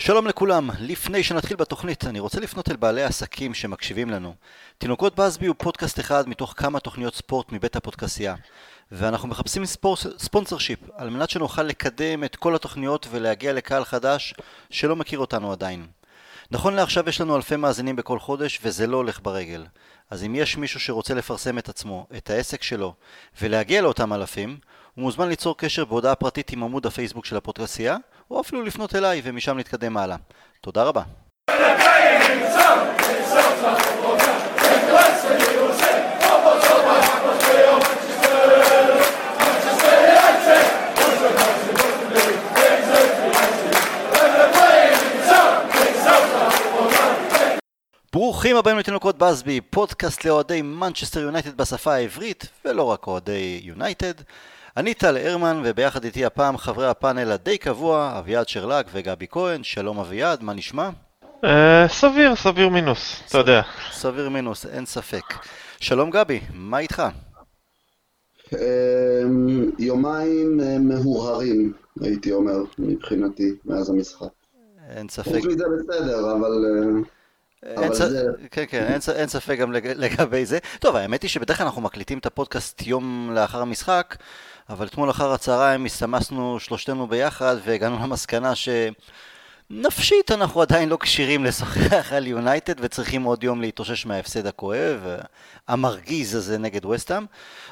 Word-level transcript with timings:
שלום 0.00 0.26
לכולם, 0.26 0.70
לפני 0.78 1.22
שנתחיל 1.22 1.56
בתוכנית, 1.56 2.04
אני 2.04 2.20
רוצה 2.20 2.40
לפנות 2.40 2.70
אל 2.70 2.76
בעלי 2.76 3.02
העסקים 3.02 3.54
שמקשיבים 3.54 4.10
לנו. 4.10 4.34
תינוקות 4.78 5.14
בסבי 5.14 5.46
הוא 5.46 5.56
פודקאסט 5.58 6.00
אחד 6.00 6.28
מתוך 6.28 6.54
כמה 6.56 6.80
תוכניות 6.80 7.14
ספורט 7.14 7.52
מבית 7.52 7.76
הפודקסייה. 7.76 8.34
ואנחנו 8.92 9.28
מחפשים 9.28 9.62
ספונסר 10.18 10.58
שיפ 10.58 10.78
על 10.96 11.10
מנת 11.10 11.30
שנוכל 11.30 11.62
לקדם 11.62 12.24
את 12.24 12.36
כל 12.36 12.54
התוכניות 12.54 13.06
ולהגיע 13.10 13.52
לקהל 13.52 13.84
חדש 13.84 14.34
שלא 14.70 14.96
מכיר 14.96 15.18
אותנו 15.18 15.52
עדיין. 15.52 15.86
נכון 16.50 16.74
לעכשיו 16.74 17.08
יש 17.08 17.20
לנו 17.20 17.36
אלפי 17.36 17.56
מאזינים 17.56 17.96
בכל 17.96 18.18
חודש 18.18 18.60
וזה 18.62 18.86
לא 18.86 18.96
הולך 18.96 19.20
ברגל. 19.22 19.66
אז 20.10 20.24
אם 20.24 20.34
יש 20.34 20.56
מישהו 20.56 20.80
שרוצה 20.80 21.14
לפרסם 21.14 21.58
את 21.58 21.68
עצמו, 21.68 22.06
את 22.16 22.30
העסק 22.30 22.62
שלו, 22.62 22.94
ולהגיע 23.40 23.82
לאותם 23.82 24.12
אלפים, 24.12 24.58
הוא 24.94 25.02
מוזמן 25.02 25.28
ליצור 25.28 25.56
קשר 25.56 25.84
בהודעה 25.84 26.14
פרטית 26.14 26.50
עם 26.52 26.62
עמוד 26.62 26.86
הפייסבוק 26.86 27.24
של 27.24 27.36
הפודקסייה, 27.36 27.96
או 28.30 28.40
אפילו 28.40 28.62
לפנות 28.62 28.94
אליי 28.94 29.20
ומשם 29.24 29.58
נתקדם 29.58 29.96
הלאה. 29.96 30.16
תודה 30.60 30.82
רבה. 30.82 31.02
ברוכים 48.12 48.56
הבאים 48.56 48.78
לתינוקות 48.78 49.18
בסבי, 49.18 49.60
פודקאסט 49.60 50.24
לאוהדי 50.24 50.62
מנצ'סטר 50.62 51.20
יונייטד 51.20 51.56
בשפה 51.56 51.94
העברית, 51.94 52.46
ולא 52.64 52.82
רק 52.82 53.06
אוהדי 53.06 53.60
יונייטד. 53.64 54.12
אני 54.76 54.94
טל 54.94 55.16
הרמן, 55.16 55.62
וביחד 55.64 56.04
איתי 56.04 56.24
הפעם 56.24 56.56
חברי 56.56 56.86
הפאנל 56.86 57.32
הדי 57.32 57.58
קבוע, 57.58 58.14
אביעד 58.18 58.48
שרלק 58.48 58.86
וגבי 58.92 59.26
כהן. 59.30 59.62
שלום 59.62 59.98
אביעד, 59.98 60.42
מה 60.42 60.54
נשמע? 60.54 60.90
אה, 61.44 61.86
סביר, 61.88 62.36
סביר 62.36 62.68
מינוס, 62.68 63.22
אתה 63.28 63.38
יודע. 63.38 63.62
סביר 63.92 64.28
מינוס, 64.28 64.66
אין 64.66 64.86
ספק. 64.86 65.24
שלום 65.80 66.10
גבי, 66.10 66.40
מה 66.54 66.78
איתך? 66.78 67.02
אמ, 68.52 69.70
יומיים 69.78 70.60
אה, 70.60 70.78
מהורהרים, 70.78 71.72
הייתי 72.00 72.32
אומר, 72.32 72.58
מבחינתי, 72.78 73.54
מאז 73.64 73.90
המשחק. 73.90 74.28
אין 74.90 75.08
ספק. 75.08 75.30
חוץ 75.30 75.44
מזה 75.44 75.64
בסדר, 75.78 76.32
אבל... 76.32 76.64
אה, 77.66 77.82
אין, 77.82 77.94
ס... 77.94 78.00
כן, 78.50 78.64
כן, 78.68 78.82
אין, 78.82 79.00
אין 79.14 79.28
ספק 79.28 79.58
גם 79.58 79.72
לגבי 79.72 80.46
זה. 80.46 80.58
טוב, 80.78 80.96
האמת 80.96 81.22
היא 81.22 81.30
שבדרך 81.30 81.58
כלל 81.58 81.66
אנחנו 81.66 81.82
מקליטים 81.82 82.18
את 82.18 82.26
הפודקאסט 82.26 82.82
יום 82.86 83.30
לאחר 83.34 83.60
המשחק, 83.60 84.16
אבל 84.70 84.86
אתמול 84.86 85.10
אחר 85.10 85.32
הצהריים 85.32 85.84
הסתמסנו 85.84 86.60
שלושתנו 86.60 87.06
ביחד 87.06 87.56
והגענו 87.64 87.98
למסקנה 87.98 88.52
שנפשית 88.54 90.30
אנחנו 90.30 90.62
עדיין 90.62 90.88
לא 90.88 90.96
כשירים 91.00 91.44
לשוחח 91.44 92.12
על 92.16 92.26
יונייטד 92.26 92.74
וצריכים 92.78 93.22
עוד 93.22 93.44
יום 93.44 93.60
להתאושש 93.60 94.06
מההפסד 94.06 94.46
הכואב, 94.46 95.00
המרגיז 95.68 96.34
הזה 96.34 96.58
נגד 96.58 96.84
וסטאם. 96.84 97.26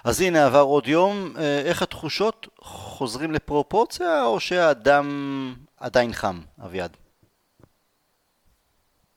אז 0.05 0.21
הנה 0.21 0.47
עבר 0.47 0.61
עוד 0.61 0.89
יום, 0.89 1.35
אה, 1.39 1.63
איך 1.65 1.83
התחושות 1.83 2.49
חוזרים 2.61 3.33
לפרופורציה 3.33 4.25
או 4.25 4.41
שהאדם 4.41 5.55
עדיין 5.81 6.13
חם, 6.13 6.41
אביעד? 6.65 6.97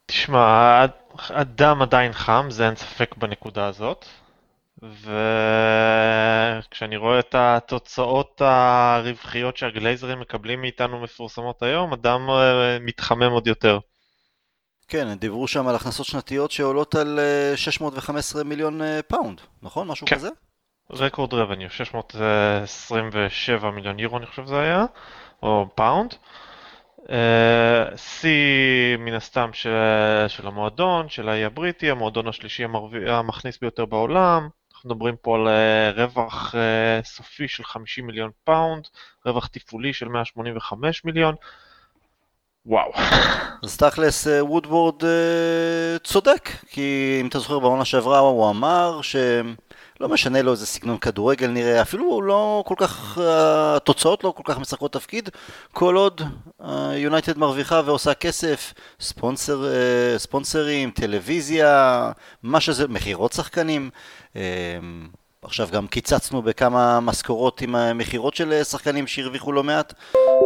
תשמע, 0.05 0.85
הדם 1.29 1.81
עדיין 1.81 2.13
חם, 2.13 2.47
זה 2.49 2.65
אין 2.65 2.75
ספק 2.75 3.15
בנקודה 3.17 3.65
הזאת. 3.65 4.05
וכשאני 6.81 6.97
רואה 6.97 7.19
את 7.19 7.35
התוצאות 7.37 8.41
הרווחיות 8.45 9.57
שהגלייזרים 9.57 10.19
מקבלים 10.19 10.61
מאיתנו 10.61 11.01
מפורסמות 11.01 11.63
היום, 11.63 11.93
הדם 11.93 12.27
אה, 12.29 12.77
מתחמם 12.79 13.31
עוד 13.31 13.47
יותר. 13.47 13.79
כן, 14.87 15.13
דיברו 15.13 15.47
שם 15.47 15.67
על 15.67 15.75
הכנסות 15.75 16.05
שנתיות 16.05 16.51
שעולות 16.51 16.95
על 16.95 17.19
615 17.55 18.41
אה, 18.41 18.47
מיליון 18.47 18.81
אה, 18.81 19.01
פאונד, 19.01 19.41
נכון? 19.61 19.87
משהו 19.87 20.07
כן. 20.07 20.15
כזה? 20.15 20.29
record 20.91 21.33
revenue, 21.33 21.69
627 21.69 23.71
מיליון 23.71 23.99
יורו 23.99 24.17
אני 24.17 24.25
חושב 24.25 24.45
זה 24.45 24.59
היה, 24.59 24.85
או 25.43 25.67
פאונד. 25.75 26.13
שיא 27.95 28.97
מן 28.99 29.13
הסתם 29.13 29.49
של, 29.53 29.73
של 30.27 30.47
המועדון, 30.47 31.09
של 31.09 31.29
האי 31.29 31.45
הבריטי, 31.45 31.91
המועדון 31.91 32.27
השלישי 32.27 32.63
המכניס 33.07 33.59
ביותר 33.59 33.85
בעולם. 33.85 34.49
אנחנו 34.81 34.95
מדברים 34.95 35.15
פה 35.21 35.35
על 35.35 35.47
אה, 35.47 35.99
רווח 35.99 36.55
אה, 36.55 37.05
סופי 37.05 37.47
של 37.47 37.63
50 37.63 38.07
מיליון 38.07 38.31
פאונד, 38.43 38.87
רווח 39.25 39.47
תפעולי 39.47 39.93
של 39.93 40.07
185 40.07 41.05
מיליון. 41.05 41.35
וואו. 42.65 42.91
אז 43.63 43.77
תכלס 43.77 44.27
אה, 44.27 44.45
וודוורד 44.45 45.03
צודק, 46.03 46.49
כי 46.67 47.17
אם 47.21 47.27
אתה 47.27 47.39
זוכר 47.39 47.59
בעונה 47.59 47.85
שעברה 47.85 48.19
הוא 48.19 48.49
אמר 48.49 49.01
ש... 49.01 49.15
לא 50.01 50.09
משנה 50.09 50.41
לו 50.41 50.51
איזה 50.51 50.65
סגנון 50.65 50.97
כדורגל 50.97 51.47
נראה, 51.47 51.81
אפילו 51.81 52.21
לא 52.21 52.63
כל 52.67 52.75
כך, 52.77 53.17
התוצאות 53.75 54.23
לא 54.23 54.33
כל 54.37 54.43
כך 54.45 54.59
משחקות 54.59 54.93
תפקיד, 54.93 55.29
כל 55.71 55.95
עוד 55.95 56.21
יונייטד 56.95 57.37
מרוויחה 57.37 57.81
ועושה 57.85 58.13
כסף, 58.13 58.73
ספונסר, 58.99 59.65
ספונסרים, 60.17 60.91
טלוויזיה, 60.91 62.11
מה 62.43 62.59
שזה, 62.59 62.87
מכירות 62.87 63.33
שחקנים. 63.33 63.89
אמ, 64.35 64.41
עכשיו 65.41 65.69
גם 65.71 65.87
קיצצנו 65.87 66.41
בכמה 66.41 66.99
משכורות 66.99 67.61
עם 67.61 67.75
המכירות 67.75 68.35
של 68.35 68.63
שחקנים 68.63 69.07
שהרוויחו 69.07 69.51
לא 69.51 69.63
מעט, 69.63 69.93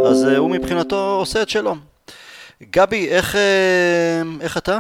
אז 0.06 0.26
אה, 0.26 0.38
הוא 0.38 0.50
מבחינתו 0.50 1.16
עושה 1.20 1.42
את 1.42 1.50
שלו. 1.50 1.76
גבי, 2.64 3.10
איך, 3.10 3.36
אה, 3.36 4.22
איך 4.42 4.58
אתה? 4.58 4.78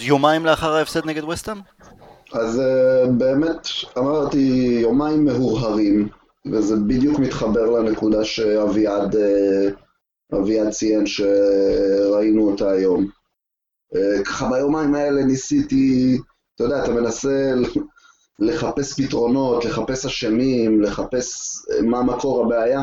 יומיים 0.00 0.46
לאחר 0.46 0.74
ההפסד 0.74 1.06
נגד 1.06 1.24
וסטאם? 1.24 1.56
אז 2.32 2.60
אה, 2.60 3.06
באמת, 3.18 3.68
אמרתי, 3.98 4.78
יומיים 4.82 5.24
מהורהרים, 5.24 6.08
וזה 6.52 6.76
בדיוק 6.76 7.18
מתחבר 7.18 7.70
לנקודה 7.70 8.24
שאביעד 8.24 9.16
אביעד 10.34 10.70
ציין 10.70 11.06
שראינו 11.06 12.50
אותה 12.50 12.70
היום. 12.70 13.06
ככה 14.24 14.48
ביומיים 14.50 14.94
האלה 14.94 15.24
ניסיתי, 15.24 16.18
אתה 16.54 16.64
יודע, 16.64 16.84
אתה 16.84 16.92
מנסה 16.92 17.52
לחפש 18.38 19.00
פתרונות, 19.00 19.64
לחפש 19.64 20.06
אשמים, 20.06 20.82
לחפש 20.82 21.58
מה 21.82 22.02
מקור 22.02 22.44
הבעיה. 22.44 22.82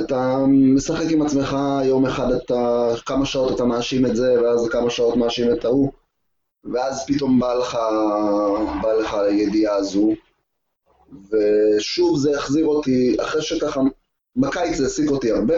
אתה 0.00 0.44
משחק 0.48 1.04
עם 1.10 1.22
עצמך, 1.22 1.56
יום 1.84 2.06
אחד 2.06 2.32
אתה, 2.32 2.88
כמה 3.06 3.26
שעות 3.26 3.54
אתה 3.54 3.64
מאשים 3.64 4.06
את 4.06 4.16
זה, 4.16 4.42
ואז 4.42 4.68
כמה 4.68 4.90
שעות 4.90 5.16
מאשים 5.16 5.52
את 5.52 5.64
ההוא, 5.64 5.92
ואז 6.72 7.06
פתאום 7.06 7.40
בא 7.40 7.54
לך, 7.54 7.78
בא 8.82 8.92
לך 8.92 9.14
הידיעה 9.14 9.76
הזו, 9.76 10.12
ושוב 11.30 12.18
זה 12.18 12.36
החזיר 12.36 12.66
אותי, 12.66 13.16
אחרי 13.22 13.42
שככה, 13.42 13.80
בקיץ 14.36 14.76
זה 14.76 14.84
העסיק 14.84 15.10
אותי 15.10 15.30
הרבה, 15.30 15.56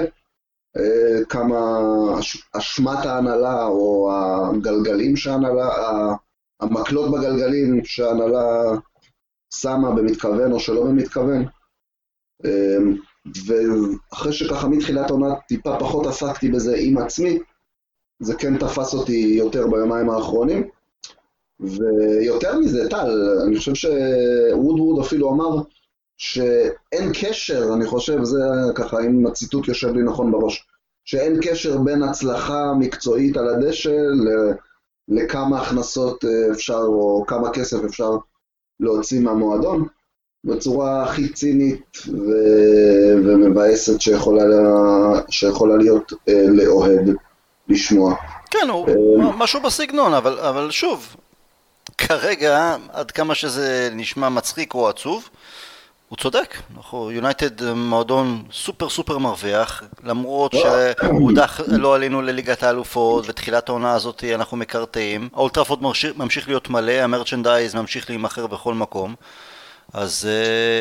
אה, 0.76 1.24
כמה 1.28 1.78
אשמת 2.52 3.06
ההנהלה, 3.06 3.66
או 3.66 4.12
הגלגלים 4.12 5.16
שההנהלה, 5.16 5.68
המקלות 6.60 7.10
בגלגלים 7.10 7.84
שההנהלה 7.84 8.72
שמה 9.54 9.90
במתכוון 9.90 10.52
או 10.52 10.60
שלא 10.60 10.84
במתכוון. 10.84 11.46
אמ, 12.44 12.96
ואחרי 13.46 14.32
שככה 14.32 14.68
מתחילת 14.68 15.10
העונה 15.10 15.34
טיפה 15.48 15.76
פחות 15.80 16.06
עסקתי 16.06 16.48
בזה 16.48 16.76
עם 16.78 16.98
עצמי, 16.98 17.38
זה 18.22 18.34
כן 18.34 18.58
תפס 18.58 18.94
אותי 18.94 19.34
יותר 19.38 19.66
ביומיים 19.66 20.10
האחרונים. 20.10 20.68
ויותר 21.60 22.58
מזה, 22.58 22.88
טל, 22.90 23.38
אני 23.46 23.56
חושב 23.56 23.74
שוודווד 23.74 25.04
אפילו 25.04 25.30
אמר 25.30 25.62
שאין 26.18 27.12
קשר, 27.20 27.68
אני 27.74 27.86
חושב, 27.86 28.24
זה 28.24 28.38
ככה, 28.74 29.00
אם 29.00 29.26
הציטוט 29.26 29.68
יושב 29.68 29.94
לי 29.94 30.02
נכון 30.02 30.32
בראש, 30.32 30.66
שאין 31.04 31.40
קשר 31.42 31.78
בין 31.78 32.02
הצלחה 32.02 32.72
מקצועית 32.78 33.36
על 33.36 33.48
הדשא 33.48 33.96
לכמה 35.08 35.60
הכנסות 35.60 36.24
אה, 36.24 36.52
אפשר, 36.52 36.82
או 36.86 37.24
כמה 37.26 37.50
כסף 37.52 37.84
אפשר 37.84 38.10
להוציא 38.80 39.20
מהמועדון, 39.20 39.86
בצורה 40.44 41.02
הכי 41.02 41.28
צינית 41.28 41.96
ו... 42.08 42.30
ומבאסת 43.24 44.00
שיכולה, 44.00 44.44
לה... 44.44 45.20
שיכולה 45.30 45.76
להיות 45.76 46.12
אה, 46.28 46.44
לאוהד 46.48 47.10
לשמוע. 47.68 48.14
כן, 48.50 48.68
הוא 48.70 49.22
אה, 49.22 49.36
משהו 49.36 49.60
בסגנון, 49.60 50.14
אבל, 50.14 50.38
אבל 50.38 50.70
שוב, 50.70 51.16
כרגע, 52.06 52.76
עד 52.92 53.10
כמה 53.10 53.34
שזה 53.34 53.88
נשמע 53.92 54.28
מצחיק 54.28 54.74
או 54.74 54.88
עצוב, 54.88 55.28
הוא 56.08 56.16
צודק, 56.16 56.56
אנחנו 56.76 57.10
יונייטד 57.10 57.72
מועדון 57.72 58.42
סופר 58.52 58.88
סופר 58.88 59.18
מרוויח, 59.18 59.82
למרות 60.04 60.54
לא. 60.54 60.60
שהודח 60.60 61.60
לא 61.66 61.94
עלינו 61.94 62.22
לליגת 62.22 62.62
האלופות, 62.62 63.24
ותחילת 63.28 63.68
העונה 63.68 63.94
הזאת 63.94 64.24
אנחנו 64.34 64.56
מקרטעים, 64.56 65.28
האולטראפורד 65.34 65.80
ממשיך 66.16 66.48
להיות 66.48 66.70
מלא, 66.70 66.92
המרצ'נדייז 66.92 67.74
ממשיך 67.74 68.10
להימכר 68.10 68.46
בכל 68.46 68.74
מקום, 68.74 69.14
אז 69.92 70.28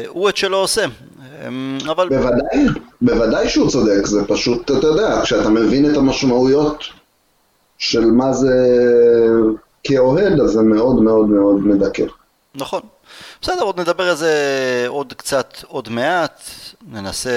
uh, 0.06 0.08
הוא 0.10 0.30
את 0.30 0.38
שלו 0.38 0.58
עושה. 0.58 0.86
Um, 0.86 1.90
אבל... 1.92 2.10
בוודאי, 2.10 2.66
בוודאי 3.02 3.50
שהוא 3.50 3.70
צודק, 3.70 4.06
זה 4.06 4.28
פשוט, 4.28 4.72
אתה 4.72 4.88
יודע, 4.88 5.22
כשאתה 5.24 5.50
מבין 5.50 5.92
את 5.92 5.98
המשמעויות 5.98 6.84
של 7.78 8.06
מה 8.06 8.34
זה 8.34 8.56
כאוהד, 9.88 10.40
אז 10.40 10.50
זה 10.50 10.62
מאוד 10.62 11.02
מאוד 11.02 11.30
מאוד 11.30 11.60
מדכא. 11.60 12.04
נכון. 12.56 12.82
בסדר, 13.42 13.64
עוד 13.64 13.80
נדבר 13.80 14.10
על 14.10 14.16
זה 14.16 14.34
עוד 14.88 15.14
קצת, 15.14 15.58
עוד 15.68 15.90
מעט, 15.90 16.50
ננסה 16.88 17.32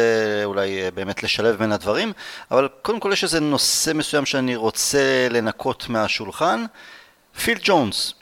אולי 0.45 0.83
אה, 0.83 0.91
באמת 0.91 1.23
לשלב 1.23 1.56
בין 1.56 1.73
הדברים, 1.73 2.12
אבל 2.50 2.69
קודם 2.83 3.00
כל 3.00 3.11
יש 3.12 3.25
איזה 3.25 3.41
נושא 3.41 3.93
מסוים 3.95 4.27
שאני 4.27 4.56
רוצה 4.56 5.29
לנקות 5.31 5.89
מהשולחן. 5.89 6.65
פיל 7.45 7.59
ג'ונס, 7.62 8.15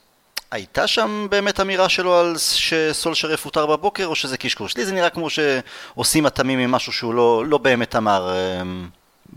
הייתה 0.50 0.86
שם 0.86 1.26
באמת 1.30 1.60
אמירה 1.60 1.88
שלו 1.88 2.14
על 2.14 2.34
שסולשר 2.38 3.32
יפוטר 3.32 3.66
בבוקר, 3.66 4.06
או 4.06 4.14
שזה 4.14 4.36
קשקוש? 4.36 4.76
לי 4.76 4.86
זה 4.86 4.92
נראה 4.92 5.10
כמו 5.10 5.28
שעושים 5.30 6.26
התמים 6.26 6.58
עם 6.58 6.70
משהו 6.70 6.92
שהוא 6.92 7.14
לא, 7.14 7.44
לא 7.46 7.58
באמת 7.58 7.96
אמר 7.96 8.30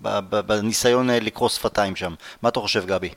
אה, 0.05 0.21
בניסיון 0.21 1.09
אה, 1.09 1.19
לקרוא 1.19 1.49
שפתיים 1.49 1.95
שם. 1.95 2.13
מה 2.41 2.49
אתה 2.49 2.59
חושב, 2.59 2.85
גבי? 2.85 3.09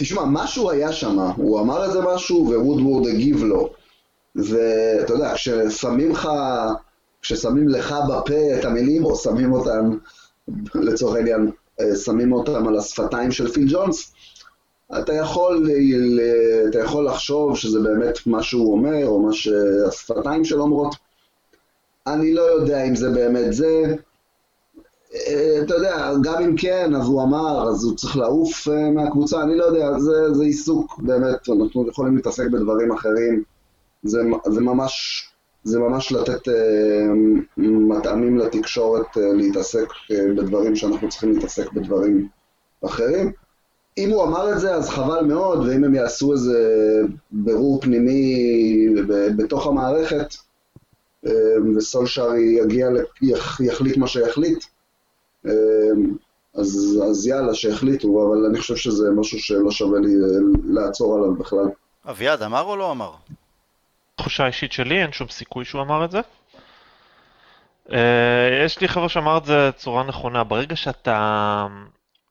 תשמע, 0.00 0.24
משהו 0.24 0.70
היה 0.70 0.92
שם, 0.92 1.18
הוא 1.18 1.60
אמר 1.60 1.84
איזה 1.84 2.00
משהו 2.00 2.46
ווודוורד 2.48 3.06
הגיב 3.06 3.44
לו. 3.44 3.70
ואתה 4.34 5.12
יודע, 5.12 5.34
כששמים 5.34 6.10
לך, 6.10 6.28
כששמים 7.22 7.68
לך 7.68 7.94
בפה 8.08 8.58
את 8.58 8.64
המילים, 8.64 9.04
או 9.04 9.16
שמים 9.16 9.52
אותם, 9.52 9.96
לצורך 10.74 11.16
העניין, 11.16 11.50
אה, 11.80 11.96
שמים 11.96 12.32
אותם 12.32 12.68
על 12.68 12.78
השפתיים 12.78 13.32
של 13.32 13.52
פיל 13.52 13.66
ג'ונס, 13.70 14.12
אתה 14.98 15.12
יכול, 15.12 15.70
אתה 16.70 16.78
יכול 16.78 17.06
לחשוב 17.06 17.56
שזה 17.56 17.80
באמת 17.80 18.18
מה 18.26 18.42
שהוא 18.42 18.72
אומר, 18.72 19.06
או 19.06 19.20
מה 19.20 19.32
שהשפתיים 19.32 20.44
שלו 20.44 20.62
אומרות. 20.62 20.94
אני 22.06 22.34
לא 22.34 22.42
יודע 22.42 22.84
אם 22.84 22.94
זה 22.94 23.10
באמת 23.10 23.52
זה. 23.52 23.94
אה, 25.14 25.60
אתה 25.62 25.74
יודע, 25.74 26.12
גם 26.22 26.42
אם 26.42 26.56
כן, 26.56 26.94
אז 26.94 27.06
הוא 27.06 27.22
אמר, 27.22 27.68
אז 27.68 27.84
הוא 27.84 27.96
צריך 27.96 28.16
לעוף 28.16 28.68
אה, 28.68 28.90
מהקבוצה, 28.90 29.42
אני 29.42 29.56
לא 29.56 29.64
יודע, 29.64 29.98
זה, 29.98 30.34
זה 30.34 30.44
עיסוק, 30.44 30.98
באמת, 30.98 31.48
אנחנו 31.48 31.88
יכולים 31.88 32.16
להתעסק 32.16 32.46
בדברים 32.50 32.92
אחרים. 32.92 33.42
זה, 34.02 34.22
זה 34.46 34.60
ממש... 34.60 35.26
זה 35.64 35.78
ממש 35.78 36.12
לתת 36.12 36.48
uh, 36.48 36.52
מטעמים 37.56 38.38
לתקשורת 38.38 39.16
uh, 39.16 39.20
להתעסק 39.20 39.86
uh, 39.88 40.14
בדברים 40.36 40.76
שאנחנו 40.76 41.08
צריכים 41.08 41.32
להתעסק 41.32 41.72
בדברים 41.72 42.28
אחרים. 42.84 43.32
אם 43.98 44.10
הוא 44.10 44.22
אמר 44.22 44.52
את 44.52 44.60
זה, 44.60 44.74
אז 44.74 44.88
חבל 44.88 45.24
מאוד, 45.24 45.68
ואם 45.68 45.84
הם 45.84 45.94
יעשו 45.94 46.32
איזה 46.32 46.58
בירור 47.32 47.80
פנימי 47.80 48.86
בתוך 49.36 49.66
המערכת, 49.66 50.34
וסולשר 51.76 52.34
יגיע, 52.34 52.88
יחליט 53.60 53.96
מה 53.96 54.06
שיחליט, 54.06 54.64
אז, 56.54 57.00
אז 57.10 57.26
יאללה, 57.26 57.54
שיחליטו, 57.54 58.08
אבל 58.08 58.46
אני 58.50 58.60
חושב 58.60 58.76
שזה 58.76 59.10
משהו 59.16 59.38
שלא 59.38 59.70
שווה 59.70 60.00
לי 60.00 60.14
לעצור 60.64 61.16
עליו 61.16 61.34
בכלל. 61.34 61.64
אביעד, 62.10 62.42
אמר 62.42 62.62
או 62.62 62.76
לא 62.76 62.90
אמר? 62.90 63.12
תחושה 64.16 64.46
אישית 64.46 64.72
שלי, 64.72 65.02
אין 65.02 65.12
שום 65.12 65.28
סיכוי 65.28 65.64
שהוא 65.64 65.82
אמר 65.82 66.04
את 66.04 66.10
זה. 66.10 66.20
Uh, 67.88 67.92
יש 68.64 68.80
לי 68.80 68.88
חבר 68.88 69.08
שאמר 69.08 69.38
את 69.38 69.44
זה 69.44 69.68
בצורה 69.68 70.04
נכונה, 70.04 70.44
ברגע 70.44 70.76
שאתה 70.76 71.66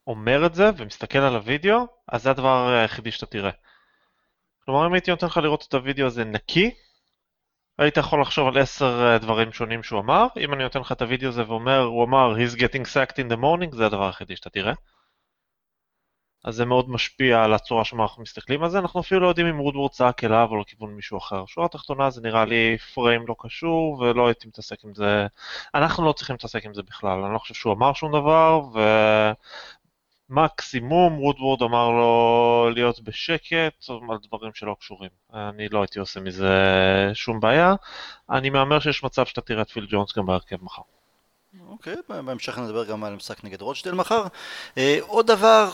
אומר 0.07 0.45
את 0.45 0.55
זה 0.55 0.69
ומסתכל 0.77 1.19
על 1.19 1.35
הוידאו, 1.35 1.87
אז 2.07 2.23
זה 2.23 2.29
הדבר 2.29 2.67
היחידי 2.67 3.11
שאתה 3.11 3.25
תראה. 3.25 3.51
כלומר, 4.65 4.87
אם 4.87 4.93
הייתי 4.93 5.11
נותן 5.11 5.27
לך 5.27 5.37
לראות 5.37 5.65
את 5.69 5.73
הוידאו 5.73 6.07
הזה 6.07 6.23
נקי, 6.23 6.71
היית 7.79 7.97
יכול 7.97 8.21
לחשוב 8.21 8.47
על 8.47 8.57
עשר 8.57 9.11
אה, 9.13 9.17
דברים 9.17 9.51
שונים 9.51 9.83
שהוא 9.83 9.99
אמר. 9.99 10.27
אם 10.37 10.53
אני 10.53 10.63
נותן 10.63 10.79
לך 10.79 10.91
את 10.91 11.01
הוידאו 11.01 11.29
הזה 11.29 11.47
ואומר, 11.47 11.79
הוא 11.79 12.03
אמר, 12.03 12.35
he's 12.35 12.55
getting 12.55 12.85
sacked 12.85 13.15
in 13.15 13.33
the 13.33 13.37
morning, 13.37 13.75
זה 13.75 13.85
הדבר 13.85 14.05
היחידי 14.05 14.35
שאתה 14.35 14.49
תראה. 14.49 14.73
אז 16.43 16.55
זה 16.55 16.65
מאוד 16.65 16.89
משפיע 16.89 17.43
על 17.43 17.53
הצורה 17.53 17.85
שבה 17.85 18.03
אנחנו 18.03 18.23
מסתכלים 18.23 18.63
על 18.63 18.69
זה. 18.69 18.79
אנחנו 18.79 18.99
אפילו 18.99 19.21
לא 19.21 19.27
יודעים 19.27 19.47
אם 19.47 19.59
וודוורד 19.61 19.91
צעק 19.91 20.23
אליו 20.23 20.47
או 20.51 20.61
לכיוון 20.61 20.93
מישהו 20.93 21.17
אחר. 21.17 21.45
שורה 21.45 21.67
תחתונה 21.67 22.09
זה 22.09 22.21
נראה 22.21 22.45
לי 22.45 22.77
פריים 22.93 23.25
לא 23.27 23.35
קשור 23.39 23.99
ולא 23.99 24.27
הייתי 24.27 24.47
מתעסק 24.47 24.83
עם 24.83 24.95
זה. 24.95 25.27
אנחנו 25.75 26.05
לא 26.05 26.11
צריכים 26.11 26.33
להתעסק 26.33 26.65
עם 26.65 26.73
זה 26.73 26.83
בכלל. 26.83 27.23
אני 27.23 27.33
לא 27.33 27.39
חושב 27.39 27.53
שהוא 27.53 27.73
אמר 27.73 27.93
שום 27.93 28.11
דבר 28.11 28.61
ומקסימום 30.29 31.19
וודוורד 31.23 31.61
אמר 31.61 31.89
לו 31.89 32.69
להיות 32.73 32.99
בשקט 33.01 33.89
על 33.89 34.17
דברים 34.27 34.51
שלא 34.53 34.75
קשורים. 34.79 35.09
אני 35.33 35.69
לא 35.69 35.81
הייתי 35.81 35.99
עושה 35.99 36.19
מזה 36.19 36.53
שום 37.13 37.39
בעיה. 37.39 37.75
אני 38.29 38.49
מהמר 38.49 38.79
שיש 38.79 39.03
מצב 39.03 39.25
שאתה 39.25 39.41
תראה 39.41 39.61
את 39.61 39.69
פיל 39.69 39.87
ג'ונס 39.89 40.17
גם 40.17 40.25
בהרכב 40.25 40.63
מחר. 40.63 40.81
אוקיי, 41.69 41.93
okay, 41.93 42.13
בהמשך 42.13 42.57
נדבר 42.57 42.85
גם 42.85 43.03
על 43.03 43.15
משחק 43.15 43.43
נגד 43.43 43.61
רוטשטיין 43.61 43.95
מחר. 43.95 44.23
אה, 44.77 44.97
עוד 45.01 45.27
דבר, 45.27 45.69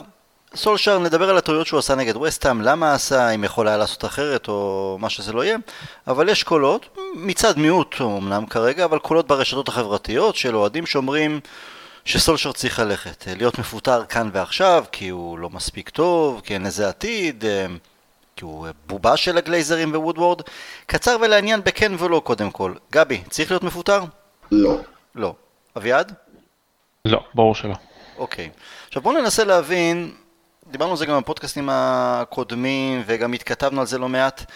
סולשר, 0.55 0.99
נדבר 0.99 1.29
על 1.29 1.37
הטעויות 1.37 1.67
שהוא 1.67 1.79
עשה 1.79 1.95
נגד 1.95 2.15
וסטאם, 2.15 2.61
למה 2.61 2.93
עשה, 2.93 3.29
אם 3.29 3.43
יכול 3.43 3.67
היה 3.67 3.77
לעשות 3.77 4.05
אחרת 4.05 4.47
או 4.47 4.97
מה 4.99 5.09
שזה 5.09 5.33
לא 5.33 5.45
יהיה, 5.45 5.57
אבל 6.07 6.29
יש 6.29 6.43
קולות, 6.43 6.97
מצד 7.15 7.57
מיעוט 7.57 7.95
אמנם 8.01 8.45
כרגע, 8.45 8.85
אבל 8.85 8.99
קולות 8.99 9.27
ברשתות 9.27 9.67
החברתיות 9.67 10.35
של 10.35 10.55
אוהדים 10.55 10.85
שאומרים 10.85 11.39
שסולשר 12.05 12.51
צריך 12.51 12.79
ללכת, 12.79 13.27
להיות 13.37 13.59
מפוטר 13.59 14.05
כאן 14.05 14.29
ועכשיו, 14.33 14.85
כי 14.91 15.09
הוא 15.09 15.39
לא 15.39 15.49
מספיק 15.49 15.89
טוב, 15.89 16.41
כי 16.45 16.53
אין 16.53 16.63
לזה 16.63 16.89
עתיד, 16.89 17.45
אה, 17.45 17.65
כי 18.35 18.45
הוא 18.45 18.67
בובה 18.87 19.17
של 19.17 19.37
הגלייזרים 19.37 19.95
ווודוורד. 19.95 20.41
קצר 20.85 21.17
ולעניין 21.21 21.63
בכן 21.63 21.91
ולא 21.99 22.21
קודם 22.25 22.51
כל. 22.51 22.73
גבי, 22.91 23.21
צריך 23.29 23.51
להיות 23.51 23.63
מפוטר? 23.63 24.03
לא. 24.51 24.77
לא. 25.15 25.33
אביעד? 25.77 26.13
לא, 27.05 27.23
ברור 27.33 27.55
שלא. 27.55 27.75
אוקיי. 28.17 28.49
עכשיו 28.87 29.01
בואו 29.01 29.21
ננסה 29.21 29.43
להבין 29.43 30.11
דיברנו 30.67 30.91
על 30.91 30.97
זה 30.97 31.05
גם 31.05 31.21
בפודקאסטים 31.21 31.69
הקודמים 31.71 33.03
וגם 33.05 33.33
התכתבנו 33.33 33.81
על 33.81 33.87
זה 33.87 33.97
לא 33.97 34.09
מעט 34.09 34.51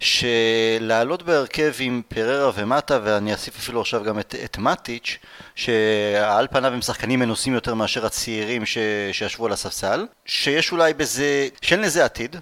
שלעלות 0.00 1.22
בהרכב 1.22 1.72
עם 1.80 2.02
פררה 2.08 2.50
ומטה 2.54 2.98
ואני 3.04 3.32
אוסיף 3.32 3.56
אפילו 3.58 3.80
עכשיו 3.80 4.04
גם 4.04 4.18
את, 4.18 4.34
את 4.44 4.58
מטיץ' 4.58 5.18
שעל 5.54 6.46
פניו 6.50 6.72
הם 6.72 6.82
שחקנים 6.82 7.20
מנוסים 7.20 7.54
יותר 7.54 7.74
מאשר 7.74 8.06
הצעירים 8.06 8.66
ש, 8.66 8.78
שישבו 9.12 9.46
על 9.46 9.52
הספסל 9.52 10.06
שיש 10.26 10.72
אולי 10.72 10.94
בזה, 10.94 11.48
שאין 11.62 11.80
לזה 11.80 12.04
עתיד 12.04 12.36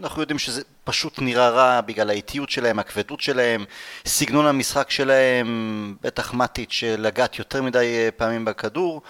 אנחנו 0.00 0.20
יודעים 0.20 0.38
שזה 0.38 0.62
פשוט 0.84 1.18
נראה 1.18 1.50
רע 1.50 1.80
בגלל 1.80 2.10
האיטיות 2.10 2.50
שלהם, 2.50 2.78
הכבדות 2.78 3.20
שלהם, 3.20 3.64
סגנון 4.06 4.46
המשחק 4.46 4.90
שלהם, 4.90 5.94
בטח 6.02 6.34
מטיץ' 6.34 6.82
לגעת 6.98 7.38
יותר 7.38 7.62
מדי 7.62 7.78
אה, 7.78 8.08
פעמים 8.16 8.44
בכדור. 8.44 9.02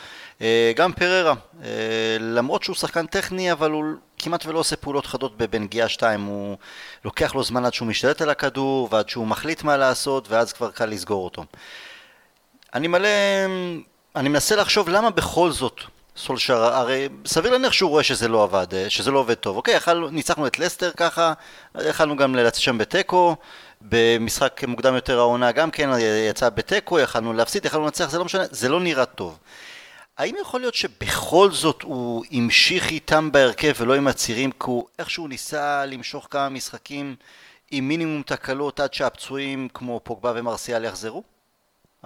אה, 0.43 0.73
גם 0.77 0.93
פררה, 0.93 1.35
אה, 1.65 1.69
למרות 2.21 2.63
שהוא 2.63 2.77
שחקן 2.77 3.07
טכני, 3.07 3.53
אבל 3.53 3.71
הוא 3.71 3.85
כמעט 4.19 4.47
ולא 4.47 4.59
עושה 4.59 4.77
פעולות 4.77 5.07
חדות 5.07 5.37
בנגיעה 5.37 5.89
2, 5.89 6.25
הוא 6.25 6.57
לוקח 7.05 7.35
לו 7.35 7.43
זמן 7.43 7.65
עד 7.65 7.75
שהוא 7.75 7.89
משתלט 7.89 8.23
על 8.23 8.31
הכדור, 8.31 8.89
ועד 8.91 9.09
שהוא 9.09 9.27
מחליט 9.27 9.63
מה 9.63 9.77
לעשות, 9.77 10.29
ואז 10.29 10.53
כבר 10.53 10.71
קל 10.71 10.87
לסגור 10.87 11.25
אותו. 11.25 11.45
אני 12.75 12.89
מלא... 12.89 13.09
אני 14.17 14.29
מנסה 14.29 14.57
לחשוב 14.57 14.89
למה 14.89 15.11
בכל 15.11 15.51
זאת 15.51 15.81
סולשר, 16.17 16.65
הרי 16.65 17.09
סביר 17.27 17.53
להניח 17.53 17.73
שהוא 17.73 17.91
רואה 17.91 18.03
שזה 18.03 18.29
לא 18.29 18.43
עבד, 18.43 18.67
שזה 18.89 19.11
לא 19.11 19.19
עובד 19.19 19.35
טוב. 19.35 19.57
אוקיי, 19.57 19.75
יכל, 19.75 20.09
ניצחנו 20.11 20.47
את 20.47 20.59
לסטר 20.59 20.91
ככה, 20.97 21.33
יכלנו 21.81 22.17
גם 22.17 22.35
לצאת 22.35 22.61
שם 22.63 22.79
בתיקו, 22.79 23.37
במשחק 23.81 24.65
מוקדם 24.67 24.95
יותר 24.95 25.19
העונה 25.19 25.53
גם 25.53 25.71
כן 25.71 25.91
יצא 26.31 26.49
בתיקו, 26.49 26.99
יכלנו 26.99 27.33
להפסיד, 27.33 27.65
יכלנו 27.65 27.85
לנצח, 27.85 28.11
זה 28.11 28.19
לא 28.19 28.25
משנה, 28.25 28.45
זה 28.51 28.69
לא 28.69 28.81
נראה 28.81 29.05
טוב. 29.05 29.39
האם 30.23 30.35
יכול 30.41 30.61
להיות 30.61 30.75
שבכל 30.75 31.51
זאת 31.51 31.83
הוא 31.83 32.25
המשיך 32.33 32.91
איתם 32.91 33.33
בהרכב 33.33 33.73
ולא 33.79 33.95
עם 33.95 34.09
הצירים 34.09 34.53
כי 34.53 34.65
הוא 34.67 34.89
איכשהו 34.99 35.29
ניסה 35.29 35.87
למשוך 35.87 36.29
כמה 36.31 36.49
משחקים 36.49 37.17
עם 37.71 37.89
מינימום 37.89 38.23
תקלות 38.23 38.81
עד 38.81 38.95
שהפצועים 38.95 39.69
כמו 39.75 40.01
פוגבה 40.05 40.33
ומרסיאל 40.37 40.85
יחזרו? 40.85 41.23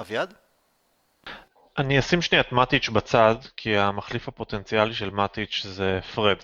אביעד? 0.01 0.35
אני 1.79 1.99
אשים 1.99 2.23
שנייה 2.23 2.41
את 2.41 2.53
מטיץ' 2.53 2.89
בצד, 2.89 3.35
כי 3.57 3.77
המחליף 3.77 4.29
הפוטנציאלי 4.29 4.95
של 4.95 5.11
מטיץ' 5.11 5.67
זה 5.67 6.01
פרד, 6.15 6.39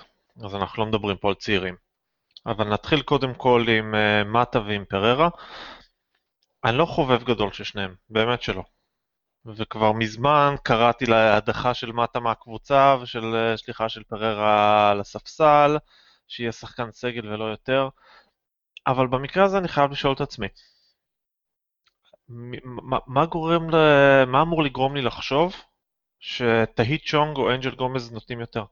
אז 0.44 0.54
אנחנו 0.54 0.82
לא 0.84 0.88
מדברים 0.88 1.16
פה 1.16 1.28
על 1.28 1.34
צעירים. 1.34 1.76
אבל 2.46 2.68
נתחיל 2.68 3.02
קודם 3.02 3.34
כל 3.34 3.66
עם 3.78 3.94
uh, 3.94 4.28
מטה 4.28 4.60
ועם 4.60 4.84
פררה. 4.84 5.28
אני 6.64 6.78
לא 6.78 6.84
חובב 6.84 7.24
גדול 7.24 7.52
של 7.52 7.64
שניהם, 7.64 7.94
באמת 8.10 8.42
שלא. 8.42 8.62
וכבר 9.46 9.92
מזמן 9.92 10.54
קראתי 10.62 11.06
להדחה 11.06 11.74
של 11.74 11.92
מטה 11.92 12.20
מהקבוצה 12.20 12.96
ושל 13.02 13.34
אה, 13.34 13.56
שליחה 13.56 13.88
של 13.88 14.02
פררה 14.02 14.90
על 14.90 15.00
הספסל, 15.00 15.76
שיהיה 16.28 16.52
שחקן 16.52 16.90
סגל 16.92 17.28
ולא 17.28 17.44
יותר. 17.44 17.88
אבל 18.86 19.06
במקרה 19.06 19.44
הזה 19.44 19.58
אני 19.58 19.68
חייב 19.68 19.90
לשאול 19.90 20.12
את 20.12 20.20
עצמי, 20.20 20.46
מה, 22.28 22.98
מה 23.06 23.26
גורם, 23.26 23.70
ל... 23.70 23.74
מה 24.26 24.42
אמור 24.42 24.62
לגרום 24.62 24.96
לי 24.96 25.02
לחשוב 25.02 25.54
שתהית 26.20 27.02
צ'ונג 27.06 27.36
או 27.36 27.50
אנג'ל 27.50 27.74
גומז 27.74 28.12
נותנים 28.12 28.40
יותר? 28.40 28.64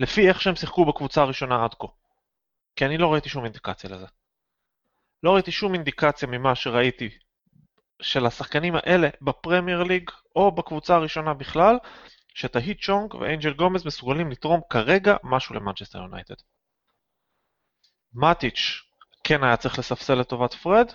לפי 0.00 0.28
איך 0.28 0.40
שהם 0.40 0.54
שיחקו 0.56 0.84
בקבוצה 0.84 1.22
הראשונה 1.22 1.64
עד 1.64 1.74
כה. 1.74 1.86
כי 2.76 2.86
אני 2.86 2.98
לא 2.98 3.12
ראיתי 3.12 3.28
שום 3.28 3.44
אינדיקציה 3.44 3.90
לזה. 3.90 4.06
לא 5.22 5.34
ראיתי 5.34 5.52
שום 5.52 5.74
אינדיקציה 5.74 6.28
ממה 6.28 6.54
שראיתי 6.54 7.10
של 8.02 8.26
השחקנים 8.26 8.74
האלה 8.76 9.08
בפרמייר 9.22 9.82
ליג 9.82 10.10
או 10.36 10.52
בקבוצה 10.52 10.94
הראשונה 10.94 11.34
בכלל, 11.34 11.78
שטהית' 12.34 12.84
צ'ונג 12.84 13.14
ואנג'ל 13.14 13.52
גומז 13.52 13.86
מסוגלים 13.86 14.30
לתרום 14.30 14.60
כרגע 14.70 15.16
משהו 15.22 15.54
למנצ'סטר 15.54 15.98
יונייטד. 15.98 16.34
מאטיץ' 18.14 18.82
כן 19.24 19.44
היה 19.44 19.56
צריך 19.56 19.78
לספסל 19.78 20.14
לטובת 20.14 20.54
פרד, 20.54 20.92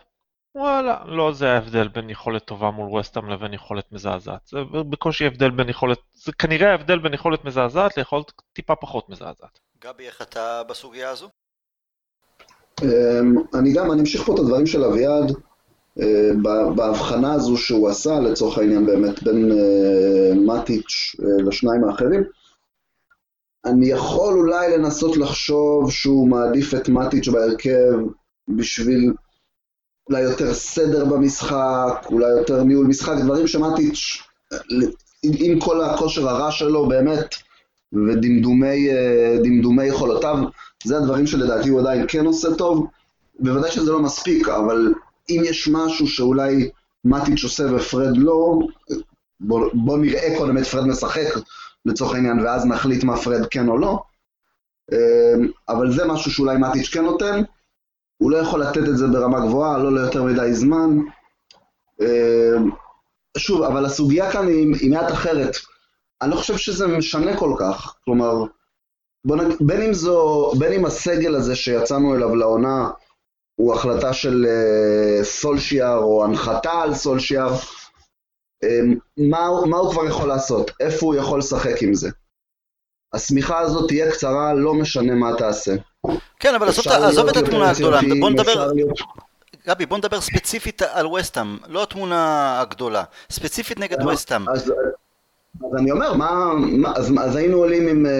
וואלה, 0.56 1.04
לא 1.06 1.34
זה 1.34 1.52
ההבדל 1.52 1.88
בין 1.88 2.10
יכולת 2.10 2.46
טובה 2.46 2.72
מול 2.72 3.00
ווסטהאם 3.00 3.30
לבין 3.30 3.54
יכולת 3.54 3.92
מזעזעת. 3.92 4.48
זה 4.48 4.58
בקושי 4.90 5.26
הבדל 5.26 5.50
בין 5.50 5.70
יכולת, 5.70 6.00
זה 6.14 6.32
כנראה 6.32 6.72
ההבדל 6.72 7.00
בין 7.00 7.14
יכולת 7.14 7.46
מזעזעת 7.46 7.98
ליכולת 7.98 8.32
טיפה 8.54 8.76
פחות 8.76 9.10
מזעזעת. 9.10 9.60
גבי, 9.84 10.06
איך 10.08 10.22
אתה 10.22 10.64
בסוגיה 10.64 11.10
הזו? 11.10 11.30
אמ, 12.82 13.36
אני 13.60 13.74
גם, 13.74 13.92
אני 13.92 14.02
אמשיך 14.02 14.22
פה 14.22 14.34
את 14.34 14.40
הדברים 14.40 14.68
של 14.68 14.84
אביעד, 14.84 15.32
בהבחנה 16.76 17.34
הזו 17.34 17.58
שהוא 17.58 17.90
עשה, 17.90 18.20
לצורך 18.20 18.58
העניין 18.58 18.86
באמת, 18.86 19.24
בין 19.24 19.52
אה, 19.52 20.34
מטיץ' 20.36 21.16
אה, 21.20 21.44
לשניים 21.44 21.84
האחרים. 21.84 22.24
אני 23.66 23.90
יכול 23.90 24.34
אולי 24.34 24.78
לנסות 24.78 25.18
לחשוב 25.18 25.92
שהוא 25.92 26.30
מעדיף 26.30 26.74
את 26.74 26.90
מטיץ' 26.90 27.28
בהרכב 27.28 27.94
בשביל 28.48 29.14
אולי 30.10 30.22
יותר 30.22 30.54
סדר 30.54 31.06
במשחק, 31.06 32.06
אולי 32.06 32.30
יותר 32.30 32.64
ניהול 32.64 32.88
משחק, 32.88 33.14
דברים 33.24 33.48
שמטיץ', 33.48 34.24
עם 35.24 35.60
כל 35.60 35.84
הכושר 35.84 36.30
הרע 36.30 36.52
שלו 36.52 36.88
באמת, 36.90 37.36
ודמדומי 37.94 39.86
יכולותיו, 39.86 40.38
זה 40.84 40.98
הדברים 40.98 41.28
שלדעתי 41.28 41.70
הוא 41.70 41.80
עדיין 41.80 42.06
כן 42.08 42.26
עושה 42.26 42.56
טוב. 42.56 42.88
בוודאי 43.40 43.72
שזה 43.72 43.92
לא 43.92 44.00
מספיק, 44.00 44.50
אבל 44.50 44.94
אם 45.32 45.42
יש 45.46 45.70
משהו 45.72 46.08
שאולי 46.08 46.70
מטיץ' 47.06 47.44
עושה 47.44 47.64
ופרד 47.76 48.18
לא, 48.18 48.60
בוא, 49.40 49.70
בוא 49.74 49.98
נראה 49.98 50.38
קודם 50.38 50.58
את 50.58 50.64
פרד 50.64 50.88
משחק 50.88 51.28
לצורך 51.86 52.14
העניין, 52.14 52.40
ואז 52.40 52.66
נחליט 52.66 53.04
מה 53.04 53.18
פרד 53.18 53.46
כן 53.52 53.68
או 53.68 53.78
לא. 53.78 54.04
אמ, 54.92 55.48
אבל 55.70 55.92
זה 55.92 56.06
משהו 56.06 56.32
שאולי 56.32 56.58
מטיץ' 56.58 56.90
כן 56.90 57.04
נותן. 57.04 57.42
הוא 58.18 58.32
לא 58.32 58.38
יכול 58.38 58.62
לתת 58.64 58.90
את 58.90 58.98
זה 58.98 59.08
ברמה 59.08 59.40
גבוהה, 59.40 59.78
לא 59.78 59.94
ליותר 59.94 60.24
מדי 60.24 60.54
זמן. 60.54 60.98
אמ, 62.02 62.70
שוב, 63.38 63.64
אבל 63.64 63.86
הסוגיה 63.86 64.32
כאן 64.32 64.48
היא, 64.48 64.76
היא 64.80 64.92
מעט 64.92 65.12
אחרת. 65.12 65.56
אני 66.22 66.32
לא 66.32 66.36
חושב 66.36 66.58
שזה 66.58 66.88
משנה 66.88 67.38
כל 67.38 67.56
כך. 67.60 67.96
כלומר, 68.06 68.44
נג... 69.26 69.54
בין, 69.60 69.82
אם 69.82 69.94
זו, 69.94 70.52
בין 70.60 70.74
אם 70.74 70.86
הסגל 70.86 71.36
הזה 71.36 71.56
שיצאנו 71.56 72.16
אליו 72.16 72.36
לעונה 72.36 72.90
הוא 73.62 73.74
החלטה 73.74 74.14
של 74.14 74.46
uh, 74.46 75.24
סולשיאר 75.24 75.98
או 75.98 76.24
הנחתה 76.24 76.72
על 76.72 76.94
סולשיאר, 76.94 77.56
um, 78.66 78.68
מה, 79.18 79.50
מה 79.66 79.78
הוא 79.78 79.92
כבר 79.92 80.06
יכול 80.06 80.28
לעשות? 80.28 80.72
איפה 80.80 81.06
הוא 81.06 81.16
יכול 81.16 81.40
לשחק 81.40 81.82
עם 81.82 81.94
זה? 81.94 82.10
השמיכה 83.14 83.60
הזאת 83.60 83.88
תהיה 83.88 84.12
קצרה, 84.12 84.54
לא 84.54 84.74
משנה 84.74 85.16
מה 85.16 85.32
תעשה. 85.38 85.72
כן, 86.40 86.56
אבל 86.56 86.68
עזוב 86.68 87.28
את 87.28 87.38
התמונה 87.38 87.70
הגדולה, 87.70 88.00
בוא 88.20 88.30
נדבר... 88.30 88.72
גבי, 89.68 89.86
בוא 89.86 89.98
נדבר 89.98 90.22
ספציפית 90.22 90.82
על 90.82 91.08
וסטאם, 91.08 91.58
לא 91.68 91.84
התמונה 91.84 92.60
הגדולה, 92.62 93.04
ספציפית 93.30 93.80
נגד 93.80 94.08
וסטאם. 94.08 94.50
אז, 94.50 94.74
אז 95.56 95.76
אני 95.78 95.92
אומר, 95.92 96.14
מה, 96.14 96.54
מה 96.56 96.94
אז, 96.96 97.14
אז 97.20 97.36
היינו 97.36 97.58
עולים 97.58 97.88
עם, 97.88 98.06
אה, 98.06 98.12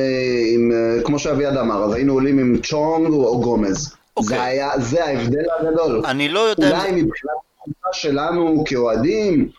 עם, 0.56 0.72
אה, 0.72 1.04
כמו 1.04 1.20
שאביעד 1.20 1.58
אמר, 1.58 1.84
אז 1.84 1.94
היינו 1.94 2.14
עולים 2.14 2.40
עם 2.40 2.58
צ'ונג 2.64 3.14
או 3.14 3.42
גומז. 3.42 4.01
אוקיי. 4.18 4.38
זה 4.38 4.44
היה, 4.44 4.80
זה 4.80 5.06
ההבדל 5.06 5.46
הגדול. 5.60 6.02
אני 6.06 6.30
לא 6.30 6.40
יודע... 6.40 6.70
אולי 6.70 6.92
מבחינת 6.92 7.34
התחושה 7.58 8.02
שלנו 8.02 8.64
כאוהדים, 8.68 9.50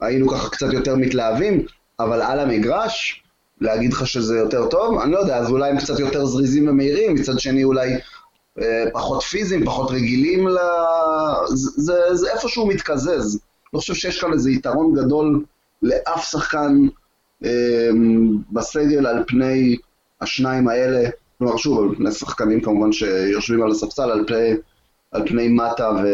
היינו 0.00 0.28
ככה 0.28 0.50
קצת 0.50 0.72
יותר 0.72 0.96
מתלהבים, 0.96 1.66
אבל 2.00 2.22
על 2.22 2.40
המגרש, 2.40 3.22
להגיד 3.60 3.92
לך 3.92 4.06
שזה 4.06 4.38
יותר 4.38 4.66
טוב? 4.66 5.00
אני 5.00 5.12
לא 5.12 5.18
יודע, 5.18 5.36
אז 5.36 5.50
אולי 5.50 5.70
הם 5.70 5.78
קצת 5.78 5.98
יותר 5.98 6.26
זריזים 6.26 6.68
ומהירים, 6.68 7.14
מצד 7.14 7.38
שני 7.38 7.64
אולי 7.64 7.94
אה, 8.60 8.84
פחות 8.92 9.22
פיזיים, 9.22 9.64
פחות 9.64 9.90
רגילים 9.90 10.48
ל... 10.48 10.58
זה, 11.46 11.70
זה, 11.76 12.14
זה 12.14 12.32
איפשהו 12.32 12.66
מתקזז. 12.66 13.40
לא 13.74 13.78
חושב 13.78 13.94
שיש 13.94 14.20
כאן 14.20 14.32
איזה 14.32 14.50
יתרון 14.50 14.94
גדול 14.94 15.44
לאף 15.82 16.30
שחקן 16.30 16.86
אה, 17.44 17.88
בסגל 18.52 19.06
על 19.06 19.24
פני 19.26 19.76
השניים 20.20 20.68
האלה. 20.68 21.08
כלומר, 21.38 21.56
שוב, 21.56 21.90
על 21.90 21.96
פני 21.96 22.12
שחקנים 22.12 22.60
כמובן 22.60 22.92
שיושבים 22.92 23.62
על 23.62 23.70
הספסל, 23.70 24.10
על 24.10 24.24
פני, 24.26 24.50
על 25.12 25.28
פני 25.28 25.48
מטה 25.48 25.90
ו... 25.90 26.08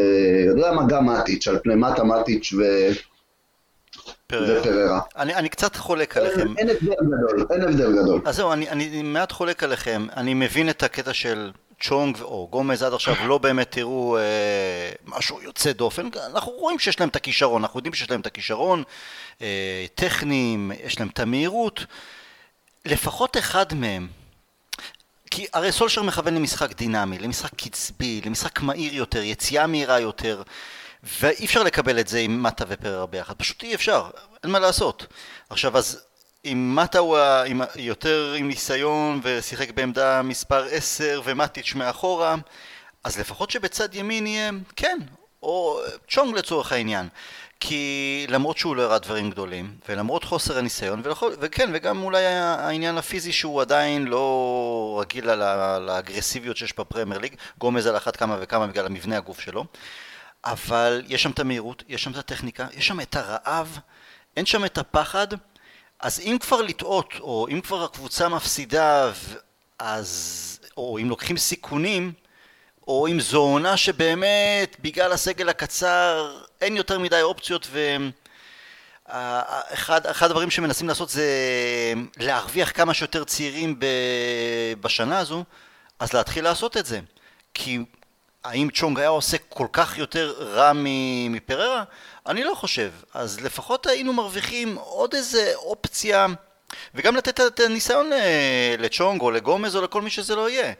יודע 0.46 0.72
מה, 0.72 0.86
גם 0.86 1.06
מטיץ', 1.06 1.48
על 1.48 1.58
פני 1.58 1.74
מטה, 1.74 2.04
מטיץ' 2.04 2.52
ו... 2.52 2.62
ופררה. 4.32 5.00
אני, 5.16 5.34
אני 5.34 5.48
קצת 5.48 5.76
חולק 5.76 6.16
עליכם. 6.16 6.54
אין 6.58 6.70
הבדל 6.70 6.94
גדול, 7.02 7.46
אין 7.50 7.62
הבדל 7.62 8.02
גדול. 8.02 8.20
אז 8.24 8.36
זהו, 8.36 8.52
אני, 8.52 8.70
אני 8.70 9.02
מעט 9.02 9.32
חולק 9.32 9.62
עליכם. 9.62 10.06
אני 10.16 10.34
מבין 10.34 10.70
את 10.70 10.82
הקטע 10.82 11.12
של 11.12 11.50
צ'ונג 11.80 12.20
או 12.20 12.48
גומז 12.50 12.82
עד 12.82 12.92
עכשיו 12.92 13.14
לא 13.26 13.38
באמת 13.38 13.70
תראו 13.70 14.18
אה, 14.18 14.22
משהו 15.06 15.42
יוצא 15.42 15.72
דופן. 15.72 16.08
אנחנו 16.30 16.52
רואים 16.52 16.78
שיש 16.78 17.00
להם 17.00 17.08
את 17.08 17.16
הכישרון, 17.16 17.62
אנחנו 17.62 17.78
יודעים 17.78 17.94
שיש 17.94 18.10
להם 18.10 18.20
את 18.20 18.26
הכישרון, 18.26 18.82
אה, 19.42 19.86
טכניים, 19.94 20.72
יש 20.84 21.00
להם 21.00 21.08
את 21.08 21.20
המהירות. 21.20 21.86
לפחות 22.84 23.36
אחד 23.36 23.74
מהם 23.74 24.08
כי 25.36 25.46
הרי 25.52 25.72
סולשר 25.72 26.02
מכוון 26.02 26.34
למשחק 26.34 26.76
דינמי, 26.76 27.18
למשחק 27.18 27.54
קצבי, 27.54 28.20
למשחק 28.24 28.60
מהיר 28.60 28.94
יותר, 28.94 29.22
יציאה 29.22 29.66
מהירה 29.66 30.00
יותר, 30.00 30.42
ואי 31.20 31.44
אפשר 31.44 31.62
לקבל 31.62 32.00
את 32.00 32.08
זה 32.08 32.18
עם 32.18 32.42
מטה 32.42 32.64
ופרר 32.68 33.06
ביחד, 33.06 33.34
פשוט 33.36 33.62
אי 33.62 33.74
אפשר, 33.74 34.10
אין 34.42 34.52
מה 34.52 34.58
לעשות. 34.58 35.06
עכשיו 35.50 35.78
אז 35.78 36.00
אם 36.44 36.72
מטה 36.76 36.98
הוא 36.98 37.18
עם, 37.18 37.60
יותר 37.76 38.34
עם 38.38 38.48
ניסיון 38.48 39.20
ושיחק 39.22 39.70
בעמדה 39.70 40.22
מספר 40.22 40.64
10 40.70 41.22
ומטיץ' 41.24 41.74
מאחורה, 41.74 42.34
אז 43.04 43.18
לפחות 43.18 43.50
שבצד 43.50 43.94
ימין 43.94 44.26
יהיה, 44.26 44.50
כן, 44.76 44.98
או 45.42 45.80
צ'ונג 46.08 46.38
לצורך 46.38 46.72
העניין. 46.72 47.08
כי 47.60 48.26
למרות 48.28 48.58
שהוא 48.58 48.76
לא 48.76 48.82
הראה 48.82 48.98
דברים 48.98 49.30
גדולים, 49.30 49.76
ולמרות 49.88 50.24
חוסר 50.24 50.58
הניסיון, 50.58 51.00
ולכל, 51.04 51.32
וכן, 51.40 51.70
וגם 51.72 52.02
אולי 52.02 52.24
העניין 52.26 52.98
הפיזי 52.98 53.32
שהוא 53.32 53.60
עדיין 53.60 54.04
לא 54.06 54.98
רגיל 55.00 55.30
על 55.30 55.88
האגרסיביות 55.88 56.56
שיש 56.56 56.78
בפרמייר 56.78 57.20
ליג, 57.20 57.34
גומז 57.58 57.86
על 57.86 57.96
אחת 57.96 58.16
כמה 58.16 58.36
וכמה 58.40 58.66
בגלל 58.66 58.86
המבנה 58.86 59.16
הגוף 59.16 59.40
שלו, 59.40 59.64
אבל 60.44 61.02
יש 61.08 61.22
שם 61.22 61.30
את 61.30 61.38
המהירות, 61.38 61.82
יש 61.88 62.02
שם 62.02 62.10
את 62.10 62.16
הטכניקה, 62.16 62.66
יש 62.76 62.86
שם 62.86 63.00
את 63.00 63.16
הרעב, 63.16 63.78
אין 64.36 64.46
שם 64.46 64.64
את 64.64 64.78
הפחד, 64.78 65.26
אז 66.00 66.20
אם 66.20 66.36
כבר 66.40 66.62
לטעות, 66.62 67.14
או 67.20 67.46
אם 67.50 67.60
כבר 67.60 67.84
הקבוצה 67.84 68.28
מפסידה, 68.28 69.12
אז, 69.78 70.60
או 70.76 70.98
אם 70.98 71.08
לוקחים 71.08 71.36
סיכונים, 71.36 72.12
או 72.88 73.06
אם 73.06 73.20
זו 73.20 73.40
עונה 73.40 73.76
שבאמת 73.76 74.76
בגלל 74.80 75.12
הסגל 75.12 75.48
הקצר 75.48 76.36
אין 76.64 76.76
יותר 76.76 76.98
מדי 76.98 77.22
אופציות 77.22 77.68
ואחד 79.06 80.06
אחד 80.06 80.26
הדברים 80.26 80.50
שמנסים 80.50 80.88
לעשות 80.88 81.08
זה 81.10 81.26
להרוויח 82.16 82.70
כמה 82.74 82.94
שיותר 82.94 83.24
צעירים 83.24 83.80
בשנה 84.80 85.18
הזו 85.18 85.44
אז 85.98 86.12
להתחיל 86.12 86.44
לעשות 86.44 86.76
את 86.76 86.86
זה 86.86 87.00
כי 87.54 87.78
האם 88.44 88.68
צ'ונג 88.74 88.98
היה 88.98 89.08
עושה 89.08 89.36
כל 89.48 89.66
כך 89.72 89.98
יותר 89.98 90.34
רע 90.38 90.72
מפררה? 91.30 91.84
אני 92.26 92.44
לא 92.44 92.54
חושב. 92.54 92.90
אז 93.14 93.40
לפחות 93.40 93.86
היינו 93.86 94.12
מרוויחים 94.12 94.76
עוד 94.76 95.14
איזה 95.14 95.52
אופציה 95.54 96.26
וגם 96.94 97.16
לתת 97.16 97.40
את 97.40 97.60
הניסיון 97.60 98.10
לצ'ונג 98.78 99.20
או 99.20 99.30
לגומז 99.30 99.76
או 99.76 99.82
לכל 99.82 100.02
מי 100.02 100.10
שזה 100.10 100.36
לא 100.36 100.48
יהיה. 100.50 100.72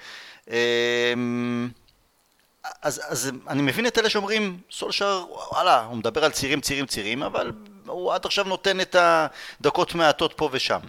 אז, 2.85 3.01
אז 3.05 3.31
אני 3.49 3.63
מבין 3.63 3.87
את 3.87 3.99
אלה 3.99 4.11
שאומרים, 4.11 4.61
סולשר, 4.71 5.25
וואלה, 5.29 5.85
הוא 5.85 5.97
מדבר 5.97 6.25
על 6.25 6.31
צעירים, 6.31 6.61
צעירים, 6.61 6.87
צעירים, 6.87 7.23
אבל 7.23 7.53
הוא 7.87 8.13
עד 8.13 8.27
עכשיו 8.27 8.45
נותן 8.45 8.81
את 8.81 8.97
הדקות 8.99 9.95
מעטות 9.95 10.33
פה 10.37 10.49
ושם. 10.53 10.81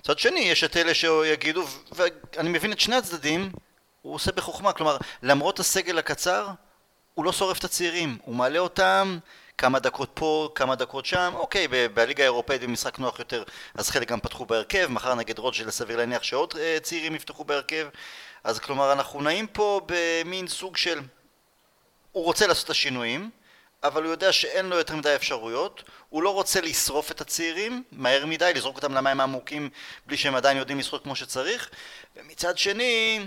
מצד 0.00 0.18
שני, 0.18 0.40
יש 0.40 0.64
את 0.64 0.76
אלה 0.76 0.94
שיגידו, 0.94 1.64
ואני 1.92 2.48
מבין 2.48 2.72
את 2.72 2.80
שני 2.80 2.96
הצדדים, 2.96 3.52
הוא 4.02 4.14
עושה 4.14 4.32
בחוכמה, 4.32 4.72
כלומר, 4.72 4.96
למרות 5.22 5.60
הסגל 5.60 5.98
הקצר, 5.98 6.48
הוא 7.14 7.24
לא 7.24 7.32
שורף 7.32 7.58
את 7.58 7.64
הצעירים, 7.64 8.18
הוא 8.22 8.34
מעלה 8.34 8.58
אותם 8.58 9.18
כמה 9.58 9.78
דקות 9.78 10.10
פה, 10.14 10.48
כמה 10.54 10.74
דקות 10.74 11.06
שם, 11.06 11.32
אוקיי, 11.34 11.68
בליגה 11.94 12.24
האירופאית 12.24 12.62
במשחק 12.62 12.98
נוח 12.98 13.18
יותר, 13.18 13.42
אז 13.74 13.90
חלק 13.90 14.08
גם 14.08 14.20
פתחו 14.20 14.46
בהרכב, 14.46 14.86
מחר 14.90 15.14
נגד 15.14 15.38
רוג'ל 15.38 15.70
סביר 15.70 15.96
להניח 15.96 16.22
שעוד 16.22 16.54
אה, 16.58 16.78
צעירים 16.82 17.14
יפתחו 17.14 17.44
בהרכב, 17.44 17.88
אז 18.44 18.58
כלומר, 18.58 18.92
אנחנו 18.92 19.22
נעים 19.22 19.46
פה 19.46 19.80
במין 19.86 20.48
סוג 20.48 20.76
של... 20.76 21.00
הוא 22.12 22.24
רוצה 22.24 22.46
לעשות 22.46 22.64
את 22.64 22.70
השינויים, 22.70 23.30
אבל 23.82 24.02
הוא 24.02 24.10
יודע 24.10 24.32
שאין 24.32 24.66
לו 24.66 24.76
יותר 24.76 24.96
מדי 24.96 25.14
אפשרויות, 25.14 25.82
הוא 26.08 26.22
לא 26.22 26.34
רוצה 26.34 26.60
לשרוף 26.60 27.10
את 27.10 27.20
הצעירים 27.20 27.82
מהר 27.92 28.26
מדי, 28.26 28.52
לזרוק 28.54 28.76
אותם 28.76 28.94
למים 28.94 29.20
העמוקים 29.20 29.70
בלי 30.06 30.16
שהם 30.16 30.34
עדיין 30.34 30.56
יודעים 30.56 30.78
לשרוף 30.78 31.02
כמו 31.02 31.16
שצריך, 31.16 31.70
ומצד 32.16 32.58
שני, 32.58 33.20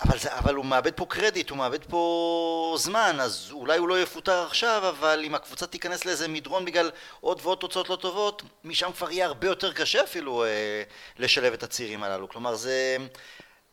אבל, 0.00 0.18
זה, 0.18 0.38
אבל 0.38 0.54
הוא 0.54 0.64
מאבד 0.64 0.92
פה 0.94 1.06
קרדיט, 1.08 1.50
הוא 1.50 1.58
מאבד 1.58 1.84
פה 1.84 2.74
זמן, 2.78 3.16
אז 3.20 3.48
אולי 3.52 3.78
הוא 3.78 3.88
לא 3.88 4.02
יפוטר 4.02 4.46
עכשיו, 4.46 4.88
אבל 4.88 5.20
אם 5.24 5.34
הקבוצה 5.34 5.66
תיכנס 5.66 6.04
לאיזה 6.04 6.28
מדרון 6.28 6.64
בגלל 6.64 6.90
עוד 7.20 7.40
ועוד 7.42 7.58
תוצאות 7.58 7.88
לא 7.88 7.96
טובות, 7.96 8.42
משם 8.64 8.92
כבר 8.92 9.10
יהיה 9.10 9.26
הרבה 9.26 9.46
יותר 9.46 9.72
קשה 9.72 10.02
אפילו 10.04 10.44
אה, 10.44 10.82
לשלב 11.18 11.52
את 11.52 11.62
הצעירים 11.62 12.02
הללו. 12.02 12.28
כלומר, 12.28 12.54
זה... 12.54 12.96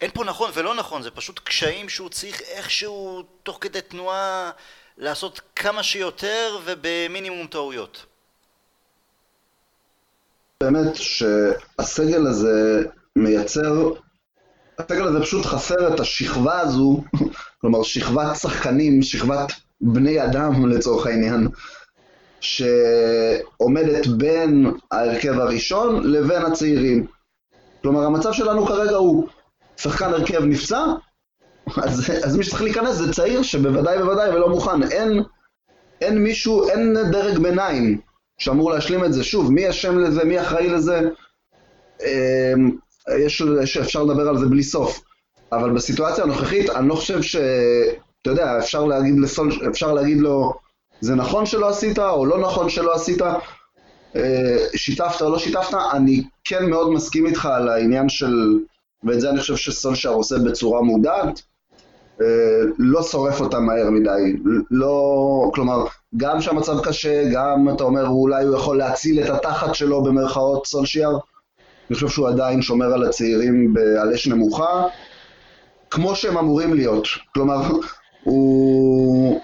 אין 0.05 0.13
פה 0.13 0.23
נכון 0.23 0.51
ולא 0.53 0.75
נכון, 0.75 1.01
זה 1.01 1.11
פשוט 1.11 1.39
קשיים 1.39 1.89
שהוא 1.89 2.09
צריך 2.09 2.41
איכשהו, 2.41 3.23
תוך 3.43 3.57
כדי 3.61 3.81
תנועה, 3.81 4.51
לעשות 4.97 5.41
כמה 5.55 5.83
שיותר 5.83 6.57
ובמינימום 6.65 7.47
טעויות. 7.47 8.05
באמת 10.63 10.95
שהסגל 10.95 12.27
הזה 12.27 12.83
מייצר 13.15 13.91
הסגל 14.79 15.07
הזה 15.07 15.21
פשוט 15.21 15.45
חסר 15.45 15.93
את 15.93 15.99
השכבה 15.99 16.59
הזו, 16.59 17.03
כלומר 17.61 17.83
שכבת 17.83 18.35
שחקנים, 18.35 19.01
שכבת 19.01 19.51
בני 19.81 20.23
אדם 20.23 20.69
לצורך 20.69 21.05
העניין, 21.05 21.47
שעומדת 22.39 24.07
בין 24.07 24.71
ההרכב 24.91 25.39
הראשון 25.39 26.11
לבין 26.11 26.41
הצעירים. 26.41 27.07
כלומר 27.81 28.03
המצב 28.03 28.33
שלנו 28.33 28.65
כרגע 28.65 28.95
הוא 28.95 29.27
שחקן 29.77 30.05
הרכב 30.05 30.43
נפצע, 30.43 30.85
אז, 31.83 32.11
אז 32.23 32.37
מי 32.37 32.43
שצריך 32.43 32.61
להיכנס 32.61 32.95
זה 32.95 33.13
צעיר 33.13 33.43
שבוודאי 33.43 33.97
בוודאי 33.97 34.29
ולא 34.29 34.49
מוכן. 34.49 34.83
אין, 34.91 35.23
אין 36.01 36.17
מישהו, 36.17 36.69
אין 36.69 36.97
דרג 37.11 37.37
ביניים 37.37 37.99
שאמור 38.37 38.71
להשלים 38.71 39.05
את 39.05 39.13
זה. 39.13 39.23
שוב, 39.23 39.51
מי 39.51 39.69
אשם 39.69 39.99
לזה, 39.99 40.23
מי 40.23 40.41
אחראי 40.41 40.69
לזה? 40.69 41.01
אמ, 42.01 42.71
יש, 43.19 43.43
יש, 43.63 43.77
אפשר 43.77 44.03
לדבר 44.03 44.29
על 44.29 44.37
זה 44.37 44.45
בלי 44.45 44.63
סוף. 44.63 45.01
אבל 45.51 45.73
בסיטואציה 45.73 46.23
הנוכחית, 46.23 46.69
אני 46.69 46.87
לא 46.87 46.95
חושב 46.95 47.21
ש... 47.21 47.35
אתה 48.21 48.31
יודע, 48.31 48.59
אפשר 48.59 48.85
להגיד, 48.85 49.19
לסול, 49.19 49.51
אפשר 49.69 49.93
להגיד 49.93 50.17
לו, 50.17 50.53
זה 51.01 51.15
נכון 51.15 51.45
שלא 51.45 51.69
עשית, 51.69 51.99
או 51.99 52.25
לא 52.25 52.39
נכון 52.39 52.69
שלא 52.69 52.95
עשית, 52.95 53.21
אה, 54.15 54.57
שיתפת 54.75 55.21
או 55.21 55.29
לא 55.29 55.39
שיתפת, 55.39 55.77
אני 55.93 56.23
כן 56.43 56.69
מאוד 56.69 56.91
מסכים 56.91 57.25
איתך 57.25 57.45
על 57.45 57.69
העניין 57.69 58.09
של, 58.09 58.59
ואת 59.05 59.21
זה 59.21 59.29
אני 59.29 59.39
חושב 59.39 59.55
שסולשר 59.55 60.09
עושה 60.09 60.35
בצורה 60.37 60.81
מודעת, 60.81 61.41
אה, 62.21 62.25
לא 62.77 63.03
שורף 63.03 63.41
אותה 63.41 63.59
מהר 63.59 63.89
מדי. 63.89 64.35
לא, 64.71 65.51
כלומר, 65.53 65.85
גם 66.17 66.41
שהמצב 66.41 66.83
קשה, 66.83 67.23
גם 67.33 67.69
אתה 67.75 67.83
אומר, 67.83 68.07
אולי 68.07 68.45
הוא 68.45 68.55
יכול 68.55 68.77
להציל 68.77 69.23
את 69.23 69.29
התחת 69.29 69.75
שלו 69.75 70.03
במרכאות 70.03 70.67
סולשיאר, 70.67 71.17
אני 71.89 71.95
חושב 71.95 72.07
שהוא 72.07 72.27
עדיין 72.27 72.61
שומר 72.61 72.93
על 72.93 73.03
הצעירים 73.03 73.73
על 74.01 74.13
אש 74.13 74.27
נמוכה, 74.27 74.83
כמו 75.89 76.15
שהם 76.15 76.37
אמורים 76.37 76.73
להיות. 76.73 77.07
כלומר, 77.33 77.61
הוא, 78.23 79.41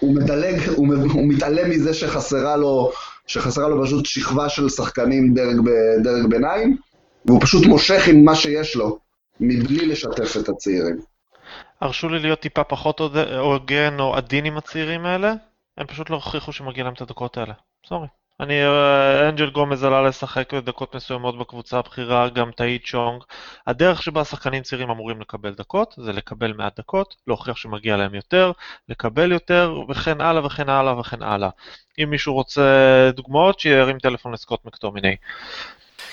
הוא 0.00 0.14
מדלג, 0.14 0.68
הוא, 0.76 0.86
הוא 1.12 1.28
מתעלם 1.28 1.70
מזה 1.70 1.94
שחסרה 1.94 2.56
לו, 2.56 2.90
שחסרה 3.26 3.68
לו 3.68 3.84
פשוט 3.84 4.06
שכבה 4.06 4.48
של 4.48 4.68
שחקנים 4.68 5.34
דרג, 5.34 5.56
דרג 6.02 6.26
ביניים, 6.26 6.76
והוא 7.24 7.40
פשוט 7.40 7.66
מושך 7.66 8.08
עם 8.08 8.24
מה 8.24 8.34
שיש 8.34 8.76
לו, 8.76 8.98
מבלי 9.40 9.86
לשתף 9.86 10.36
את 10.40 10.48
הצעירים. 10.48 11.00
הרשו 11.80 12.08
לי 12.08 12.18
להיות 12.18 12.40
טיפה 12.40 12.64
פחות 12.64 13.00
הוגן 13.38 14.00
או 14.00 14.16
עדין 14.16 14.44
עם 14.44 14.56
הצעירים 14.56 15.06
האלה, 15.06 15.34
הם 15.78 15.86
פשוט 15.86 16.10
לא 16.10 16.14
הוכיחו 16.14 16.52
שמגיע 16.52 16.84
להם 16.84 16.92
את 16.92 17.00
הדקות 17.00 17.36
האלה. 17.36 17.52
סורי. 17.88 18.06
אני, 18.40 18.64
אה, 18.64 19.28
אנג'ל 19.28 19.50
גומז 19.50 19.84
עלה 19.84 20.02
לשחק 20.02 20.54
בדקות 20.54 20.94
מסוימות 20.94 21.38
בקבוצה 21.38 21.78
הבכירה, 21.78 22.28
גם 22.28 22.50
טאי 22.50 22.78
צ'ונג. 22.78 23.22
הדרך 23.66 24.02
שבה 24.02 24.24
שחקנים 24.24 24.62
צעירים 24.62 24.90
אמורים 24.90 25.20
לקבל 25.20 25.54
דקות, 25.54 25.94
זה 25.98 26.12
לקבל 26.12 26.52
מעט 26.52 26.78
דקות, 26.80 27.14
להוכיח 27.26 27.56
שמגיע 27.56 27.96
להם 27.96 28.14
יותר, 28.14 28.52
לקבל 28.88 29.32
יותר, 29.32 29.74
וכן 29.88 30.20
הלאה 30.20 30.46
וכן 30.46 30.68
הלאה 30.68 31.00
וכן 31.00 31.22
הלאה. 31.22 31.48
אם 32.02 32.10
מישהו 32.10 32.34
רוצה 32.34 32.62
דוגמאות, 33.14 33.60
שירים 33.60 33.98
טלפון 33.98 34.32
לסקוט 34.32 34.64
מקטומיני. 34.64 35.16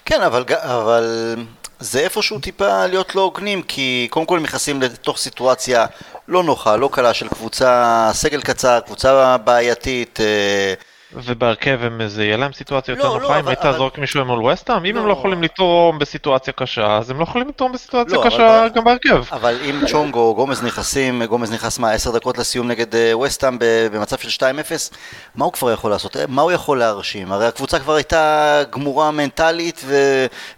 כן, 0.06 0.22
אבל, 0.22 0.44
אבל 0.50 1.36
זה 1.80 2.00
איפשהו 2.00 2.40
טיפה 2.40 2.86
להיות 2.86 3.16
לא 3.16 3.22
הוגנים, 3.22 3.62
כי 3.62 4.08
קודם 4.10 4.26
כל 4.26 4.38
הם 4.38 4.44
נכנסים 4.44 4.82
לתוך 4.82 5.18
סיטואציה 5.18 5.86
לא 6.28 6.44
נוחה, 6.44 6.76
לא 6.76 6.90
קלה 6.92 7.14
של 7.14 7.28
קבוצה, 7.28 8.10
סגל 8.14 8.42
קצר, 8.42 8.80
קבוצה 8.80 9.38
בעייתית. 9.38 10.20
אה, 10.20 10.74
ובהרכב 11.14 11.80
זה 12.08 12.24
יהיה 12.24 12.38
להם 12.38 12.54
סיטואציה 12.54 12.92
יותר 12.92 13.08
לא, 13.08 13.20
נוחה 13.20 13.34
לא, 13.34 13.40
אם 13.40 13.48
היית 13.48 13.60
זורק 13.78 13.98
מישהו 13.98 14.26
מול 14.26 14.46
וסטאם? 14.46 14.86
אם 14.86 14.98
הם 14.98 15.04
לא, 15.04 15.08
לא 15.08 15.14
יכולים 15.14 15.44
לתרום 15.44 16.00
בסיטואציה 16.00 16.54
קשה, 16.54 16.98
אז 16.98 17.10
הם 17.10 17.20
לא 17.20 17.24
יכולים 17.24 17.48
לתרום 17.48 17.72
בסיטואציה 17.72 18.18
קשה 18.24 18.68
גם 18.76 18.84
בהרכב. 18.84 19.24
אבל 19.32 19.58
אם 19.70 19.82
צ'ונג 19.88 20.16
או 20.16 20.36
גומז 20.36 20.64
נכנסים, 20.64 21.24
גומז 21.24 21.52
נכנס 21.52 21.80
מה, 21.80 21.92
10 21.92 22.12
דקות 22.12 22.38
לסיום 22.38 22.68
נגד 22.68 22.88
וסטאם 23.26 23.58
במצב 23.60 24.18
של 24.18 24.46
2-0, 24.46 24.96
מה 25.36 25.46
הוא 25.46 25.54
כבר 25.54 25.72
יכול 25.72 25.92
לעשות? 25.92 26.16
מה 26.28 26.42
הוא 26.42 26.52
יכול 26.52 26.80
להרשים? 26.80 27.32
הרי 27.32 27.48
הקבוצה 27.48 27.80
כבר 27.80 27.94
הייתה 27.94 28.64
גמורה 28.70 29.12
מנטלית 29.12 29.86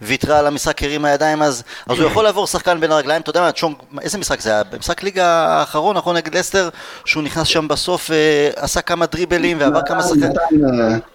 וויתרה 0.02 0.40
על 0.40 0.48
המשחק 0.48 0.84
הרימה 0.84 1.10
ידיים, 1.10 1.42
אז 1.42 1.64
הוא 1.88 1.98
יכול 1.98 2.24
לעבור 2.24 2.48
שחקן 2.48 2.80
בין 2.80 2.92
הרגליים, 2.92 3.22
אתה 3.22 3.30
יודע 3.30 3.42
מה, 3.42 3.52
צ'ונג, 3.52 3.76
איזה 4.02 4.18
משחק 4.18 4.40
זה 4.40 4.50
היה? 4.50 4.64
במשחק 4.64 5.04
ליגה 5.04 5.28
האחרון, 5.28 5.98
נכון, 5.98 6.16
נגד 6.16 6.36
לסטר, 6.36 6.70
שהוא 7.06 7.24
נכנס 7.24 7.48
שם 7.48 7.68
בסוף, 7.68 8.12
אה, 8.12 8.50
עשה 8.56 8.82
כמה 8.82 9.06
דריבלים 9.06 9.58
ועבר 9.60 9.82
כמה 9.82 10.04
שחקנים. 10.04 10.43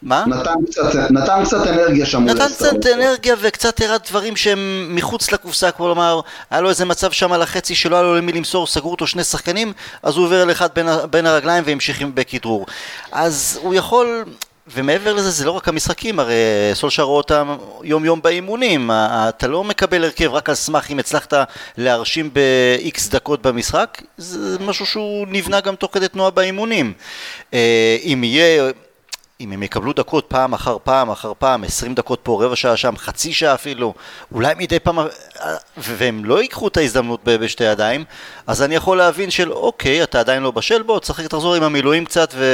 מה? 0.02 0.24
נתן 0.26 0.54
קצת, 0.66 1.10
נתן 1.10 1.44
קצת 1.44 1.66
אנרגיה 1.66 2.06
שם. 2.06 2.24
נתן 2.24 2.48
קצת 2.48 2.86
אנרגיה 2.94 3.34
וקצת 3.40 3.80
הראה 3.80 3.98
דברים 4.08 4.36
שהם 4.36 4.88
מחוץ 4.90 5.32
לקופסה, 5.32 5.70
כלומר, 5.70 6.20
היה 6.50 6.60
לו 6.60 6.68
איזה 6.68 6.84
מצב 6.84 7.10
שם 7.12 7.32
על 7.32 7.42
החצי 7.42 7.74
שלא 7.74 7.96
היה 7.96 8.02
לו 8.02 8.16
למי 8.16 8.32
למסור, 8.32 8.66
סגרו 8.66 8.90
אותו 8.90 9.06
שני 9.06 9.24
שחקנים, 9.24 9.72
אז 10.02 10.16
הוא 10.16 10.24
עובר 10.24 10.44
לאחד 10.44 10.68
בין, 10.74 10.86
בין 11.10 11.26
הרגליים 11.26 11.64
והמשיך 11.66 12.02
בכדרור. 12.14 12.66
אז 13.12 13.58
הוא 13.62 13.74
יכול, 13.74 14.24
ומעבר 14.74 15.12
לזה 15.12 15.30
זה 15.30 15.44
לא 15.44 15.50
רק 15.50 15.68
המשחקים, 15.68 16.20
הרי 16.20 16.34
סולשר 16.74 17.02
רואה 17.02 17.16
אותם 17.16 17.56
יום 17.82 18.04
יום 18.04 18.22
באימונים, 18.22 18.90
אתה 18.92 19.46
לא 19.48 19.64
מקבל 19.64 20.04
הרכב 20.04 20.32
רק 20.32 20.48
על 20.48 20.54
סמך 20.54 20.90
אם 20.90 20.98
הצלחת 20.98 21.34
להרשים 21.78 22.30
ב-X 22.32 23.10
דקות 23.10 23.42
במשחק, 23.42 24.02
זה 24.18 24.58
משהו 24.60 24.86
שהוא 24.86 25.26
נבנה 25.30 25.60
גם 25.60 25.74
תוך 25.74 25.90
כדי 25.94 26.08
תנועה 26.08 26.30
באימונים. 26.30 26.92
אה, 27.54 27.96
אם 28.04 28.24
יהיה 28.24 28.70
אם 29.40 29.52
הם 29.52 29.62
יקבלו 29.62 29.92
דקות 29.92 30.24
פעם 30.28 30.52
אחר 30.52 30.76
פעם 30.84 31.10
אחר 31.10 31.32
פעם, 31.38 31.64
20 31.64 31.94
דקות 31.94 32.20
פה, 32.22 32.44
רבע 32.44 32.56
שעה 32.56 32.76
שם, 32.76 32.96
חצי 32.96 33.32
שעה 33.32 33.54
אפילו, 33.54 33.94
אולי 34.32 34.54
מדי 34.58 34.78
פעם, 34.78 34.98
והם 35.76 36.24
לא 36.24 36.42
ייקחו 36.42 36.68
את 36.68 36.76
ההזדמנות 36.76 37.20
בשתי 37.24 37.64
ידיים, 37.64 38.04
אז 38.46 38.62
אני 38.62 38.74
יכול 38.74 38.98
להבין 38.98 39.30
של 39.30 39.52
אוקיי, 39.52 40.02
אתה 40.02 40.20
עדיין 40.20 40.42
לא 40.42 40.50
בשל, 40.50 40.82
בוא, 40.82 41.00
תשחק, 41.00 41.26
תחזור 41.26 41.54
עם 41.54 41.62
המילואים 41.62 42.04
קצת 42.04 42.34
ו... 42.34 42.44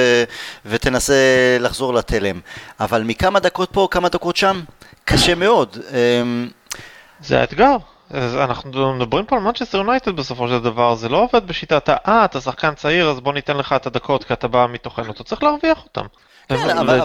ותנסה 0.67 1.15
לחזור 1.61 1.95
לתלם. 1.95 2.41
אבל 2.81 3.03
מכמה 3.03 3.41
דקות 3.41 3.71
פה, 3.73 3.89
כמה 3.91 4.09
דקות 4.09 4.37
שם, 4.37 4.61
קשה 5.05 5.35
מאוד. 5.35 5.79
אמ, 5.91 6.49
זה 7.21 7.41
האתגר. 7.41 7.77
אנחנו 8.15 8.95
מדברים 8.95 9.25
פה 9.27 9.37
על 9.37 9.43
מנצ'סטר 9.43 9.79
יונייטד 9.79 10.17
בסופו 10.17 10.49
של 10.49 10.59
דבר, 10.59 10.95
זה 10.95 11.09
לא 11.09 11.17
עובד 11.17 11.47
בשיטת 11.47 11.89
אה, 11.89 12.25
אתה 12.25 12.41
שחקן 12.41 12.75
צעיר 12.75 13.11
אז 13.11 13.21
בוא 13.21 13.33
ניתן 13.33 13.57
לך 13.57 13.73
את 13.73 13.87
הדקות 13.87 14.25
כי 14.25 14.33
אתה 14.33 14.49
בא 14.49 14.67
מתוכנו, 14.71 15.13
אתה 15.13 15.25
צריך 15.25 15.43
להרוויח 15.43 15.85
אותם. 15.85 16.07
כן, 16.49 16.57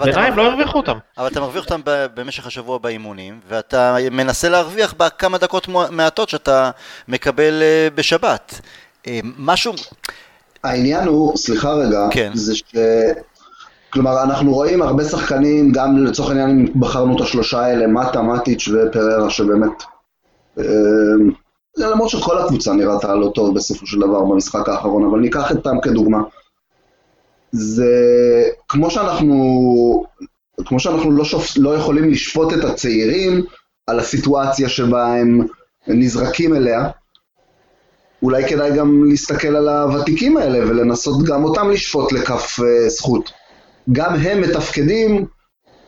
ביניים 0.04 0.38
לא 0.38 0.42
הרוויחו 0.52 0.78
אותם. 0.78 0.98
אבל 1.18 1.28
אתה 1.28 1.40
מרוויח 1.40 1.64
אותם 1.64 1.82
במשך 1.86 2.48
השבוע 2.48 2.78
באימונים, 2.78 3.40
ואתה 3.48 3.96
מנסה 4.12 4.50
להרוויח 4.50 4.94
בכמה 4.98 5.38
דקות 5.38 5.68
מעטות 5.92 6.30
שאתה 6.30 6.72
מקבל 7.08 7.62
אה, 7.62 7.88
בשבת. 7.96 8.62
אה, 9.08 9.20
משהו... 9.38 9.74
העניין 10.64 11.08
הוא, 11.08 11.38
סליחה 11.38 11.74
רגע, 11.74 12.08
כן. 12.12 12.32
זה 12.34 12.56
ש... 12.56 12.64
כלומר, 13.90 14.24
אנחנו 14.24 14.54
רואים 14.54 14.82
הרבה 14.82 15.04
שחקנים, 15.04 15.72
גם 15.72 16.06
לצורך 16.06 16.30
העניין 16.30 16.50
אם 16.50 16.82
בחרנו 16.82 17.16
את 17.16 17.22
השלושה 17.22 17.60
האלה, 17.60 17.88
מטה, 17.88 18.22
מטיץ' 18.22 18.68
ופררה, 18.68 19.30
שבאמת... 19.30 19.84
אה, 20.60 20.64
למרות 21.78 22.10
שכל 22.10 22.38
הקבוצה 22.38 22.74
נראתה 22.74 23.16
לא 23.16 23.32
טוב 23.36 23.56
בסופו 23.56 23.88
של 23.88 24.00
דבר 24.00 24.24
במשחק 24.24 24.70
האחרון, 24.70 25.10
אבל 25.10 25.20
ניקח 25.20 25.52
אותם 25.52 25.82
כדוגמה. 25.82 26.20
זה 27.52 27.94
כמו 28.68 28.92
שאנחנו, 28.92 30.06
כמו 30.66 30.80
שאנחנו 30.80 31.12
לא, 31.12 31.26
שופ, 31.26 31.58
לא 31.58 31.76
יכולים 31.76 32.10
לשפוט 32.10 32.54
את 32.54 32.64
הצעירים 32.64 33.46
על 33.88 34.00
הסיטואציה 34.00 34.70
שבה 34.70 35.14
הם 35.14 35.48
נזרקים 35.88 36.56
אליה, 36.56 36.90
אולי 38.24 38.50
כדאי 38.50 38.78
גם 38.78 39.04
להסתכל 39.10 39.56
על 39.56 39.70
הוותיקים 39.70 40.38
האלה 40.38 40.70
ולנסות 40.70 41.24
גם 41.24 41.44
אותם 41.44 41.70
לשפוט 41.70 42.12
לכף 42.12 42.60
uh, 42.60 42.90
זכות. 42.90 43.32
גם 43.92 44.16
הם 44.16 44.42
מתפקדים 44.42 45.26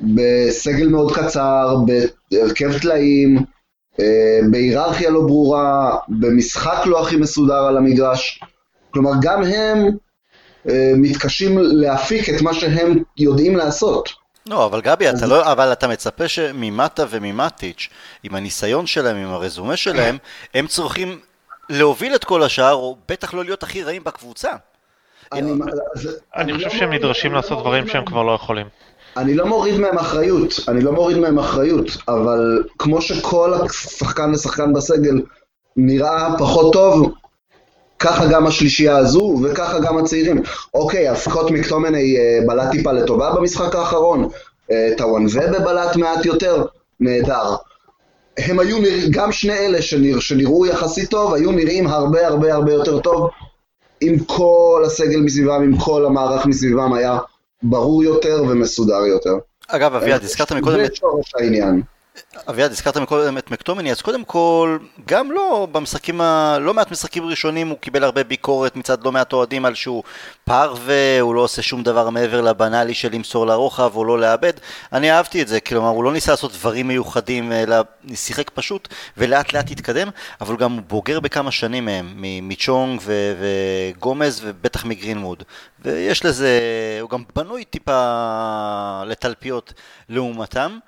בסגל 0.02 0.88
מאוד 0.88 1.16
קצר, 1.16 1.76
בהרכב 2.32 2.80
טלאים, 2.80 3.38
uh, 3.38 4.02
בהיררכיה 4.52 5.10
לא 5.10 5.22
ברורה, 5.22 5.98
במשחק 6.10 6.86
לא 6.86 7.02
הכי 7.02 7.16
מסודר 7.16 7.64
על 7.68 7.78
המגרש. 7.78 8.40
כלומר, 8.92 9.12
גם 9.22 9.44
הם 9.44 9.98
מתקשים 10.96 11.58
להפיק 11.62 12.30
את 12.30 12.42
מה 12.42 12.54
שהם 12.54 13.04
יודעים 13.18 13.56
לעשות. 13.56 14.10
לא, 14.46 14.66
אבל 14.66 14.82
גבי, 14.82 15.08
אז... 15.08 15.18
אתה 15.18 15.28
לא, 15.28 15.52
אבל 15.52 15.72
אתה 15.72 15.88
מצפה 15.88 16.28
שממטה 16.28 17.06
וממטיץ', 17.10 17.90
עם 18.24 18.36
הניסיון 18.36 18.86
שלהם, 18.88 19.18
עם 19.18 19.30
הרזומה 19.30 19.78
שלהם, 19.78 20.18
הם 20.54 20.68
צורכים 20.68 21.20
להוביל 21.70 22.16
את 22.16 22.24
כל 22.24 22.44
השאר, 22.44 22.74
או 22.74 22.98
בטח 23.10 23.34
לא 23.34 23.44
להיות 23.44 23.64
הכי 23.64 23.84
רעים 23.84 24.04
בקבוצה. 24.04 24.50
אני, 25.34 25.52
אני 26.36 26.54
חושב 26.54 26.68
לא 26.68 26.74
שהם 26.74 26.94
נדרשים 26.94 27.34
לעשות 27.34 27.60
דברים 27.60 27.88
שהם 27.88 28.06
כבר 28.06 28.24
לא 28.24 28.32
יכולים. 28.32 28.68
אני 29.18 29.34
לא 29.34 29.46
מוריד 29.46 29.80
מהם 29.80 29.98
אחריות, 29.98 30.54
אני 30.68 30.82
לא 30.82 30.92
מוריד 30.92 31.18
מהם 31.18 31.40
אחריות, 31.40 31.86
אבל 32.08 32.64
כמו 32.80 33.02
שכל 33.02 33.54
שחקן 33.72 34.32
ושחקן 34.34 34.74
בסגל 34.74 35.22
נראה 35.76 36.28
פחות 36.40 36.74
טוב, 36.74 37.14
ככה 38.02 38.26
גם 38.26 38.48
השלישייה 38.48 38.98
הזו, 38.98 39.40
וככה 39.44 39.80
גם 39.80 39.98
הצעירים. 39.98 40.42
אוקיי, 40.74 41.12
אז 41.12 41.18
סקוט 41.18 41.52
מקטומני 41.52 42.18
אה, 42.18 42.40
בלט 42.48 42.72
טיפה 42.72 42.92
לטובה 42.92 43.32
במשחק 43.36 43.76
האחרון, 43.76 44.30
אה, 44.72 44.90
טאוואן 44.98 45.26
ובה 45.26 45.60
בלט 45.60 45.96
מעט 45.96 46.26
יותר, 46.26 46.66
נהדר. 47.00 47.56
הם 48.38 48.60
היו 48.60 48.80
נרא... 48.80 49.08
גם 49.12 49.32
שני 49.32 49.54
אלה 49.54 49.82
שנרא... 49.82 50.20
שנראו 50.20 50.66
יחסית 50.66 51.10
טוב, 51.10 51.34
היו 51.34 51.52
נראים 51.52 51.88
הרבה 51.88 52.28
הרבה 52.28 52.54
הרבה 52.54 52.74
יותר 52.74 53.00
טוב, 53.00 53.30
אם 54.02 54.16
כל 54.26 54.84
הסגל 54.86 55.20
מסביבם, 55.20 55.64
אם 55.64 55.78
כל 55.78 56.06
המערך 56.06 56.46
מסביבם 56.46 56.94
היה 56.94 57.18
ברור 57.64 58.04
יותר 58.04 58.44
ומסודר 58.50 59.06
יותר. 59.06 59.34
אגב, 59.68 59.96
אביעד, 59.96 60.24
הזכרת 60.24 60.52
מקודם 60.52 60.86
זה 60.86 60.96
שורש 60.96 61.32
העניין. 61.36 61.82
אביעד, 62.50 62.72
הזכרת 62.72 62.98
מקודם 62.98 63.38
את 63.38 63.52
מקטומני, 63.52 63.92
אז 63.92 64.02
קודם 64.02 64.24
כל, 64.24 64.78
גם 65.06 65.32
לא 65.32 65.68
במשחקים, 65.72 66.22
ה... 66.22 66.58
לא 66.62 66.74
מעט 66.74 66.92
משחקים 66.92 67.26
ראשונים 67.26 67.68
הוא 67.68 67.78
קיבל 67.78 68.04
הרבה 68.04 68.24
ביקורת 68.24 68.76
מצד 68.76 69.04
לא 69.04 69.12
מעט 69.12 69.34
אוהדים 69.34 69.66
על 69.66 69.76
שהוא 69.76 70.04
פרווה, 70.44 71.20
הוא 71.20 71.36
לא 71.36 71.42
עושה 71.42 71.62
שום 71.62 71.84
דבר 71.84 72.10
מעבר 72.10 72.42
לבנאלי 72.42 72.94
של 72.94 73.12
למסור 73.12 73.48
לרוחב 73.48 73.92
או 73.96 74.06
לא 74.06 74.20
לאבד. 74.20 74.54
אני 74.94 75.12
אהבתי 75.12 75.42
את 75.42 75.48
זה, 75.48 75.60
כלומר, 75.60 75.88
הוא 75.88 76.04
לא 76.04 76.14
ניסה 76.14 76.32
לעשות 76.32 76.52
דברים 76.52 76.88
מיוחדים, 76.88 77.52
אלא 77.52 77.76
שיחק 78.16 78.50
פשוט 78.50 78.88
ולאט 79.18 79.54
לאט 79.54 79.72
התקדם, 79.72 80.10
אבל 80.42 80.52
הוא 80.52 80.60
גם 80.60 80.80
בוגר 80.88 81.20
בכמה 81.20 81.52
שנים 81.52 81.86
מהם, 81.86 82.14
מצ'ונג 82.22 83.02
ו- 83.04 83.34
וגומז 83.42 84.42
ובטח 84.44 84.86
מגרינמוד. 84.86 85.44
ויש 85.80 86.26
לזה, 86.26 86.60
הוא 87.02 87.10
גם 87.10 87.24
בנוי 87.36 87.64
טיפה 87.64 89.04
לתלפיות 89.06 89.74
לעומתם. 90.10 90.80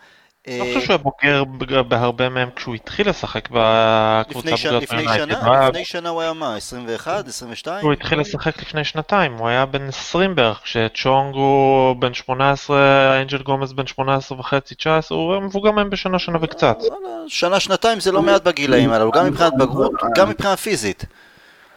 אני 0.47 0.59
לא 0.59 0.65
חושב 0.65 0.81
שהוא 0.81 1.11
היה 1.21 1.43
בוגר 1.43 1.83
בהרבה 1.83 2.29
מהם 2.29 2.49
כשהוא 2.55 2.75
התחיל 2.75 3.09
לשחק 3.09 3.49
בקבוצה. 3.51 4.49
בוגרת 4.51 4.83
לפני 4.83 5.03
שנה, 5.03 5.67
לפני 5.69 5.85
שנה 5.85 6.09
הוא 6.09 6.21
היה 6.21 6.33
מה? 6.33 6.55
21? 6.55 7.27
22? 7.27 7.85
הוא 7.85 7.93
התחיל 7.93 8.19
לשחק 8.19 8.61
לפני 8.61 8.83
שנתיים, 8.83 9.33
הוא 9.33 9.47
היה 9.47 9.65
בן 9.65 9.87
20 9.87 10.35
בערך, 10.35 10.59
כשצ'ונג 10.63 11.35
הוא 11.35 11.95
בן 11.95 12.13
18, 12.13 13.21
אנג'ל 13.21 13.37
גומז 13.37 13.73
בן 13.73 13.87
18 13.87 14.39
וחצי, 14.39 14.75
19, 14.75 15.17
הוא 15.17 15.39
מבוגר 15.39 15.71
מהם 15.71 15.89
בשנה, 15.89 16.19
שנה 16.19 16.37
וקצת. 16.41 16.77
וואלה, 16.79 17.15
שנה, 17.27 17.59
שנתיים 17.59 17.99
זה 17.99 18.11
לא 18.11 18.21
מעט 18.21 18.43
בגילאים 18.43 18.91
הללו, 18.91 19.11
גם 19.11 19.25
מבחינת 19.25 19.53
בגרות, 19.59 19.91
גם 20.17 20.29
מבחינה 20.29 20.55
פיזית. 20.55 21.05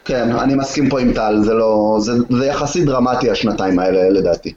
כן, 0.05 0.37
אני 0.37 0.55
מסכים 0.55 0.89
פה 0.89 1.01
עם 1.01 1.13
טל, 1.13 1.37
זה 1.43 1.55
לא... 1.55 1.97
זה, 2.01 2.13
זה 2.31 2.47
יחסית 2.47 2.85
דרמטי 2.85 3.31
השנתיים 3.31 3.79
האלה 3.79 4.11
לדעתי. 4.11 4.53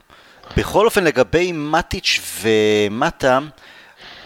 בכל 0.57 0.85
אופן, 0.85 1.03
לגבי 1.03 1.51
מטיץ' 1.51 2.41
ומטה, 2.41 3.39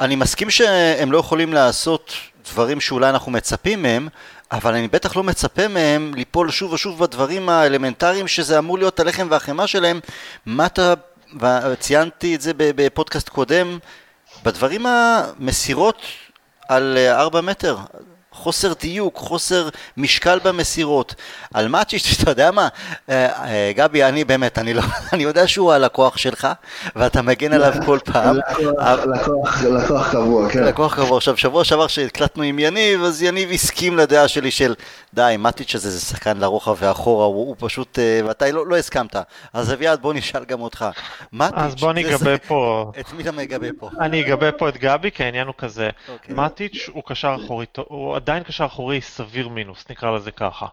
אני 0.04 0.16
מסכים 0.16 0.50
שהם 0.50 1.12
לא 1.12 1.18
יכולים 1.18 1.54
לעשות 1.54 2.14
דברים 2.52 2.82
שאולי 2.82 3.10
אנחנו 3.10 3.32
מצפים 3.32 3.84
מהם, 3.84 4.08
אבל 4.52 4.74
אני 4.74 4.88
בטח 4.88 5.16
לא 5.16 5.24
מצפה 5.24 5.68
מהם 5.68 6.12
ליפול 6.16 6.52
שוב 6.52 6.74
ושוב 6.74 7.00
בדברים 7.00 7.50
האלמנטריים 7.50 8.28
שזה 8.28 8.60
אמור 8.60 8.78
להיות 8.78 9.00
הלחם 9.00 9.28
והחמאה 9.32 9.68
שלהם. 9.68 10.00
מטה, 10.46 10.94
וציינתי 11.42 12.36
את 12.36 12.42
זה 12.42 12.52
בפודקאסט 12.58 13.30
קודם, 13.30 13.80
בדברים 14.44 14.86
המסירות 14.86 16.02
על 16.70 16.98
4 16.98 17.42
מטר. 17.42 17.78
חוסר 18.34 18.74
דיוק, 18.82 19.18
חוסר 19.18 19.70
משקל 19.98 20.40
במסירות. 20.44 21.16
על 21.54 21.68
מאצ'יץ', 21.68 22.08
אתה 22.22 22.32
יודע 22.32 22.52
מה, 22.52 22.68
אה, 23.10 23.26
אה, 23.46 23.72
גבי, 23.76 24.04
אני 24.04 24.24
באמת, 24.24 24.60
אני 24.60 24.74
לא, 24.74 24.82
אני 25.14 25.24
יודע 25.24 25.48
שהוא 25.48 25.72
הלקוח 25.74 26.18
שלך, 26.18 26.48
ואתה 26.96 27.22
מגן 27.22 27.54
עליו 27.54 27.74
כל 27.86 28.00
פעם. 28.06 28.38
לקוח, 29.76 30.12
קבוע, 30.12 30.50
כן. 30.50 30.64
לקוח 30.64 30.96
קבוע. 30.96 31.18
עכשיו, 31.18 31.38
שבוע 31.38 31.64
שעבר 31.64 31.88
שהקלטנו 31.88 32.44
עם 32.44 32.60
יניב, 32.60 33.04
אז 33.04 33.22
יניב 33.24 33.52
הסכים 33.52 33.98
לדעה 33.98 34.28
שלי 34.28 34.52
של, 34.52 34.74
די, 35.14 35.36
מאטיץ' 35.40 35.76
הזה 35.76 35.90
זה 35.90 36.00
שחקן 36.02 36.38
לרוחב 36.38 36.76
ואחורה, 36.80 37.26
הוא, 37.26 37.36
הוא 37.48 37.56
פשוט, 37.60 38.00
אה, 38.00 38.20
ואתה 38.28 38.52
לא, 38.52 38.68
לא 38.68 38.78
הסכמת. 38.78 39.16
אז 39.54 39.74
אביעד, 39.74 40.02
בוא 40.02 40.14
נשאל 40.14 40.46
גם 40.46 40.62
אותך. 40.62 40.86
מאטיץ', 41.34 41.56
אז 41.58 41.76
בוא 41.76 41.94
זה- 41.94 42.00
נגבה 42.00 42.38
פה. 42.38 42.92
את 43.00 43.14
מי 43.14 43.24
אתה 43.24 43.32
מגבה 43.32 43.68
פה? 43.80 43.90
אני 44.02 44.22
אגבה 44.22 44.52
פה 44.52 44.70
את 44.70 44.78
גבי, 44.78 45.12
כי 45.12 45.24
העניין 45.24 45.48
הוא 45.48 45.56
כזה. 45.58 45.90
אוקיי. 46.14 46.36
מאטיץ' 46.36 46.90
הוא 46.94 47.04
קשר 47.06 47.36
אחורי, 47.46 47.66
הוא 47.88 48.16
עדיין 48.24 48.44
קשר 48.44 48.66
אחורי 48.66 49.02
סביר 49.02 49.50
מינוס, 49.50 49.90
נקרא 49.90 50.12
לזה 50.12 50.32
ככה. 50.32 50.68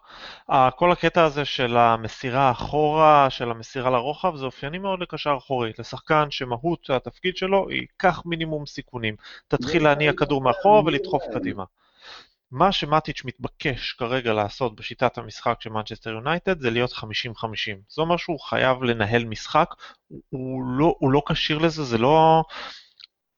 כל 0.77 0.93
הקטע 0.93 1.25
הזה 1.25 1.45
של 1.45 1.77
המסירה 1.77 2.51
אחורה, 2.51 3.31
של 3.31 3.51
המסירה 3.51 3.91
לרוחב, 3.91 4.37
זה 4.37 4.45
אופייני 4.45 4.79
מאוד 4.79 5.01
לקשר 5.01 5.35
אחורי. 5.39 5.73
לשחקן 5.79 6.27
שמהות 6.31 6.91
התפקיד 6.91 7.37
שלו 7.37 7.69
היא 7.69 7.87
קח 7.97 8.23
מינימום 8.27 8.67
סיכונים. 8.67 9.15
תתחיל 9.49 9.85
להניע 9.85 10.13
כדור 10.13 10.41
מאחורה 10.43 10.83
ולדחוף 10.85 11.23
קדימה. 11.35 11.65
מה 12.51 12.73
שמטיץ' 12.73 13.23
מתבקש 13.25 13.93
כרגע 13.93 14.33
לעשות 14.33 14.77
בשיטת 14.77 15.19
המשחק 15.19 15.57
של 15.61 15.71
מנצ'סטר 15.71 16.11
יונייטד 16.11 16.61
זה 16.61 16.71
להיות 16.71 16.93
50-50. 16.93 17.05
זה 17.89 18.03
אומר 18.03 18.17
שהוא 18.17 18.41
חייב 18.41 18.83
לנהל 18.83 19.25
משחק, 19.25 19.75
הוא- 20.09 20.21
הוא 20.31 20.63
לא, 20.79 20.95
הוא 20.99 21.11
לא 21.11 21.23
כשיר 21.29 21.59
לזה, 21.59 21.85
זה 21.85 21.99
לא, 21.99 22.43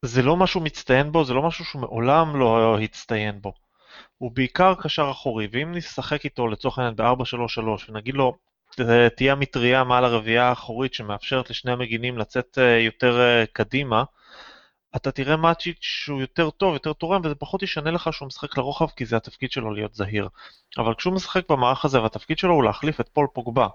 זה 0.05 0.22
לא 0.22 0.37
משהו 0.37 0.61
מצטיין 0.61 1.12
בו, 1.12 1.25
זה 1.25 1.35
לא 1.35 1.42
משהו 1.42 1.64
שהוא 1.64 1.83
מעולם 1.83 2.37
לא 2.37 2.79
הצטיין 2.81 3.40
בו. 3.40 3.53
הוא 4.22 4.30
בעיקר 4.35 4.74
קשר 4.74 5.11
אחורי, 5.11 5.48
ואם 5.52 5.74
נשחק 5.74 6.24
איתו 6.24 6.48
לצורך 6.48 6.78
העניין 6.78 6.96
ב-4-3-3 6.96 7.61
ונגיד 7.88 8.14
לו 8.14 8.37
"ת- 8.74 8.80
תהיה 9.16 9.32
המטריה 9.32 9.85
מעל 9.85 10.04
הרביעייה 10.04 10.48
האחורית 10.48 10.94
שמאפשרת 10.94 11.50
לשני 11.50 11.72
המגינים 11.72 12.18
לצאת 12.18 12.58
אה, 12.58 12.78
יותר 12.78 13.20
אה, 13.20 13.44
קדימה, 13.52 14.04
אתה 14.96 15.11
תראה 15.12 15.37
מאטיץ' 15.37 15.79
שהוא 15.80 16.20
יותר 16.20 16.50
טוב, 16.50 16.74
יותר 16.74 16.92
תורם, 16.92 17.20
וזה 17.24 17.35
פחות 17.35 17.62
ישנה 17.62 17.90
לך 17.90 18.12
שהוא 18.12 18.26
משחק 18.26 18.58
לרוחב, 18.58 18.87
כי 18.96 19.06
זה 19.06 19.16
התפקיד 19.16 19.52
שלו 19.52 19.70
להיות 19.74 19.94
זהיר. 19.94 20.28
אבל 20.78 20.94
כשהוא 20.94 21.14
משחק 21.14 21.50
במערך 21.50 21.85
הזה, 21.85 22.02
והתפקיד 22.02 22.38
שלו 22.38 22.54
הוא 22.54 22.64
להחליף 22.64 23.00
את 23.00 23.08
פול 23.08 23.26
פוגבה, 23.32 23.68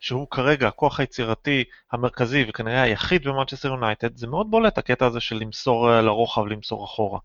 שהוא 0.00 0.26
כרגע 0.30 0.68
הכוח 0.68 1.00
היצירתי 1.00 1.64
המרכזי 1.92 2.44
וכנראה 2.48 2.82
היחיד 2.82 3.28
במנצ'סטר 3.28 3.68
יונייטד, 3.68 4.16
זה 4.16 4.26
מאוד 4.26 4.50
בולט 4.50 4.78
הקטע 4.78 5.06
הזה 5.06 5.20
של 5.20 5.36
למסור 5.36 5.92
אה, 5.92 6.02
לרוחב, 6.02 6.46
למסור 6.46 6.84
אחורה. 6.84 7.18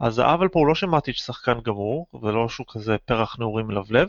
אז 0.00 0.18
העוול 0.18 0.48
פה 0.48 0.58
הוא 0.58 0.66
לא 0.66 0.74
שמטיץ' 0.74 1.22
שחקן 1.22 1.60
גמור, 1.64 2.06
ולא 2.22 2.48
שהוא 2.48 2.66
כזה 2.72 2.96
פרח 2.98 3.36
נעורים 3.38 3.66
מלבלב, 3.66 4.08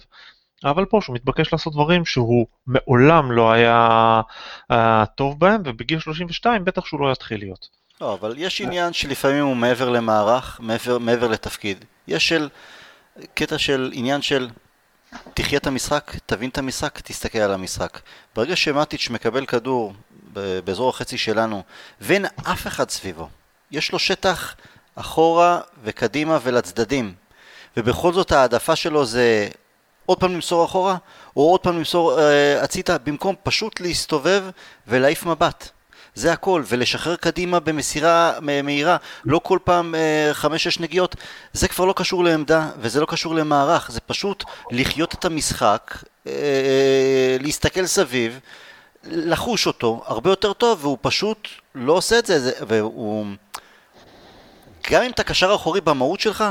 אבל 0.64 0.86
פה 0.86 1.00
שהוא 1.02 1.16
מתבקש 1.16 1.54
לעשות 1.54 1.74
דברים 1.74 2.06
שהוא 2.06 2.48
מעולם 2.68 3.32
לא 3.32 3.52
היה 3.52 4.22
uh, 4.72 4.76
טוב 5.16 5.40
בהם, 5.40 5.62
ובגיל 5.66 6.00
32 6.00 6.66
בטח 6.66 6.86
שהוא 6.86 7.00
לא 7.00 7.12
יתחיל 7.12 7.40
להיות. 7.40 7.68
לא, 8.02 8.14
אבל 8.14 8.34
יש 8.38 8.62
עניין 8.62 8.94
שלפעמים 8.94 9.46
הוא 9.46 9.56
מעבר 9.56 9.90
למערך, 9.90 10.60
מעבר, 10.64 10.98
מעבר 10.98 11.28
לתפקיד. 11.28 11.86
יש 12.08 12.28
של, 12.28 12.50
קטע 13.34 13.58
של 13.58 13.92
עניין 13.94 14.22
של 14.22 14.50
תחיה 15.34 15.60
את 15.60 15.68
המשחק, 15.68 16.12
תבין 16.26 16.50
את 16.50 16.58
המשחק, 16.58 17.00
תסתכל 17.04 17.40
על 17.40 17.54
המשחק. 17.54 18.00
ברגע 18.36 18.56
שמטיץ' 18.56 19.10
מקבל 19.10 19.46
כדור 19.46 19.94
באזור 20.64 20.90
החצי 20.90 21.18
שלנו, 21.18 21.64
ואין 22.02 22.26
אף 22.26 22.68
אחד 22.68 22.90
סביבו, 22.90 23.30
יש 23.72 23.92
לו 23.92 24.00
שטח 24.00 24.56
אחורה 24.96 25.60
וקדימה 25.84 26.40
ולצדדים, 26.44 27.14
ובכל 27.78 28.14
זאת 28.14 28.32
ההעדפה 28.32 28.76
שלו 28.76 29.06
זה 29.06 29.48
עוד 30.06 30.20
פעם 30.20 30.34
למסור 30.34 30.66
אחורה, 30.66 30.98
או 31.36 31.52
עוד 31.52 31.60
פעם 31.60 31.78
למסור 31.78 32.20
אה, 32.20 32.64
הציתה, 32.64 32.98
במקום 32.98 33.36
פשוט 33.44 33.80
להסתובב 33.80 34.44
ולהעיף 34.88 35.26
מבט. 35.26 35.70
זה 36.16 36.34
הכל, 36.34 36.64
ולשחרר 36.68 37.16
קדימה 37.16 37.60
במסירה 37.60 38.34
מהירה, 38.42 38.98
לא 39.26 39.42
כל 39.44 39.60
פעם 39.64 39.96
אה, 39.96 40.30
חמש-שש 40.34 40.80
נגיעות, 40.80 41.16
זה 41.54 41.68
כבר 41.68 41.86
לא 41.86 41.94
קשור 41.94 42.24
לעמדה, 42.24 42.70
וזה 42.80 43.02
לא 43.02 43.06
קשור 43.06 43.36
למערך, 43.36 43.92
זה 43.92 44.00
פשוט 44.00 44.44
לחיות 44.72 45.14
את 45.14 45.26
המשחק, 45.26 46.04
אה, 46.28 47.38
להסתכל 47.40 47.86
סביב, 47.86 48.40
לחוש 49.04 49.68
אותו 49.68 50.04
הרבה 50.06 50.30
יותר 50.30 50.54
טוב, 50.54 50.86
והוא 50.86 50.98
פשוט 51.02 51.48
לא 51.76 51.94
עושה 51.94 52.20
את 52.20 52.26
זה 52.26 52.52
והוא... 52.68 53.26
גם 54.92 55.04
אם 55.04 55.12
אתה 55.12 55.24
קשר 55.24 55.56
אחורי 55.56 55.82
במהות 55.82 56.20
שלך, 56.20 56.44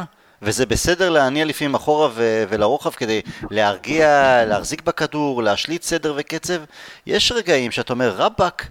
וזה 0.42 0.66
בסדר 0.66 1.10
להניע 1.10 1.44
לפעמים 1.44 1.74
אחורה 1.74 2.08
ו- 2.14 2.44
ולרוחב 2.48 2.90
כדי 2.90 3.22
להרגיע, 3.50 4.40
להחזיק 4.46 4.82
בכדור, 4.82 5.42
להשליט 5.42 5.82
סדר 5.82 6.14
וקצב, 6.16 6.62
יש 7.06 7.32
רגעים 7.32 7.70
שאתה 7.70 7.92
אומר, 7.92 8.14
רבאק, 8.16 8.68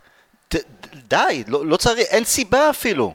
ת- 0.56 0.66
די, 1.08 1.44
לא, 1.48 1.66
לא 1.66 1.78
צריך, 1.78 2.00
אין 2.00 2.24
סיבה 2.24 2.70
אפילו. 2.70 3.14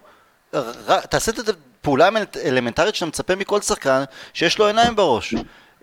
ר, 0.55 1.01
תעשה 1.01 1.33
את 1.33 1.49
הפעולה 1.49 2.09
האלמנטרית 2.45 2.95
שאתה 2.95 3.07
מצפה 3.07 3.35
מכל 3.35 3.61
שחקן 3.61 4.05
שיש 4.35 4.59
לו 4.59 4.67
עיניים 4.67 4.97
בראש. 4.97 5.35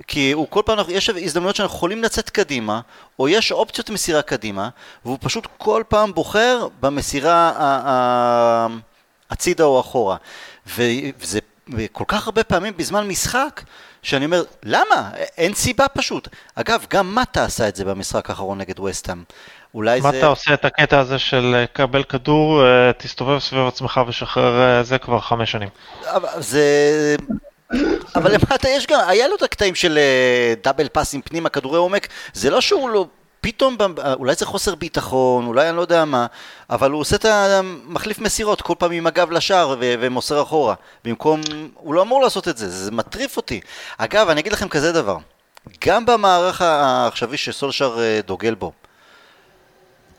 כי 0.08 0.32
הוא 0.32 0.48
כל 0.50 0.62
פעם, 0.66 0.78
יש 0.90 1.10
הזדמנויות 1.10 1.56
שאנחנו 1.56 1.76
יכולים 1.78 2.04
לצאת 2.04 2.30
קדימה, 2.30 2.82
או 3.20 3.30
יש 3.30 3.52
אופציות 3.52 3.90
מסירה 3.90 4.22
קדימה, 4.22 4.70
והוא 5.06 5.18
פשוט 5.22 5.48
כל 5.58 5.84
פעם 5.88 6.14
בוחר 6.14 6.68
במסירה 6.80 7.52
הצידה 9.30 9.64
או 9.64 9.80
אחורה. 9.80 10.18
וזה 10.68 11.40
וכל 11.70 12.04
כך 12.08 12.26
הרבה 12.26 12.44
פעמים 12.44 12.74
בזמן 12.78 13.08
משחק, 13.08 13.62
שאני 14.04 14.26
אומר, 14.26 14.44
למה? 14.64 15.10
אין 15.38 15.54
סיבה 15.54 15.88
פשוט. 15.88 16.28
אגב, 16.56 16.86
גם 16.90 17.16
מטה 17.16 17.44
עשה 17.44 17.68
את 17.68 17.76
זה 17.76 17.86
במשחק 17.86 18.30
האחרון 18.30 18.58
נגד 18.58 18.80
וסטאם. 18.80 19.24
אולי 19.74 20.02
זה... 20.02 20.08
מטה 20.08 20.26
עושה 20.26 20.54
את 20.54 20.66
הקטע 20.66 21.00
הזה 21.00 21.20
של 21.20 21.56
אה, 21.56 21.66
קבל 21.74 22.04
כדור, 22.04 22.66
אה, 22.66 22.92
תסתובב 22.98 23.40
סביב 23.40 23.68
עצמך 23.68 24.02
ושחרר 24.08 24.84
זה 24.84 24.98
כבר 24.98 25.20
חמש 25.20 25.52
שנים. 25.52 25.70
אבל 26.06 26.42
זה... 26.42 27.16
אבל 28.16 28.34
למטה 28.34 28.70
יש 28.70 28.88
גם, 28.88 29.00
היה 29.08 29.28
לו 29.28 29.36
את 29.36 29.42
הקטעים 29.42 29.76
של 29.76 30.00
דאבל 30.64 30.88
פאסים 30.88 31.22
פנימה, 31.22 31.50
כדורי 31.50 31.78
עומק, 31.78 32.08
זה 32.34 32.50
לא 32.50 32.62
שהוא 32.62 32.90
לא... 32.90 33.06
פתאום, 33.46 33.78
אולי 34.14 34.36
זה 34.36 34.46
חוסר 34.46 34.76
ביטחון, 34.76 35.46
אולי 35.46 35.70
אני 35.70 35.78
לא 35.78 35.82
יודע 35.82 36.06
מה, 36.06 36.26
אבל 36.70 36.92
הוא 36.92 37.02
עושה 37.02 37.16
את 37.16 37.26
המחליף 37.26 38.20
מסירות 38.20 38.62
כל 38.62 38.74
פעם 38.78 38.92
עם 38.92 39.08
הגב 39.08 39.32
לשער 39.32 39.70
ו- 39.70 39.94
ומוסר 40.00 40.42
אחורה. 40.42 40.76
במקום, 41.04 41.42
הוא 41.74 41.94
לא 41.94 42.02
אמור 42.02 42.22
לעשות 42.22 42.48
את 42.48 42.58
זה, 42.58 42.70
זה 42.70 42.92
מטריף 42.92 43.38
אותי. 43.38 43.62
אגב, 43.98 44.30
אני 44.30 44.42
אגיד 44.42 44.54
לכם 44.54 44.68
כזה 44.68 44.92
דבר, 44.92 45.18
גם 45.86 46.06
במערך 46.06 46.62
העכשווי 46.62 47.38
שסולשר 47.38 47.98
אה, 48.00 48.20
דוגל 48.26 48.56
בו, 48.56 48.72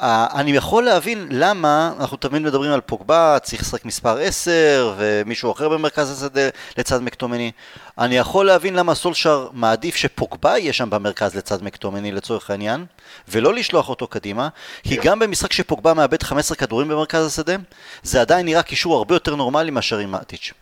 אני 0.00 0.50
יכול 0.50 0.84
להבין 0.84 1.28
למה 1.30 1.92
אנחנו 2.00 2.16
תמיד 2.16 2.42
מדברים 2.42 2.72
על 2.72 2.80
פוגבה, 2.80 3.38
צריך 3.42 3.62
לשחק 3.62 3.84
מספר 3.84 4.18
10 4.18 4.94
ומישהו 4.96 5.52
אחר 5.52 5.68
במרכז 5.68 6.10
השדה 6.10 6.48
לצד 6.78 7.02
מקטומני. 7.02 7.50
אני 7.98 8.16
יכול 8.16 8.46
להבין 8.46 8.74
למה 8.74 8.94
סולשר 8.94 9.48
מעדיף 9.52 9.96
שפוגבה 9.96 10.58
יהיה 10.58 10.72
שם 10.72 10.90
במרכז 10.90 11.34
לצד 11.34 11.62
מקטומני 11.62 12.12
לצורך 12.12 12.50
העניין, 12.50 12.84
ולא 13.28 13.54
לשלוח 13.54 13.88
אותו 13.88 14.06
קדימה, 14.06 14.48
כי 14.82 14.96
גם 14.96 15.18
במשחק 15.18 15.52
שפוגבה 15.52 15.94
מאבד 15.94 16.22
15 16.22 16.56
כדורים 16.56 16.88
במרכז 16.88 17.26
השדה, 17.26 17.56
זה 18.02 18.20
עדיין 18.20 18.46
נראה 18.46 18.62
קישור 18.62 18.96
הרבה 18.96 19.14
יותר 19.14 19.34
נורמלי 19.34 19.70
מאשר 19.70 19.98
עם 19.98 20.10
מאטיץ'. 20.10 20.52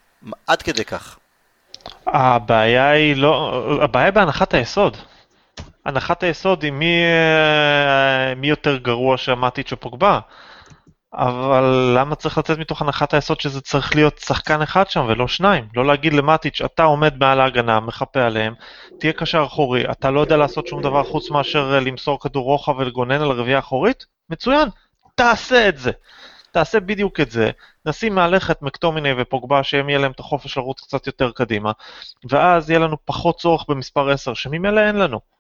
עד 0.47 0.63
כדי 0.63 0.85
כך. 0.85 1.17
הבעיה 2.07 2.91
היא 2.91 3.17
לא, 3.17 3.63
הבעיה 3.83 4.05
היא 4.05 4.13
בהנחת 4.13 4.55
היסוד. 4.55 4.97
הנחת 5.85 6.23
היסוד 6.23 6.63
היא 6.63 6.73
מי, 6.73 7.03
אה, 7.05 8.35
מי 8.35 8.49
יותר 8.49 8.77
גרוע 8.77 9.17
שמטיץ' 9.17 9.73
או 9.73 9.81
פוגבה. 9.81 10.21
אבל 11.15 11.95
למה 11.99 12.15
צריך 12.15 12.39
לצאת 12.39 12.59
מתוך 12.59 12.83
הנחת 12.83 13.15
היסוד 13.15 13.41
שזה 13.41 13.61
צריך 13.61 13.95
להיות 13.95 14.19
שחקן 14.19 14.63
אחד 14.63 14.91
שם 14.91 15.07
ולא 15.09 15.29
שניים? 15.29 15.69
לא 15.75 15.87
להגיד 15.87 16.13
למטיץ', 16.13 16.61
אתה 16.63 16.83
עומד 16.83 17.19
מעל 17.19 17.41
ההגנה, 17.41 17.81
מחפה 17.81 18.23
עליהם, 18.23 18.55
תהיה 19.01 19.13
קשר 19.13 19.45
אחורי, 19.47 19.91
אתה 19.91 20.11
לא 20.11 20.21
יודע 20.21 20.37
לעשות 20.37 20.67
שום 20.67 20.83
דבר 20.83 21.05
חוץ 21.05 21.31
מאשר 21.31 21.81
למסור 21.81 22.21
כדור 22.21 22.45
רוחב 22.45 22.79
ולגונן 22.79 23.21
על 23.21 23.31
רביעייה 23.31 23.59
אחורית? 23.59 24.07
מצוין, 24.31 24.69
תעשה 25.15 25.69
את 25.69 25.79
זה. 25.79 25.91
תעשה 26.53 26.81
בדיוק 26.81 27.21
את 27.21 27.31
זה, 27.31 27.51
נשים 27.87 28.15
מעליך 28.15 28.51
את 28.51 28.63
מקטומיני 28.63 29.11
ופוגבה 29.19 29.63
שהם 29.63 29.89
יהיה 29.89 29.99
להם 29.99 30.11
את 30.11 30.21
החופש 30.21 30.57
לרוץ 30.57 30.81
קצת 30.81 31.07
יותר 31.07 31.31
קדימה, 31.31 31.73
ואז 32.31 32.71
יהיה 32.71 32.81
לנו 32.81 32.97
פחות 33.05 33.41
צורך 33.41 33.65
במספר 33.69 34.11
10 34.11 34.35
שממילא 34.35 34.81
אין 34.81 34.97
לנו. 34.97 35.34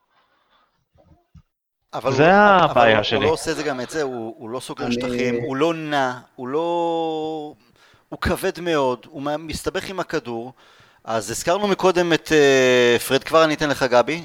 אבל 1.95 2.13
זה 2.13 2.25
הוא, 2.25 2.63
הבעיה 2.63 2.95
אבל 2.95 3.03
שלי. 3.03 3.17
הוא 3.17 3.25
לא 3.25 3.31
עושה 3.31 3.51
את 3.51 3.57
זה 3.57 3.63
גם 3.63 3.81
את 3.81 3.91
זה, 3.91 4.03
הוא, 4.03 4.35
הוא 4.39 4.51
לא 4.51 4.61
סוגר 4.61 4.87
אני... 4.87 4.95
שטחים, 4.95 5.35
הוא 5.47 5.57
לא 5.57 5.75
נע, 5.75 6.13
הוא 6.37 6.49
לא... 6.49 7.55
הוא 8.09 8.19
כבד 8.21 8.61
מאוד, 8.61 9.07
הוא 9.09 9.23
מסתבך 9.39 9.89
עם 9.89 10.01
הכדור. 10.01 10.53
אז 11.05 11.31
הזכרנו 11.31 11.69
מקודם 11.69 12.13
את 12.13 12.33
uh, 12.99 13.03
פרד, 13.03 13.25
כבר 13.25 13.45
אני 13.45 13.55
אתן 13.55 13.69
לך 13.69 13.83
גבי. 13.83 14.23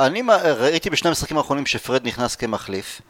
אני 0.00 0.22
ראיתי 0.44 0.90
בשני 0.90 1.08
המשחקים 1.08 1.38
האחרונים 1.38 1.66
שפרד 1.66 2.06
נכנס 2.06 2.36
כמחליף. 2.36 3.00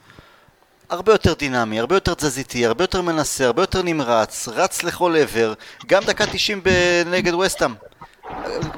הרבה 0.89 1.11
יותר 1.11 1.33
דינמי, 1.33 1.79
הרבה 1.79 1.95
יותר 1.95 2.13
תזזיתי, 2.13 2.65
הרבה 2.65 2.83
יותר 2.83 3.01
מנסה, 3.01 3.45
הרבה 3.45 3.61
יותר 3.61 3.81
נמרץ, 3.81 4.47
רץ 4.47 4.83
לכל 4.83 5.15
עבר, 5.15 5.53
גם 5.87 6.03
דקה 6.03 6.25
90 6.25 6.61
נגד 7.05 7.33
וסטאם. 7.33 7.73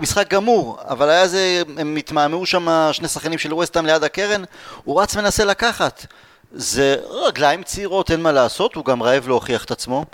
משחק 0.01 0.27
גמור, 0.29 0.77
אבל 0.87 1.09
היה 1.09 1.27
זה, 1.27 1.63
הם 1.77 1.95
התמהמהו 1.95 2.45
שם 2.45 2.89
שני 2.91 3.07
שחקנים 3.07 3.39
של 3.39 3.53
ווסטהאם 3.53 3.85
ליד 3.85 4.03
הקרן, 4.03 4.43
הוא 4.83 5.01
רץ 5.01 5.15
מנסה 5.15 5.45
לקחת. 5.45 6.05
זה 6.51 6.95
רגליים 7.09 7.63
צעירות, 7.63 8.11
אין 8.11 8.21
מה 8.21 8.31
לעשות, 8.31 8.75
הוא 8.75 8.85
גם 8.85 9.03
רעב 9.03 9.27
להוכיח 9.27 9.65
את 9.65 9.71
עצמו. 9.71 10.05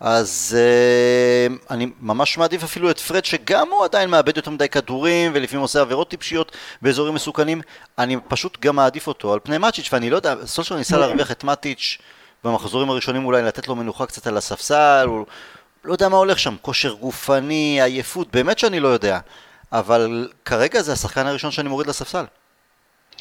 אז 0.00 0.56
uh, 0.56 1.64
אני 1.70 1.86
ממש 2.00 2.38
מעדיף 2.38 2.64
אפילו 2.64 2.90
את 2.90 2.98
פרד 2.98 3.24
שגם 3.24 3.70
הוא 3.70 3.84
עדיין 3.84 4.10
מאבד 4.10 4.36
יותר 4.36 4.50
מדי 4.50 4.68
כדורים 4.68 5.32
ולפעמים 5.34 5.62
עושה 5.62 5.80
עבירות 5.80 6.10
טיפשיות 6.10 6.52
באזורים 6.82 7.14
מסוכנים 7.14 7.60
אני 7.98 8.16
פשוט 8.28 8.58
גם 8.60 8.76
מעדיף 8.76 9.06
אותו 9.06 9.32
על 9.32 9.40
פני 9.42 9.58
מאצ'יץ' 9.58 9.88
ואני 9.92 10.10
לא 10.10 10.16
יודע, 10.16 10.34
סולשר 10.44 10.76
ניסה 10.76 10.98
להרוויח 10.98 11.30
את 11.30 11.44
מאטיץ' 11.44 11.98
במחזורים 12.44 12.90
הראשונים 12.90 13.24
אולי 13.24 13.42
לתת 13.42 13.68
לו 13.68 13.74
מנוחה 13.74 14.06
קצת 14.06 14.26
על 14.26 14.36
הספסל 14.36 15.04
הוא 15.08 15.26
לא 15.84 15.92
יודע 15.92 16.08
מה 16.08 16.16
הולך 16.16 16.38
שם, 16.38 16.56
כושר 16.62 16.94
גופני, 16.94 17.82
עייפות, 17.82 18.28
באמת 18.32 18.58
שאני 18.58 18.80
לא 18.80 18.88
יודע. 18.88 19.18
אבל 19.72 20.28
כרגע 20.44 20.82
זה 20.82 20.92
השחקן 20.92 21.26
הראשון 21.26 21.50
שאני 21.50 21.68
מוריד 21.68 21.86
לספסל. 21.86 22.24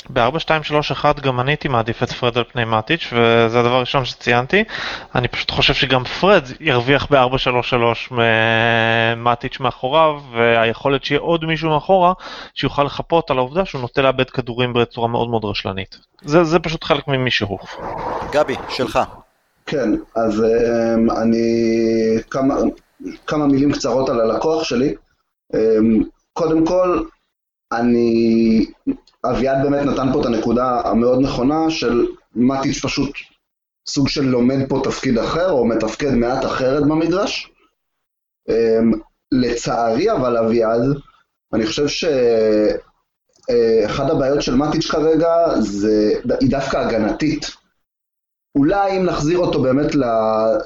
ב-4-2-3-1 0.10 1.22
גם 1.22 1.40
אני 1.40 1.52
הייתי 1.52 1.68
מעדיף 1.68 2.04
את 2.04 2.12
פרד 2.12 2.38
על 2.38 2.44
פני 2.44 2.66
מאטיץ' 2.66 3.08
וזה 3.12 3.60
הדבר 3.60 3.76
הראשון 3.76 4.06
שציינתי. 4.06 4.64
אני 5.16 5.28
פשוט 5.28 5.52
חושב 5.52 5.74
שגם 5.74 6.04
פרד 6.04 6.44
ירוויח 6.60 7.08
ב-4-3-3 7.10 8.14
מאטיץ' 9.18 9.60
מאחוריו 9.60 10.22
והיכולת 10.34 11.04
שיהיה 11.04 11.22
עוד 11.22 11.46
מישהו 11.46 11.70
מאחורה 11.70 12.14
שיוכל 12.54 12.84
לחפות 12.84 13.32
על 13.32 13.38
העובדה 13.38 13.66
שהוא 13.66 13.82
נוטה 13.82 14.02
לאבד 14.02 14.30
כדורים 14.30 14.74
בצורה 14.74 15.08
מאוד 15.08 15.30
מאוד 15.30 15.46
רשלנית. 15.46 15.98
זה, 16.22 16.44
זה 16.44 16.60
פשוט 16.60 16.84
חלק 16.84 17.08
ממישהו. 17.08 17.58
גבי, 18.32 18.56
שלך. 18.70 19.00
כן, 19.74 19.90
אז 20.16 20.40
um, 20.40 21.22
אני... 21.22 21.48
כמה, 22.30 22.56
כמה 23.28 23.48
מילים 23.48 23.72
קצרות 23.72 24.10
על 24.10 24.22
הלקוח 24.22 24.64
שלי. 24.64 24.96
Um, 25.56 25.58
קודם 26.34 26.66
כל, 26.66 27.04
אני... 27.72 28.66
אביעד 29.26 29.58
באמת 29.64 29.86
נתן 29.86 30.14
פה 30.14 30.22
את 30.22 30.26
הנקודה 30.26 30.82
המאוד 30.86 31.22
נכונה 31.22 31.70
של 31.70 32.08
מטיץ' 32.36 32.86
פשוט 32.86 33.10
סוג 33.90 34.08
של 34.08 34.24
לומד 34.24 34.70
פה 34.70 34.82
תפקיד 34.84 35.18
אחר, 35.18 35.52
או 35.52 35.66
מתפקד 35.66 36.14
מעט 36.14 36.46
אחרת 36.46 36.84
במדרש. 36.84 37.52
Um, 38.50 38.98
לצערי 39.32 40.12
אבל 40.12 40.38
אביעד, 40.38 40.82
אני 41.54 41.66
חושב 41.66 41.88
שאחד 43.48 44.10
הבעיות 44.10 44.42
של 44.42 44.56
מטיץ' 44.56 44.92
כרגע 44.92 45.30
זה, 45.60 46.14
היא 46.40 46.50
דווקא 46.50 46.78
הגנתית. 46.78 47.63
אולי 48.56 48.98
אם 48.98 49.04
נחזיר 49.04 49.38
אותו 49.38 49.62
באמת 49.62 49.96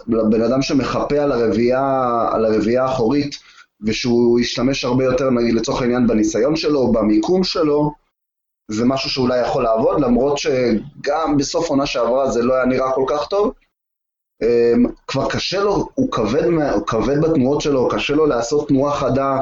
לבן 0.08 0.41
אדם 0.41 0.62
שמחפה 0.62 1.19
על 1.19 1.32
הרביעייה, 1.32 2.28
על 2.32 2.45
הרביעייה 2.45 2.84
האחורית, 2.84 3.36
ושהוא 3.82 4.39
ישתמש 4.39 4.86
הרבה 4.86 5.04
יותר, 5.04 5.30
נגיד 5.30 5.56
לצורך 5.56 5.82
העניין, 5.82 6.08
בניסיון 6.08 6.56
שלו, 6.56 6.91
במיקום 6.91 7.43
שלו, 7.43 7.91
זה 8.71 8.86
משהו 8.86 9.10
שאולי 9.10 9.41
יכול 9.41 9.63
לעבוד, 9.63 10.02
למרות 10.02 10.38
שגם 10.38 11.38
בסוף 11.38 11.69
עונה 11.69 11.86
שעברה 11.86 12.32
זה 12.32 12.43
לא 12.43 12.54
היה 12.54 12.65
נראה 12.65 12.91
כל 12.91 13.06
כך 13.08 13.28
טוב. 13.28 13.54
אמ, 14.43 14.86
כבר 15.08 15.30
קשה 15.30 15.63
לו, 15.63 15.89
הוא 15.95 16.12
כבד, 16.12 16.43
הוא 16.73 16.88
כבד 16.88 17.21
בתנועות 17.21 17.62
שלו, 17.62 17.88
קשה 17.88 18.15
לו 18.15 18.26
לעשות 18.26 18.67
תנועה 18.67 18.93
חדה, 18.93 19.38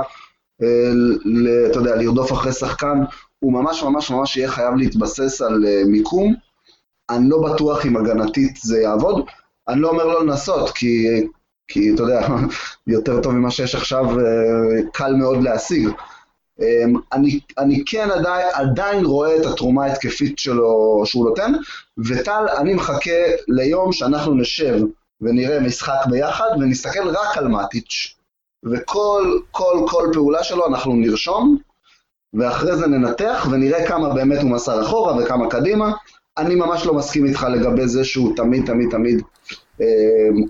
אה, 0.62 0.92
אתה 1.72 1.80
יודע, 1.80 1.96
לרדוף 1.96 2.32
אחרי 2.32 2.52
שחקן, 2.54 3.00
הוא 3.40 3.54
ממש 3.54 3.84
ממש 3.84 4.12
ממש 4.12 4.38
יהיה 4.38 4.52
חייב 4.52 4.76
להתבסס 4.76 5.42
על 5.42 5.66
אה, 5.68 5.82
מיקום. 5.86 6.36
אני 7.10 7.30
לא 7.30 7.42
בטוח 7.42 7.86
אם 7.86 7.98
הגנתית 7.98 8.58
זה 8.58 8.82
יעבוד. 8.82 9.26
אני 9.68 9.82
לא 9.82 9.90
אומר 9.90 10.06
לא 10.06 10.26
לנסות, 10.26 10.70
כי, 10.70 11.08
כי 11.68 11.94
אתה 11.94 12.04
יודע, 12.04 12.28
יותר 12.88 13.22
טוב 13.22 13.34
ממה 13.34 13.52
שיש 13.52 13.76
עכשיו, 13.76 14.20
אה, 14.20 14.82
קל 14.94 15.14
מאוד 15.14 15.44
להשיג. 15.44 15.90
אמ, 16.60 16.94
אני, 17.14 17.40
אני 17.58 17.84
כן 17.86 18.10
עדיין, 18.12 18.48
עדיין 18.54 19.06
רואה 19.06 19.38
את 19.38 19.46
התרומה 19.46 19.86
ההתקפית 19.86 20.40
שלו 20.40 21.02
שהוא 21.06 21.30
נותן, 21.30 21.54
וטל, 21.98 22.46
אני 22.58 22.74
מחכה 22.74 23.26
ליום 23.48 23.92
שאנחנו 23.92 24.34
נשב 24.34 24.80
ונראה 25.22 25.60
משחק 25.60 26.06
ביחד 26.10 26.50
ונסתכל 26.60 27.10
רק 27.10 27.38
על 27.38 27.48
מאטיץ', 27.48 28.16
וכל 28.66 29.40
כל, 29.52 29.86
כל 29.88 30.10
פעולה 30.14 30.44
שלו 30.44 30.68
אנחנו 30.68 30.94
נרשום, 30.96 31.58
ואחרי 32.34 32.78
זה 32.78 32.88
ננתח 32.88 33.48
ונראה 33.52 33.88
כמה 33.88 34.14
באמת 34.14 34.42
הוא 34.42 34.52
מסר 34.52 34.82
אחורה 34.82 35.18
וכמה 35.18 35.50
קדימה, 35.50 35.92
אני 36.38 36.56
ממש 36.56 36.86
לא 36.86 36.94
מסכים 36.94 37.26
איתך 37.26 37.46
לגבי 37.52 37.88
זה 37.88 38.04
שהוא 38.04 38.36
תמיד 38.36 38.66
תמיד 38.66 38.90
תמיד 38.92 39.22
אה, 39.82 39.86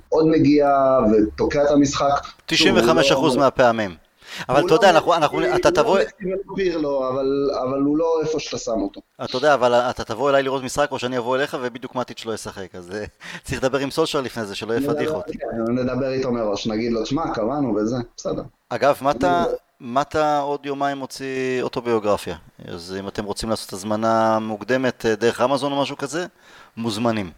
עוד 0.10 0.28
מגיע 0.28 0.70
ותוקע 1.12 1.64
את 1.64 1.72
המשחק. 1.72 2.28
95% 2.52 2.54
לא... 2.54 3.36
מהפעמים. 3.38 3.96
אבל 4.50 4.66
אתה 4.66 4.74
יודע, 4.74 4.92
לא 4.92 4.98
אנחנו, 4.98 5.14
אנחנו, 5.14 5.56
אתה 5.56 5.72
תבוא... 5.72 6.00
לו, 6.76 7.10
אבל, 7.10 7.50
אבל 7.64 7.82
הוא 7.82 7.98
לא 7.98 8.20
איפה 8.22 8.40
שאתה 8.40 8.58
שם 8.58 8.82
אותו. 8.82 9.02
אתה 9.24 9.38
יודע, 9.38 9.54
אבל 9.54 9.74
אתה 9.74 10.04
תבוא 10.04 10.30
אליי 10.30 10.44
לראות 10.44 10.64
משחק, 10.64 10.92
או 10.92 11.00
שאני 11.00 11.18
אבוא 11.18 11.36
אליך, 11.36 11.58
ובדיוק 11.62 11.96
מטיץ' 11.96 12.26
לא 12.26 12.34
ישחק, 12.34 12.76
אז 12.76 12.92
אה, 12.92 13.04
צריך 13.44 13.64
לדבר 13.64 13.78
עם 13.78 13.92
סולשר 13.92 14.22
לפני 14.22 14.46
זה, 14.46 14.56
שלא 14.56 14.74
יפדיח 14.74 15.12
אותי. 15.12 15.38
נדבר 15.68 16.10
איתו 16.10 16.32
מראש, 16.32 16.68
נגיד 16.68 16.92
לו, 16.92 17.06
שמע, 17.06 17.34
קבענו 17.34 17.76
וזה, 17.76 17.98
בסדר. 18.18 18.44
אגב, 18.70 18.98
מה 19.02 19.12
אתה... 19.12 19.44
מטה 19.82 20.40
עוד 20.40 20.66
יומיים 20.66 20.98
מוציא 20.98 21.62
אוטוביוגרפיה, 21.62 22.36
אז 22.68 22.96
אם 23.00 23.08
אתם 23.08 23.26
רוצים 23.26 23.50
לעשות 23.50 23.74
הזמנה 23.74 24.40
מוקדמת 24.40 25.06
אה, 25.06 25.16
דרך 25.16 25.42
אמזון 25.42 25.72
או 25.72 25.82
משהו 25.82 25.98
כזה, 25.98 26.26
מוזמנים. 26.78 27.32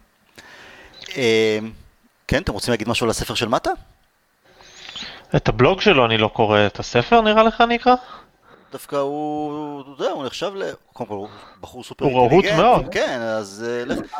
אה, 1.16 1.58
כן, 2.28 2.42
אתם 2.42 2.52
רוצים 2.52 2.72
להגיד 2.72 2.88
משהו 2.88 3.04
על 3.04 3.10
הספר 3.10 3.34
של 3.34 3.48
מטה? 3.48 3.70
את 5.36 5.48
הבלוג 5.48 5.80
שלו 5.80 6.06
אני 6.06 6.18
לא 6.18 6.28
קורא, 6.28 6.66
את 6.66 6.78
הספר 6.78 7.20
נראה 7.20 7.42
לך 7.42 7.60
אני 7.60 7.76
אקרא? 7.76 7.94
דווקא 8.72 8.96
הוא, 8.96 9.80
אתה 9.80 10.02
יודע, 10.02 10.12
הוא 10.12 10.26
נחשב 10.26 10.52
ל... 10.54 10.62
קודם 10.92 11.08
כל, 11.08 11.14
הוא 11.14 11.28
בחור 11.60 11.84
סופר 11.84 12.04
הוא 12.04 12.28
רהוט 12.28 12.44
מאוד. 12.56 12.84
כן, 12.90 13.20
אז 13.20 13.66
אה, 13.68 13.84
לך... 13.84 14.14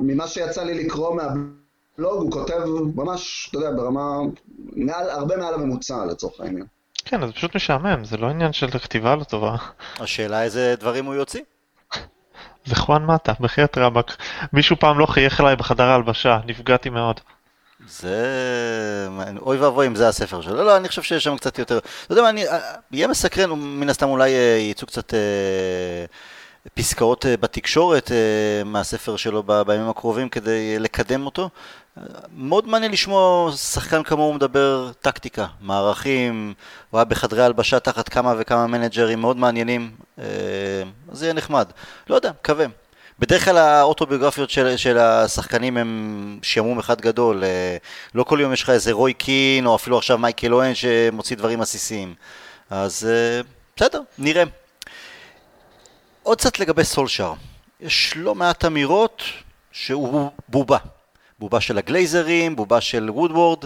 ממה 0.00 0.28
שיצא 0.28 0.62
לי 0.62 0.84
לקרוא 0.84 1.14
מהבלוג, 1.14 2.22
הוא 2.22 2.32
כותב 2.32 2.58
ממש, 2.94 3.48
אתה 3.50 3.58
יודע, 3.58 3.70
ברמה, 3.70 4.18
הרבה 4.88 5.36
מעל 5.36 5.54
הממוצע 5.54 6.04
לצורך 6.04 6.40
העניין. 6.40 6.66
כן, 7.04 7.26
זה 7.26 7.32
פשוט 7.32 7.56
משעמם, 7.56 8.04
זה 8.04 8.16
לא 8.16 8.26
עניין 8.26 8.52
של 8.52 8.70
כתיבה 8.70 9.14
לא 9.14 9.24
טובה. 9.24 9.56
השאלה 10.00 10.42
איזה 10.42 10.74
דברים 10.80 11.04
הוא 11.04 11.14
יוציא. 11.14 11.40
זה 12.66 12.74
חואן 12.76 13.04
מטה, 13.04 13.32
בחייאת 13.40 13.78
רבאק. 13.78 14.16
מישהו 14.52 14.76
פעם 14.76 14.98
לא 14.98 15.06
חייך 15.06 15.40
אליי 15.40 15.56
בחדר 15.56 15.84
ההלבשה, 15.84 16.38
נפגעתי 16.46 16.90
מאוד. 16.90 17.20
זה... 17.86 19.08
אוי 19.40 19.58
ואבוי 19.58 19.86
אם 19.86 19.94
זה 19.94 20.08
הספר 20.08 20.40
שלו. 20.40 20.56
לא, 20.56 20.64
לא, 20.64 20.76
אני 20.76 20.88
חושב 20.88 21.02
שיש 21.02 21.24
שם 21.24 21.36
קצת 21.36 21.58
יותר... 21.58 21.78
אתה 21.78 22.12
יודע 22.12 22.22
מה, 22.22 22.28
אני... 22.28 22.44
יהיה 22.92 23.08
מסקרן, 23.08 23.50
מן 23.50 23.88
הסתם 23.88 24.08
אולי 24.08 24.34
אה, 24.34 24.58
יצאו 24.60 24.86
קצת 24.86 25.14
אה, 25.14 25.18
פסקאות 26.74 27.26
אה, 27.26 27.36
בתקשורת 27.36 28.10
מהספר 28.64 29.16
שלו 29.16 29.42
בימים 29.42 29.88
הקרובים 29.88 30.28
כדי 30.28 30.78
לקדם 30.78 31.26
אותו. 31.26 31.48
מאוד 32.36 32.68
מעניין 32.68 32.92
לשמוע 32.92 33.52
שחקן 33.52 34.02
כמוהו 34.02 34.34
מדבר 34.34 34.90
טקטיקה, 35.00 35.46
מערכים, 35.60 36.54
הוא 36.90 36.98
היה 36.98 37.04
בחדרי 37.04 37.42
הלבשה 37.42 37.80
תחת 37.80 38.08
כמה 38.08 38.34
וכמה 38.38 38.66
מנג'רים 38.66 39.20
מאוד 39.20 39.36
מעניינים, 39.36 39.90
אז 40.16 40.22
זה 41.12 41.24
יהיה 41.24 41.34
נחמד. 41.34 41.70
לא 42.10 42.14
יודע, 42.14 42.30
מקווה. 42.40 42.66
בדרך 43.20 43.44
כלל 43.44 43.56
האוטוביוגרפיות 43.56 44.50
של, 44.50 44.76
של 44.76 44.98
השחקנים 44.98 45.76
הם 45.76 46.38
שעמום 46.42 46.78
אחד 46.78 47.00
גדול, 47.00 47.44
אה, 47.44 47.76
לא 48.14 48.24
כל 48.24 48.38
יום 48.40 48.52
יש 48.52 48.62
לך 48.62 48.70
איזה 48.70 48.92
רוי 48.92 49.12
קין 49.12 49.66
או 49.66 49.76
אפילו 49.76 49.98
עכשיו 49.98 50.18
מייקל 50.18 50.54
אוהן 50.54 50.74
שמוציא 50.74 51.36
דברים 51.36 51.60
עסיסיים. 51.60 52.14
אז 52.70 53.08
אה, 53.10 53.40
בסדר, 53.76 54.00
נראה. 54.18 54.44
עוד 56.30 56.38
קצת 56.38 56.60
לגבי 56.60 56.84
סולשאר. 56.84 57.34
יש 57.80 58.12
לא 58.16 58.34
מעט 58.34 58.64
אמירות 58.64 59.22
שהוא 59.72 60.30
בובה. 60.48 60.78
בובה 61.38 61.60
של 61.60 61.78
הגלייזרים, 61.78 62.56
בובה 62.56 62.80
של 62.80 63.10
וודוורד. 63.10 63.64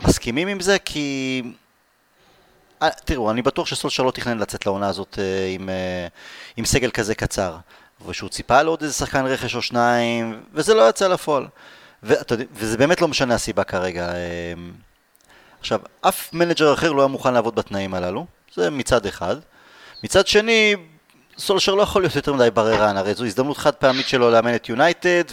מסכימים 0.00 0.48
עם 0.48 0.60
זה? 0.60 0.78
כי... 0.78 1.42
אה, 2.82 2.88
תראו, 3.04 3.30
אני 3.30 3.42
בטוח 3.42 3.66
שסולשאר 3.66 4.04
לא 4.04 4.10
תכנן 4.10 4.38
לצאת 4.38 4.66
לעונה 4.66 4.88
הזאת 4.88 5.18
עם, 5.54 5.68
עם 6.56 6.64
סגל 6.64 6.90
כזה 6.90 7.14
קצר. 7.14 7.56
ושהוא 8.06 8.30
ציפה 8.30 8.62
לעוד 8.62 8.82
איזה 8.82 8.94
שחקן 8.94 9.26
רכש 9.26 9.54
או 9.54 9.62
שניים, 9.62 10.42
וזה 10.52 10.74
לא 10.74 10.88
יצא 10.88 11.08
לפועל. 11.08 11.46
וזה 12.02 12.78
באמת 12.78 13.00
לא 13.00 13.08
משנה 13.08 13.34
הסיבה 13.34 13.64
כרגע. 13.64 14.12
עכשיו, 15.60 15.80
אף 16.00 16.32
מנג'ר 16.32 16.74
אחר 16.74 16.92
לא 16.92 17.02
היה 17.02 17.08
מוכן 17.08 17.34
לעבוד 17.34 17.54
בתנאים 17.54 17.94
הללו, 17.94 18.26
זה 18.54 18.70
מצד 18.70 19.06
אחד. 19.06 19.36
מצד 20.04 20.26
שני, 20.26 20.76
סולשר 21.38 21.74
לא 21.74 21.82
יכול 21.82 22.02
להיות 22.02 22.16
יותר 22.16 22.32
מדי 22.32 22.50
בררן, 22.50 22.96
הרי 22.96 23.14
זו 23.14 23.24
הזדמנות 23.24 23.56
חד 23.56 23.74
פעמית 23.74 24.08
שלו 24.08 24.30
לאמן 24.30 24.54
את 24.54 24.68
יונייטד, 24.68 25.24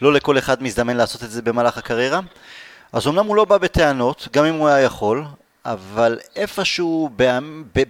ולא 0.00 0.12
לכל 0.12 0.38
אחד 0.38 0.62
מזדמן 0.62 0.96
לעשות 0.96 1.24
את 1.24 1.30
זה 1.30 1.42
במהלך 1.42 1.78
הקריירה. 1.78 2.20
אז 2.92 3.06
אמנם 3.06 3.26
הוא 3.26 3.36
לא 3.36 3.44
בא 3.44 3.58
בטענות, 3.58 4.28
גם 4.32 4.44
אם 4.44 4.54
הוא 4.54 4.68
היה 4.68 4.80
יכול, 4.80 5.24
אבל 5.64 6.18
איפשהו 6.36 7.10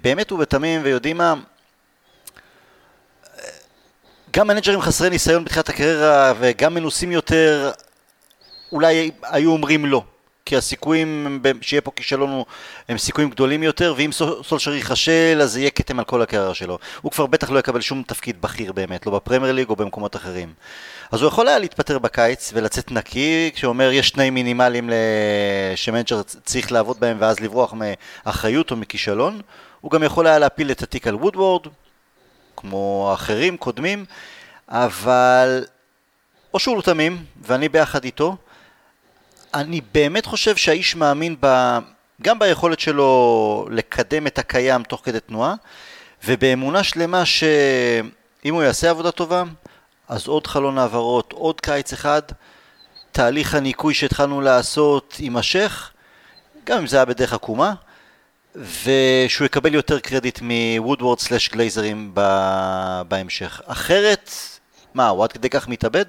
באמת 0.02 0.32
ובתמים, 0.32 0.80
ויודעים 0.84 1.16
מה, 1.16 1.34
גם 4.30 4.46
מנג'רים 4.46 4.80
חסרי 4.80 5.10
ניסיון 5.10 5.44
בתחילת 5.44 5.68
הקריירה 5.68 6.32
וגם 6.38 6.74
מנוסים 6.74 7.12
יותר, 7.12 7.70
אולי 8.72 9.10
היו 9.22 9.52
אומרים 9.52 9.86
לא. 9.86 10.02
כי 10.50 10.56
הסיכויים 10.56 11.42
שיהיה 11.60 11.80
פה 11.80 11.90
כישלון 11.96 12.42
הם 12.88 12.98
סיכויים 12.98 13.30
גדולים 13.30 13.62
יותר, 13.62 13.94
ואם 13.96 14.10
סולשר 14.42 14.72
ייכשל 14.72 15.38
אז 15.42 15.52
זה 15.52 15.60
יהיה 15.60 15.70
כתם 15.70 15.98
על 15.98 16.04
כל 16.04 16.22
הקריירה 16.22 16.54
שלו. 16.54 16.78
הוא 17.00 17.12
כבר 17.12 17.26
בטח 17.26 17.50
לא 17.50 17.58
יקבל 17.58 17.80
שום 17.80 18.02
תפקיד 18.06 18.40
בכיר 18.42 18.72
באמת, 18.72 19.06
לא 19.06 19.12
בפרמייר 19.12 19.52
ליג 19.52 19.68
או 19.68 19.76
במקומות 19.76 20.16
אחרים. 20.16 20.52
אז 21.10 21.22
הוא 21.22 21.28
יכול 21.28 21.48
היה 21.48 21.58
להתפטר 21.58 21.98
בקיץ 21.98 22.50
ולצאת 22.54 22.92
נקי, 22.92 23.50
כשאומר 23.54 23.92
יש 23.92 24.10
תנאים 24.10 24.34
מינימליים 24.34 24.90
שמנג'ר 25.76 26.22
צריך 26.22 26.72
לעבוד 26.72 27.00
בהם 27.00 27.16
ואז 27.20 27.40
לברוח 27.40 27.74
מאחריות 27.76 28.70
או 28.70 28.76
מכישלון. 28.76 29.40
הוא 29.80 29.90
גם 29.90 30.02
יכול 30.02 30.26
היה 30.26 30.38
להפיל 30.38 30.70
את 30.70 30.82
התיק 30.82 31.06
על 31.06 31.14
וודוורד, 31.14 31.66
כמו 32.56 33.10
אחרים 33.14 33.56
קודמים, 33.56 34.04
אבל 34.68 35.64
או 36.54 36.58
שהוא 36.58 36.76
לא 36.76 36.82
תמים, 36.82 37.24
ואני 37.42 37.68
ביחד 37.68 38.04
איתו, 38.04 38.36
אני 39.54 39.80
באמת 39.94 40.26
חושב 40.26 40.56
שהאיש 40.56 40.96
מאמין 40.96 41.36
ב... 41.40 41.78
גם 42.22 42.38
ביכולת 42.38 42.80
שלו 42.80 43.66
לקדם 43.70 44.26
את 44.26 44.38
הקיים 44.38 44.82
תוך 44.82 45.00
כדי 45.04 45.20
תנועה, 45.20 45.54
ובאמונה 46.24 46.82
שלמה 46.82 47.24
שאם 47.24 48.54
הוא 48.54 48.62
יעשה 48.62 48.90
עבודה 48.90 49.10
טובה, 49.10 49.42
אז 50.08 50.26
עוד 50.26 50.46
חלון 50.46 50.78
העברות, 50.78 51.32
עוד 51.32 51.60
קיץ 51.60 51.92
אחד, 51.92 52.22
תהליך 53.12 53.54
הניקוי 53.54 53.94
שהתחלנו 53.94 54.40
לעשות 54.40 55.16
יימשך, 55.20 55.90
גם 56.64 56.78
אם 56.78 56.86
זה 56.86 56.96
היה 56.96 57.04
בדרך 57.04 57.32
עקומה, 57.32 57.74
ושהוא 58.54 59.46
יקבל 59.46 59.74
יותר 59.74 60.00
קרדיט 60.00 60.40
מוודוורד 60.42 61.18
סלאש 61.18 61.48
גלייזרים 61.48 62.14
בהמשך. 63.08 63.60
אחרת, 63.66 64.30
מה, 64.94 65.08
הוא 65.08 65.24
עד 65.24 65.32
כדי 65.32 65.50
כך 65.50 65.68
מתאבד? 65.68 66.04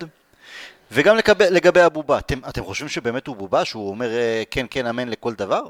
וגם 0.94 1.16
לגבי, 1.16 1.46
לגבי 1.50 1.82
הבובה, 1.82 2.18
אתם, 2.18 2.40
אתם 2.50 2.64
חושבים 2.64 2.90
שבאמת 2.90 3.28
הוא 3.28 3.36
בובה? 3.36 3.66
שהוא 3.66 3.90
אומר 3.90 4.14
אה, 4.14 4.44
כן 4.52 4.66
כן 4.70 4.86
אמן 4.86 5.10
לכל 5.10 5.34
דבר? 5.34 5.62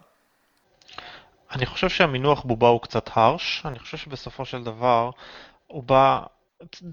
אני 1.52 1.66
חושב 1.66 1.90
שהמינוח 1.90 2.44
בובה 2.44 2.68
הוא 2.68 2.82
קצת 2.82 3.10
הרש, 3.14 3.62
אני 3.66 3.80
חושב 3.80 3.98
שבסופו 3.98 4.46
של 4.46 4.64
דבר 4.64 5.10
הוא 5.68 5.84
בא, 5.84 6.20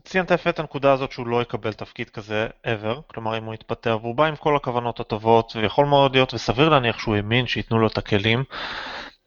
ציינת 0.05 0.31
יפה 0.31 0.51
את 0.51 0.59
הנקודה 0.59 0.93
הזאת 0.93 1.13
שהוא 1.13 1.27
לא 1.27 1.43
יקבל 1.43 1.73
תפקיד 1.73 2.11
כזה 2.11 2.47
ever, 2.67 3.01
כלומר 3.07 3.39
אם 3.39 3.45
הוא 3.45 3.55
יתפטר, 3.55 3.99
והוא 4.03 4.15
בא 4.15 4.25
עם 4.25 4.37
כל 4.37 4.57
הכוונות 4.57 5.01
הטובות, 5.01 5.57
ויכול 5.57 5.87
מאוד 5.87 6.15
להיות, 6.15 6.35
וסביר 6.35 6.69
להניח 6.69 6.99
שהוא 6.99 7.17
האמין 7.17 7.47
שייתנו 7.47 7.79
לו 7.79 7.87
את 7.87 7.99
הכלים, 7.99 8.45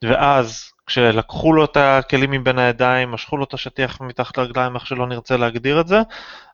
ואז 0.04 0.72
כשלקחו 0.91 1.54
לו 1.54 1.65
את 1.65 1.77
הכלים 1.77 2.32
מבין 2.32 2.60
הידיים, 2.60 3.12
משכו 3.12 3.38
לו 3.38 3.43
את 3.43 3.54
השטיח 3.54 4.01
מתחת 4.01 4.38
לרגליים, 4.38 4.75
איך 4.75 4.88
שלא 4.88 5.08
נרצה 5.08 5.38
להגדיר 5.38 5.82
את 5.82 5.88
זה, 5.88 6.01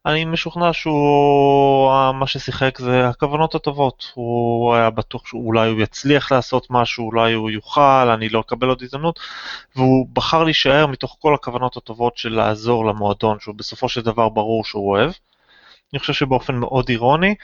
אני 0.06 0.26
משוכנע 0.26 0.74
שהוא, 0.74 2.12
מה 2.14 2.28
ששיחק 2.28 2.78
זה 2.78 3.08
הכוונות 3.08 3.56
הטובות. 3.56 4.12
הוא 4.14 4.76
היה 4.76 4.90
בטוח 4.90 5.28
שאולי 5.28 5.70
הוא 5.70 5.82
יצליח 5.82 6.32
לעשות 6.32 6.68
משהו, 6.70 7.06
אולי 7.06 7.34
הוא 7.34 7.50
יוכל, 7.50 8.10
אני 8.14 8.30
לא 8.30 8.40
אקבל 8.40 8.68
עוד 8.68 8.82
הזדמנות, 8.82 9.20
והוא 9.76 10.08
בחר 10.14 10.44
להישאר 10.44 10.88
מתוך 10.88 11.18
כל 11.20 11.34
הכוונות 11.34 11.78
הטובות 11.78 12.18
של 12.18 12.36
לעזור 12.36 12.86
למועדון, 12.86 13.38
שהוא 13.40 13.56
בסופו 13.56 13.90
של 13.90 14.02
דבר 14.02 14.30
ברור 14.30 14.66
שהוא 14.66 14.92
אוהב. 14.92 15.12
אני 15.94 16.00
חושב 16.00 16.14
שבאופן 16.14 16.56
מאוד 16.56 16.90
אירוני, 16.90 17.36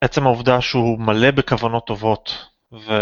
עצם 0.00 0.26
העובדה 0.26 0.60
שהוא 0.60 0.98
מלא 1.00 1.30
בכוונות 1.30 1.86
טובות, 1.86 2.46
ו... 2.72 2.92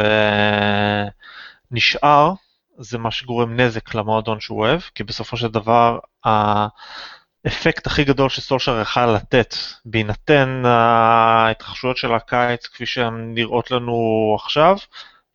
זה 2.78 2.98
מה 2.98 3.10
שגורם 3.10 3.60
נזק 3.60 3.94
למועדון 3.94 4.40
שהוא 4.40 4.60
אוהב, 4.60 4.80
כי 4.80 5.04
בסופו 5.04 5.36
של 5.36 5.48
דבר 5.48 5.98
האפקט 6.24 7.86
הכי 7.86 8.04
גדול 8.04 8.28
שסולשר 8.28 8.80
יכל 8.80 9.06
לתת, 9.06 9.54
בהינתן 9.84 10.62
ההתרחשויות 10.66 11.96
של 11.96 12.14
הקיץ 12.14 12.66
כפי 12.66 12.86
שהן 12.86 13.34
נראות 13.34 13.70
לנו 13.70 13.96
עכשיו, 14.40 14.76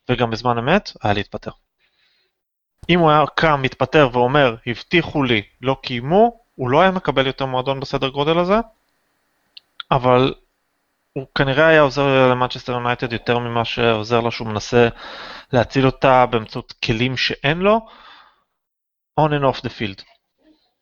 וגם 0.09 0.31
בזמן 0.31 0.57
אמת, 0.57 0.91
היה 1.03 1.13
להתפטר. 1.13 1.51
אם 2.89 2.99
הוא 2.99 3.11
היה 3.11 3.23
קם, 3.35 3.61
מתפטר 3.61 4.09
ואומר, 4.13 4.55
הבטיחו 4.67 5.23
לי, 5.23 5.41
לא 5.61 5.77
קיימו, 5.83 6.39
הוא 6.55 6.69
לא 6.69 6.81
היה 6.81 6.91
מקבל 6.91 7.27
יותר 7.27 7.45
מועדון 7.45 7.79
בסדר 7.79 8.09
גודל 8.09 8.37
הזה, 8.37 8.59
אבל 9.91 10.33
הוא 11.13 11.25
כנראה 11.35 11.67
היה 11.67 11.81
עוזר 11.81 12.27
למנצ'סטר 12.31 12.71
יונייטד 12.71 13.13
יותר 13.13 13.39
ממה 13.39 13.65
שעוזר 13.65 14.19
לו 14.19 14.31
שהוא 14.31 14.47
מנסה 14.47 14.87
להציל 15.53 15.85
אותה 15.85 16.25
באמצעות 16.25 16.73
כלים 16.85 17.17
שאין 17.17 17.57
לו, 17.57 17.79
on 19.19 19.29
and 19.29 19.55
off 19.55 19.59
the 19.59 19.69
field. 19.69 20.03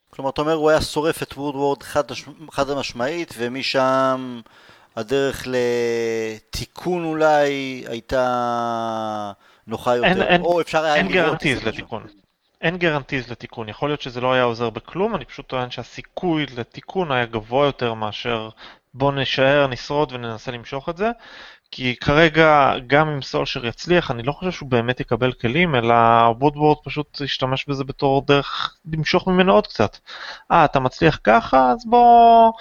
כלומר, 0.10 0.30
אתה 0.30 0.42
אומר, 0.42 0.54
הוא 0.54 0.70
היה 0.70 0.82
שורף 0.82 1.24
את 1.24 1.34
וודוורד 1.34 1.84
חד, 1.84 2.04
חד 2.52 2.70
המשמעית, 2.70 3.34
ומשם 3.38 4.42
הדרך 4.96 5.48
לתיקון 5.48 7.04
אולי 7.04 7.84
הייתה 7.88 9.32
נוחה 9.68 9.96
יותר, 9.96 10.08
אין, 10.08 10.22
אין, 10.22 10.42
או 10.42 10.62
אפשר 10.62 10.84
היה... 10.84 10.96
אין 10.96 11.08
guarantees 11.08 11.64
לתיקון. 11.64 12.04
אין 12.62 12.78
guarantees 12.78 13.32
לתיקון, 13.32 13.70
יכול 13.70 13.90
להיות 13.90 14.02
שזה 14.02 14.22
לא 14.22 14.34
היה 14.34 14.44
עוזר 14.44 14.70
בכלום, 14.70 15.16
אני 15.16 15.26
פשוט 15.26 15.48
טוען 15.48 15.72
שהסיכוי 15.72 16.46
לתיקון 16.46 17.12
היה 17.12 17.26
גבוה 17.26 17.66
יותר 17.66 17.94
מאשר 17.94 18.50
בוא 18.94 19.12
נשאר, 19.12 19.68
נשרוד 19.68 20.12
וננסה 20.12 20.52
למשוך 20.52 20.90
את 20.90 20.98
זה. 20.98 21.12
כי 21.72 21.96
כרגע, 21.96 22.74
גם 22.88 23.10
אם 23.10 23.22
סולשר 23.22 23.66
יצליח, 23.66 24.12
אני 24.12 24.24
לא 24.24 24.32
חושב 24.32 24.52
שהוא 24.52 24.70
באמת 24.70 25.00
יקבל 25.00 25.34
כלים, 25.34 25.76
אלא 25.76 25.94
וודוורד 26.40 26.78
פשוט 26.84 27.22
ישתמש 27.22 27.66
בזה 27.70 27.84
בתור 27.84 28.26
דרך 28.26 28.76
למשוך 28.94 29.28
ממנו 29.28 29.54
עוד 29.54 29.68
קצת. 29.68 29.98
אה, 30.52 30.66
אתה 30.66 30.80
מצליח 30.80 31.20
ככה? 31.24 31.72
אז 31.72 31.86
בוא, 31.86 32.52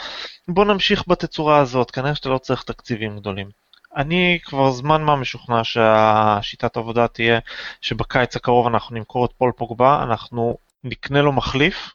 בוא 0.48 0.64
נמשיך 0.64 1.04
בתצורה 1.08 1.58
הזאת, 1.58 1.90
כנראה 1.90 2.14
שאתה 2.14 2.28
לא 2.28 2.38
צריך 2.38 2.62
תקציבים 2.62 3.18
גדולים. 3.18 3.65
אני 3.96 4.38
כבר 4.44 4.70
זמן 4.70 5.02
מה 5.02 5.16
משוכנע 5.16 5.64
שהשיטת 5.64 6.76
העבודה 6.76 7.08
תהיה 7.08 7.38
שבקיץ 7.80 8.36
הקרוב 8.36 8.66
אנחנו 8.66 8.96
נמכור 8.96 9.24
את 9.24 9.30
פול 9.38 9.52
פוגבה, 9.56 10.02
אנחנו 10.02 10.58
נקנה 10.84 11.22
לו 11.22 11.32
מחליף, 11.32 11.90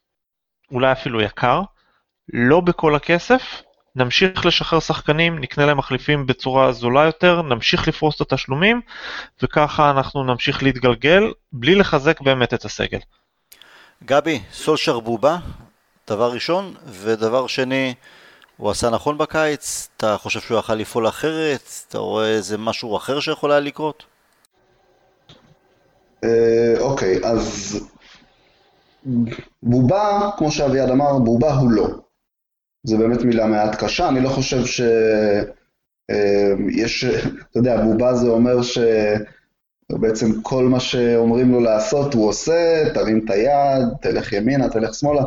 אולי 0.71 0.91
אפילו 0.91 1.21
יקר, 1.21 1.61
לא 2.33 2.59
בכל 2.59 2.95
הכסף, 2.95 3.61
נמשיך 3.95 4.45
לשחרר 4.45 4.79
שחקנים, 4.79 5.39
נקנה 5.39 5.65
להם 5.65 5.77
מחליפים 5.77 6.25
בצורה 6.25 6.71
זולה 6.71 7.05
יותר, 7.05 7.41
נמשיך 7.41 7.87
לפרוס 7.87 8.15
את 8.15 8.31
התשלומים, 8.31 8.81
וככה 9.43 9.91
אנחנו 9.91 10.23
נמשיך 10.23 10.63
להתגלגל, 10.63 11.23
בלי 11.51 11.75
לחזק 11.75 12.21
באמת 12.21 12.53
את 12.53 12.65
הסגל. 12.65 12.99
גבי, 14.05 14.41
סולשר 14.51 14.99
בובה, 14.99 15.37
דבר 16.09 16.31
ראשון, 16.31 16.73
ודבר 16.85 17.47
שני, 17.47 17.93
הוא 18.61 18.71
עשה 18.71 18.89
נכון 18.89 19.17
בקיץ? 19.17 19.87
אתה 19.97 20.17
חושב 20.17 20.39
שהוא 20.39 20.59
יכל 20.59 20.75
לפעול 20.75 21.07
אחרת? 21.07 21.61
אתה 21.89 21.97
רואה 21.97 22.27
איזה 22.27 22.57
משהו 22.57 22.97
אחר 22.97 23.19
שיכול 23.19 23.51
היה 23.51 23.59
לקרות? 23.59 24.03
אה, 26.23 26.73
אוקיי, 26.79 27.19
אז 27.23 27.79
בובה, 29.63 30.29
כמו 30.37 30.51
שאביעד 30.51 30.89
אמר, 30.89 31.19
בובה 31.19 31.53
הוא 31.53 31.71
לא. 31.71 31.87
זה 32.83 32.97
באמת 32.97 33.21
מילה 33.21 33.45
מעט 33.45 33.83
קשה, 33.83 34.09
אני 34.09 34.19
לא 34.19 34.29
חושב 34.29 34.65
ש... 34.65 34.81
אה, 36.11 36.53
יש, 36.69 37.05
אתה 37.05 37.59
יודע, 37.59 37.83
בובה 37.83 38.15
זה 38.15 38.27
אומר 38.27 38.57
שבעצם 39.91 40.41
כל 40.41 40.63
מה 40.63 40.79
שאומרים 40.79 41.51
לו 41.51 41.59
לעשות 41.59 42.13
הוא 42.13 42.29
עושה, 42.29 42.83
תרים 42.93 43.25
את 43.25 43.29
היד, 43.29 43.87
תלך 44.01 44.33
ימינה, 44.33 44.69
תלך 44.69 44.93
שמאלה. 44.93 45.23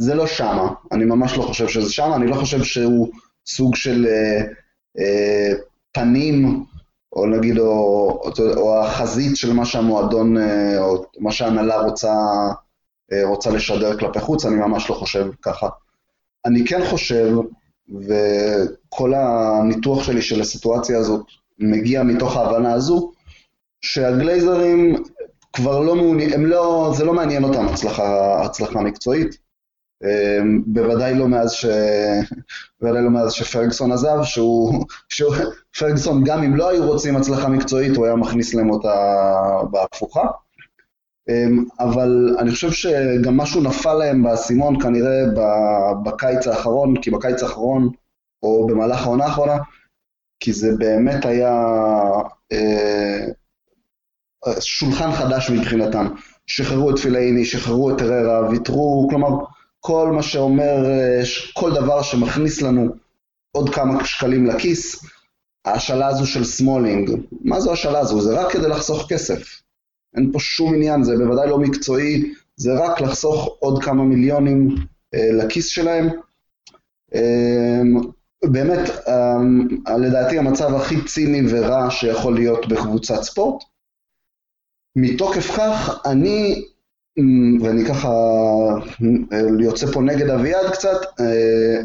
זה 0.00 0.14
לא 0.14 0.26
שמה, 0.26 0.68
אני 0.92 1.04
ממש 1.04 1.36
לא 1.36 1.42
חושב 1.42 1.68
שזה 1.68 1.92
שמה, 1.92 2.16
אני 2.16 2.26
לא 2.26 2.34
חושב 2.34 2.64
שהוא 2.64 3.08
סוג 3.46 3.74
של 3.74 4.06
אה, 4.06 4.42
אה, 4.98 5.52
פנים, 5.92 6.64
או 7.12 7.26
נגיד, 7.26 7.58
או, 7.58 7.66
או, 7.66 8.30
או 8.56 8.80
החזית 8.84 9.36
של 9.36 9.52
מה 9.52 9.64
שהמועדון, 9.64 10.38
אה, 10.38 10.78
או 10.78 11.04
מה 11.18 11.32
שההנהלה 11.32 11.82
רוצה, 11.82 12.12
אה, 13.12 13.24
רוצה 13.24 13.50
לשדר 13.50 13.98
כלפי 13.98 14.20
חוץ, 14.20 14.44
אני 14.44 14.54
ממש 14.54 14.90
לא 14.90 14.94
חושב 14.94 15.26
ככה. 15.42 15.68
אני 16.44 16.66
כן 16.66 16.86
חושב, 16.90 17.36
וכל 17.88 19.14
הניתוח 19.14 20.04
שלי 20.04 20.22
של 20.22 20.40
הסיטואציה 20.40 20.98
הזאת 20.98 21.26
מגיע 21.58 22.02
מתוך 22.02 22.36
ההבנה 22.36 22.72
הזו, 22.72 23.12
שהגלייזרים 23.80 25.02
כבר 25.52 25.80
לא 25.80 25.96
מעוניינים, 25.96 26.46
לא, 26.46 26.92
זה 26.96 27.04
לא 27.04 27.14
מעניין 27.14 27.44
אותם 27.44 27.68
הצלחה, 27.68 28.42
הצלחה 28.44 28.80
מקצועית. 28.80 29.49
אמ, 30.04 30.62
בוודאי 30.66 31.14
לא 31.14 31.28
מאז, 31.28 31.52
ש... 31.52 31.66
בוודאי 32.80 33.02
לא 33.02 33.10
מאז 33.10 33.32
שפרגסון 33.32 33.92
עזב, 33.92 34.22
שהוא, 34.22 34.84
שהוא, 35.08 35.34
פרגסון 35.78 36.24
גם 36.24 36.42
אם 36.42 36.56
לא 36.56 36.70
היו 36.70 36.86
רוצים 36.86 37.16
הצלחה 37.16 37.48
מקצועית, 37.48 37.96
הוא 37.96 38.06
היה 38.06 38.16
מכניס 38.16 38.54
להם 38.54 38.70
אותה 38.70 38.94
בהפוכה. 39.70 40.26
אמ, 41.28 41.64
אבל 41.80 42.36
אני 42.38 42.50
חושב 42.50 42.72
שגם 42.72 43.36
משהו 43.36 43.62
נפל 43.62 43.94
להם 43.94 44.22
באסימון 44.22 44.80
כנראה 44.82 45.24
בקיץ 46.04 46.46
האחרון, 46.46 46.94
כי 47.02 47.10
בקיץ 47.10 47.42
האחרון, 47.42 47.88
או 48.42 48.66
במהלך 48.66 49.02
העונה 49.02 49.24
האחרונה, 49.24 49.56
כי 50.40 50.52
זה 50.52 50.76
באמת 50.78 51.26
היה 51.26 51.64
אה, 52.52 53.26
שולחן 54.60 55.12
חדש 55.12 55.50
מבחינתם. 55.50 56.06
שחררו 56.46 56.90
את 56.90 56.98
פילאיני, 56.98 57.44
שחררו 57.44 57.90
את 57.90 58.02
הררה, 58.02 58.50
ויתרו, 58.50 59.06
כלומר, 59.10 59.28
כל 59.80 60.10
מה 60.14 60.22
שאומר, 60.22 60.84
אה, 60.84 61.22
כל 61.54 61.72
דבר 61.74 62.02
שמכניס 62.02 62.62
לנו 62.62 62.94
עוד 63.52 63.74
כמה 63.74 64.04
שקלים 64.04 64.46
לכיס, 64.46 65.04
ההשאלה 65.64 66.06
הזו 66.06 66.26
של 66.26 66.44
סמולינג, 66.44 67.10
מה 67.40 67.60
זו 67.60 67.72
ההשאלה 67.72 67.98
הזו? 67.98 68.20
זה 68.20 68.40
רק 68.40 68.52
כדי 68.52 68.68
לחסוך 68.68 69.06
כסף. 69.08 69.62
אין 70.16 70.32
פה 70.32 70.38
שום 70.38 70.74
עניין, 70.74 71.04
זה 71.04 71.16
בוודאי 71.16 71.48
לא 71.48 71.58
מקצועי, 71.58 72.32
זה 72.56 72.70
רק 72.78 73.00
לחסוך 73.00 73.56
עוד 73.58 73.84
כמה 73.84 74.04
מיליונים 74.04 74.68
אה, 75.14 75.32
לכיס 75.32 75.66
שלהם. 75.66 76.08
אה, 77.14 77.80
באמת, 78.44 78.90
אה, 79.08 79.96
לדעתי 79.98 80.38
המצב 80.38 80.74
הכי 80.74 81.04
ציני 81.04 81.42
ורע 81.50 81.90
שיכול 81.90 82.34
להיות 82.34 82.68
בקבוצת 82.68 83.22
ספורט. 83.22 83.62
מתוקף 84.96 85.56
כך, 85.56 86.00
אני 86.06 86.64
ואני 87.62 87.84
ככה 87.84 88.08
אה, 89.32 89.40
יוצא 89.60 89.86
פה 89.86 90.00
נגד 90.00 90.30
אביעד 90.30 90.70
קצת, 90.72 91.20
אה, 91.20 91.80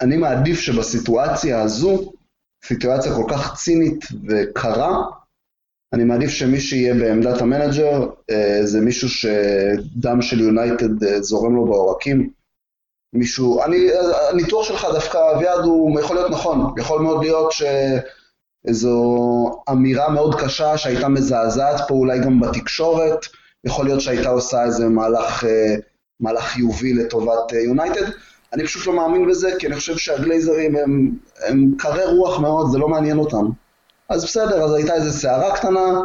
אני 0.00 0.16
מעדיף 0.16 0.60
שבסיטואציה 0.60 1.62
הזו, 1.62 2.12
סיטואציה 2.64 3.14
כל 3.14 3.24
כך 3.28 3.54
צינית 3.56 4.04
וקרה, 4.28 5.02
אני 5.92 6.04
מעדיף 6.04 6.30
שמי 6.30 6.60
שיהיה 6.60 6.94
בעמדת 6.94 7.40
המנג'ר 7.40 8.08
אה, 8.30 8.60
זה 8.64 8.80
מישהו 8.80 9.08
שדם 9.08 10.22
של 10.22 10.40
יונייטד 10.40 11.20
זורם 11.20 11.54
לו 11.54 11.64
בעורקים. 11.64 12.30
מישהו, 13.12 13.62
אני, 13.62 13.88
הניתוח 14.30 14.68
שלך 14.68 14.86
דווקא, 14.92 15.18
אביעד, 15.36 15.64
הוא 15.64 16.00
יכול 16.00 16.16
להיות 16.16 16.30
נכון, 16.30 16.74
יכול 16.78 17.02
מאוד 17.02 17.24
להיות 17.24 17.52
שאיזו 17.52 18.94
אמירה 19.70 20.10
מאוד 20.10 20.40
קשה 20.40 20.78
שהייתה 20.78 21.08
מזעזעת 21.08 21.88
פה 21.88 21.94
אולי 21.94 22.20
גם 22.20 22.40
בתקשורת, 22.40 23.26
יכול 23.64 23.84
להיות 23.84 24.00
שהייתה 24.00 24.28
עושה 24.28 24.64
איזה 24.64 24.88
מהלך, 24.88 25.44
אה, 25.44 25.74
מהלך 26.20 26.44
חיובי 26.44 26.94
לטובת 26.94 27.52
אה, 27.52 27.58
יונייטד. 27.58 28.10
אני 28.52 28.64
פשוט 28.64 28.86
לא 28.86 28.92
מאמין 28.92 29.28
בזה, 29.28 29.50
כי 29.58 29.66
אני 29.66 29.74
חושב 29.74 29.96
שהגלייזרים 29.96 30.76
הם, 30.76 31.10
הם 31.48 31.74
קרי 31.78 32.04
רוח 32.04 32.40
מאוד, 32.40 32.70
זה 32.70 32.78
לא 32.78 32.88
מעניין 32.88 33.18
אותם. 33.18 33.46
אז 34.08 34.24
בסדר, 34.24 34.64
אז 34.64 34.74
הייתה 34.74 34.94
איזו 34.94 35.18
סערה 35.18 35.56
קטנה. 35.56 36.00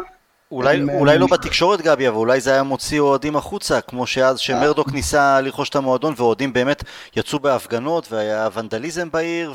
אולי, 0.53 0.77
הם, 0.77 0.89
אולי 0.89 1.13
הם... 1.13 1.21
לא 1.21 1.27
בתקשורת 1.27 1.81
גבי, 1.81 2.07
אבל 2.07 2.17
אולי 2.17 2.41
זה 2.41 2.53
היה 2.53 2.63
מוציא 2.63 2.99
אוהדים 2.99 3.35
החוצה, 3.35 3.81
כמו 3.81 4.07
שאז 4.07 4.39
שמרדוק 4.39 4.91
ניסה 4.91 5.41
לרכוש 5.41 5.69
את 5.69 5.75
המועדון, 5.75 6.13
ואוהדים 6.17 6.53
באמת 6.53 6.83
יצאו 7.15 7.39
בהפגנות, 7.39 8.11
והיה 8.11 8.49
ונדליזם 8.53 9.11
בעיר, 9.11 9.53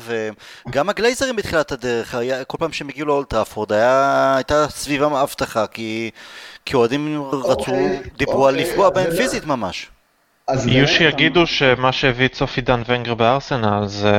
וגם 0.67 0.89
הגלייזרים 0.89 1.35
בתחילת 1.35 1.71
הדרך, 1.71 2.15
היה, 2.15 2.43
כל 2.43 2.57
פעם 2.57 2.71
שהם 2.71 2.89
הגיעו 2.89 3.07
לאולטראפורד, 3.07 3.71
הייתה 3.71 4.65
סביבם 4.69 5.13
הבטחה, 5.13 5.67
כי 5.67 6.11
כי 6.65 6.75
אוהדים 6.75 7.23
רצו, 7.31 7.49
אוקיי, 7.49 7.99
דיברו 8.17 8.47
על 8.47 8.55
אוקיי, 8.55 8.69
לפגוע 8.69 8.89
בהם 8.89 9.11
פיזית 9.11 9.45
ממש. 9.45 9.89
יהיו 10.65 10.87
שיגידו 10.87 11.47
שמה 11.47 11.91
שהביא 11.91 12.25
את 12.25 12.35
סופי 12.35 12.61
דן 12.61 12.81
ונגר 12.87 13.13
בארסנל 13.13 13.87
זה 13.87 14.11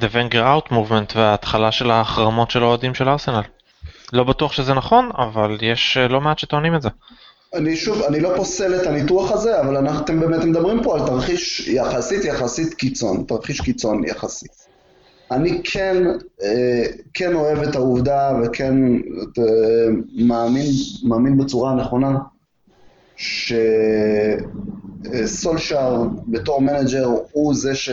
The 0.00 0.14
Wenger 0.14 0.34
Out 0.34 0.72
Movement 0.72 1.16
וההתחלה 1.16 1.72
של 1.72 1.90
ההחרמות 1.90 2.50
של 2.50 2.62
האוהדים 2.62 2.94
של 2.94 3.08
ארסנל. 3.08 3.42
לא 4.12 4.24
בטוח 4.24 4.52
שזה 4.52 4.74
נכון, 4.74 5.10
אבל 5.18 5.58
יש 5.62 5.96
אה, 5.96 6.08
לא 6.08 6.20
מעט 6.20 6.38
שטוענים 6.38 6.74
את 6.74 6.82
זה. 6.82 6.88
אני 7.54 7.76
שוב, 7.76 8.02
אני 8.02 8.20
לא 8.20 8.32
פוסל 8.36 8.80
את 8.80 8.86
הניתוח 8.86 9.32
הזה, 9.32 9.60
אבל 9.60 9.88
אתם 9.88 10.20
באמת 10.20 10.44
מדברים 10.44 10.82
פה 10.82 10.94
על 10.94 11.06
תרחיש 11.06 11.68
יחסית 11.68 12.24
יחסית 12.24 12.74
קיצון, 12.74 13.24
תרחיש 13.28 13.60
קיצון 13.60 14.04
יחסית. 14.04 14.68
אני 15.30 15.60
כן, 15.64 16.04
אה, 16.42 16.84
כן 17.14 17.34
אוהב 17.34 17.58
את 17.58 17.76
העובדה 17.76 18.32
וכן 18.42 18.74
אה, 19.38 19.86
מאמין, 20.14 20.66
מאמין 21.04 21.38
בצורה 21.38 21.70
הנכונה 21.70 22.18
שסולשאר 25.24 26.02
בתור 26.28 26.60
מנג'ר 26.60 27.08
הוא 27.32 27.54
זה 27.54 27.74
ש... 27.74 27.90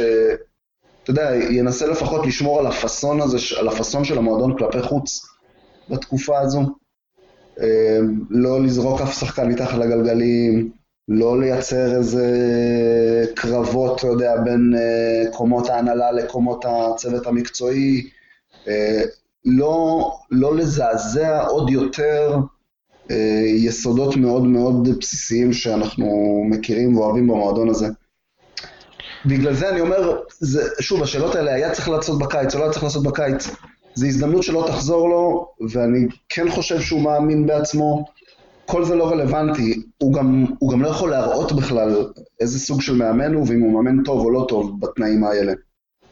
אתה 1.04 1.12
יודע, 1.12 1.36
ינסה 1.50 1.88
לפחות 1.88 2.26
לשמור 2.26 2.60
על 2.60 2.68
הפאסון 2.68 3.22
הזה, 3.22 3.38
על 3.60 3.68
הפאסון 3.68 4.04
של 4.04 4.18
המועדון 4.18 4.58
כלפי 4.58 4.82
חוץ 4.82 5.35
בתקופה 5.90 6.40
הזו. 6.40 6.62
אה, 7.62 8.00
לא 8.30 8.64
לזרוק 8.64 9.02
אף 9.02 9.20
שחקן 9.20 9.50
מתחת 9.50 9.78
לגלגלים, 9.78 10.72
לא 11.08 11.40
לייצר 11.40 11.96
איזה 11.98 12.26
קרבות, 13.36 14.00
אתה 14.00 14.08
יודע, 14.08 14.36
בין 14.44 14.74
uh, 14.76 15.36
קומות 15.36 15.70
ההנהלה 15.70 16.12
לקומות 16.12 16.66
הצוות 16.68 17.28
המקצועי, 17.28 18.10
uh, 18.66 18.68
לא, 19.46 20.12
לא 20.32 20.56
לזעזע 20.56 21.42
עוד 21.42 21.70
יותר 21.70 22.38
uh, 23.08 23.14
יסודות 23.48 24.16
מאוד 24.16 24.44
מאוד 24.44 25.00
בסיסיים 25.00 25.54
שאנחנו 25.54 26.42
מכירים 26.50 26.98
ואוהבים 26.98 27.28
במועדון 27.28 27.70
הזה. 27.70 27.88
בגלל 29.26 29.54
זה 29.54 29.70
אני 29.70 29.82
אומר, 29.82 30.20
זה, 30.30 30.70
שוב, 30.80 31.04
השאלות 31.04 31.36
האלה, 31.36 31.54
היה 31.54 31.72
צריך 31.72 31.90
לעשות 31.90 32.20
בקיץ 32.20 32.54
או 32.54 32.60
לא 32.60 32.64
היה 32.64 32.74
צריך 32.74 32.84
לעשות 32.84 33.04
בקיץ, 33.04 33.50
זו 33.96 34.06
הזדמנות 34.06 34.44
שלא 34.44 34.66
תחזור 34.68 35.10
לו, 35.10 35.48
ואני 35.70 36.08
כן 36.30 36.50
חושב 36.50 36.82
שהוא 36.82 37.02
מאמין 37.02 37.48
בעצמו. 37.48 38.06
כל 38.66 38.86
זה 38.86 38.96
לא 38.96 39.10
רלוונטי, 39.10 39.82
הוא 39.98 40.14
גם, 40.14 40.46
הוא 40.60 40.72
גם 40.72 40.82
לא 40.82 40.88
יכול 40.88 41.10
להראות 41.10 41.52
בכלל 41.52 42.06
איזה 42.40 42.60
סוג 42.60 42.82
של 42.82 42.96
מאמן 42.96 43.34
הוא, 43.34 43.46
ואם 43.48 43.60
הוא 43.60 43.74
מאמן 43.74 44.04
טוב 44.04 44.20
או 44.20 44.32
לא 44.32 44.46
טוב 44.50 44.80
בתנאים 44.80 45.24
האלה. 45.24 45.54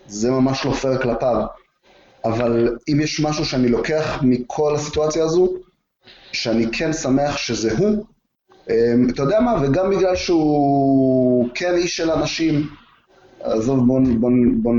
זה 0.07 0.31
ממש 0.31 0.65
לא 0.65 0.71
פייר 0.71 1.01
כלפיו. 1.01 1.45
אבל 2.25 2.77
אם 2.91 2.99
יש 2.99 3.19
משהו 3.19 3.45
שאני 3.45 3.69
לוקח 3.69 4.19
מכל 4.21 4.75
הסיטואציה 4.75 5.23
הזו, 5.23 5.53
שאני 6.31 6.65
כן 6.71 6.93
שמח 6.93 7.37
שזה 7.37 7.77
הוא, 7.77 8.05
אמ, 8.69 9.07
אתה 9.09 9.21
יודע 9.21 9.39
מה, 9.39 9.55
וגם 9.61 9.89
בגלל 9.89 10.15
שהוא 10.15 11.49
כן 11.55 11.75
איש 11.75 11.97
של 11.97 12.11
אנשים, 12.11 12.67
עזוב, 13.43 13.87
בוא, 13.87 13.99
בוא, 14.19 14.31
בוא 14.61 14.73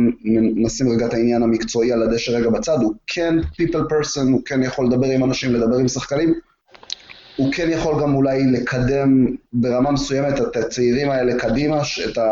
נשים 0.56 0.88
רגע 0.88 1.06
את 1.06 1.14
העניין 1.14 1.42
המקצועי 1.42 1.92
על 1.92 2.02
הדשא 2.02 2.30
רגע 2.30 2.50
בצד, 2.50 2.78
הוא 2.82 2.94
כן 3.06 3.38
people 3.38 3.92
person, 3.92 4.32
הוא 4.32 4.40
כן 4.44 4.62
יכול 4.62 4.86
לדבר 4.86 5.06
עם 5.06 5.24
אנשים, 5.24 5.52
לדבר 5.54 5.76
עם 5.76 5.88
שחקנים, 5.88 6.34
הוא 7.36 7.52
כן 7.52 7.70
יכול 7.70 8.02
גם 8.02 8.14
אולי 8.14 8.46
לקדם 8.46 9.26
ברמה 9.52 9.90
מסוימת 9.90 10.40
את 10.40 10.56
הצעירים 10.56 11.10
האלה 11.10 11.38
קדימה, 11.38 11.80
את, 12.10 12.18
ה, 12.18 12.28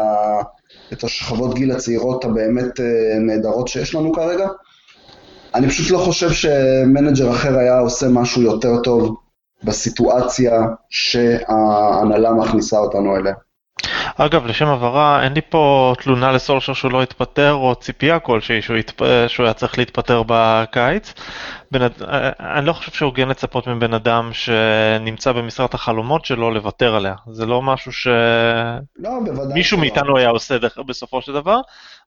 את 0.93 1.05
השכבות 1.05 1.55
גיל 1.55 1.72
הצעירות 1.72 2.24
הבאמת 2.24 2.80
אה, 2.80 3.18
נהדרות 3.18 3.68
שיש 3.68 3.95
לנו 3.95 4.12
כרגע. 4.12 4.49
אני 5.55 5.68
פשוט 5.68 5.91
לא 5.91 5.99
חושב 5.99 6.30
שמנג'ר 6.30 7.30
אחר 7.30 7.59
היה 7.59 7.78
עושה 7.78 8.09
משהו 8.09 8.43
יותר 8.43 8.80
טוב 8.83 9.16
בסיטואציה 9.64 10.62
שההנהלה 10.91 12.33
מכניסה 12.33 12.78
אותנו 12.78 13.16
אליה. 13.16 13.35
אגב, 14.17 14.47
לשם 14.47 14.67
הבהרה, 14.67 15.25
אין 15.25 15.33
לי 15.33 15.41
פה 15.49 15.95
תלונה 16.03 16.33
לסולשר 16.33 16.73
שהוא 16.73 16.93
לא 16.93 17.03
התפטר, 17.03 17.53
או 17.53 17.75
ציפייה 17.75 18.19
כלשהי 18.19 18.63
שהוא, 18.63 18.77
התפ... 18.77 19.03
שהוא 19.29 19.45
היה 19.45 19.53
צריך 19.55 19.79
להתפטר 19.79 20.23
בקיץ. 20.27 21.15
בנ... 21.73 21.87
אני 22.41 22.66
לא 22.66 22.73
חושב 22.73 22.93
שהוגן 22.93 23.29
לצפות 23.29 23.66
מבן 23.66 23.95
אדם 23.95 24.31
שנמצא 24.33 25.33
במשרת 25.33 25.75
החלומות 25.75 26.25
שלו 26.25 26.51
לוותר 26.51 26.95
עליה. 26.95 27.14
זה 27.31 27.47
לא 27.47 27.62
משהו 27.62 27.93
ש... 27.93 28.07
לא, 28.97 29.11
בוודאי. 29.25 29.55
מישהו 29.55 29.79
מאיתנו 29.79 30.18
היה 30.18 30.29
עושה 30.29 30.57
בסופו 30.87 31.23
של 31.23 31.33
דבר. 31.33 31.61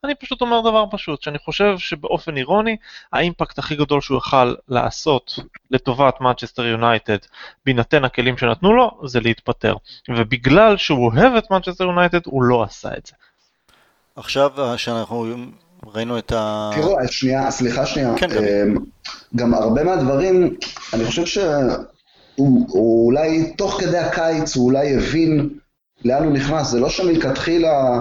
אני 0.03 0.15
פשוט 0.15 0.41
אומר 0.41 0.61
דבר 0.61 0.85
פשוט, 0.91 1.21
שאני 1.21 1.39
חושב 1.39 1.77
שבאופן 1.77 2.37
אירוני, 2.37 2.77
האימפקט 3.13 3.59
הכי 3.59 3.75
גדול 3.75 4.01
שהוא 4.01 4.17
יוכל 4.17 4.53
לעשות 4.69 5.39
לטובת 5.71 6.21
מנצ'סטר 6.21 6.65
יונייטד, 6.65 7.17
בהינתן 7.65 8.05
הכלים 8.05 8.37
שנתנו 8.37 8.73
לו, 8.73 8.99
זה 9.03 9.19
להתפטר. 9.19 9.75
ובגלל 10.09 10.77
שהוא 10.77 11.11
אוהב 11.11 11.33
את 11.33 11.51
מנצ'סטר 11.51 11.83
יונייטד, 11.83 12.19
הוא 12.25 12.43
לא 12.43 12.63
עשה 12.63 12.89
את 12.97 13.05
זה. 13.05 13.13
עכשיו 14.15 14.51
שאנחנו 14.77 15.25
ראינו 15.93 16.17
את 16.17 16.31
ה... 16.31 16.71
תראו, 16.75 16.97
שנייה, 17.07 17.51
סליחה 17.51 17.85
שנייה. 17.85 18.13
כן, 18.17 18.27
גם. 18.29 18.43
אמ, 18.43 18.77
גם 19.35 19.53
הרבה 19.53 19.83
מהדברים, 19.83 20.55
אני 20.93 21.05
חושב 21.05 21.25
שהוא 21.25 23.05
אולי 23.05 23.53
תוך 23.57 23.81
כדי 23.81 23.97
הקיץ, 23.97 24.55
הוא 24.55 24.65
אולי 24.65 24.95
הבין 24.95 25.49
לאן 26.05 26.23
הוא 26.23 26.33
נכנס. 26.33 26.69
זה 26.69 26.79
לא 26.79 26.89
שמלכתחילה, 26.89 27.99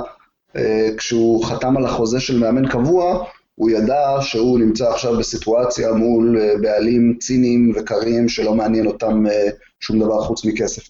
אה, 0.56 0.88
כשהוא 0.96 1.44
חתם 1.44 1.76
על 1.76 1.84
החוזה 1.84 2.20
של 2.20 2.38
מאמן 2.38 2.68
קבוע, 2.68 3.24
הוא 3.54 3.70
ידע 3.70 4.16
שהוא 4.20 4.58
נמצא 4.58 4.90
עכשיו 4.90 5.18
בסיטואציה 5.18 5.92
מול 5.92 6.38
אה, 6.40 6.54
בעלים 6.60 7.16
ציניים 7.20 7.72
וקרים 7.76 8.28
שלא 8.28 8.54
מעניין 8.54 8.86
אותם 8.86 9.26
אה, 9.26 9.48
שום 9.80 9.98
דבר 9.98 10.20
חוץ 10.20 10.44
מכסף. 10.44 10.82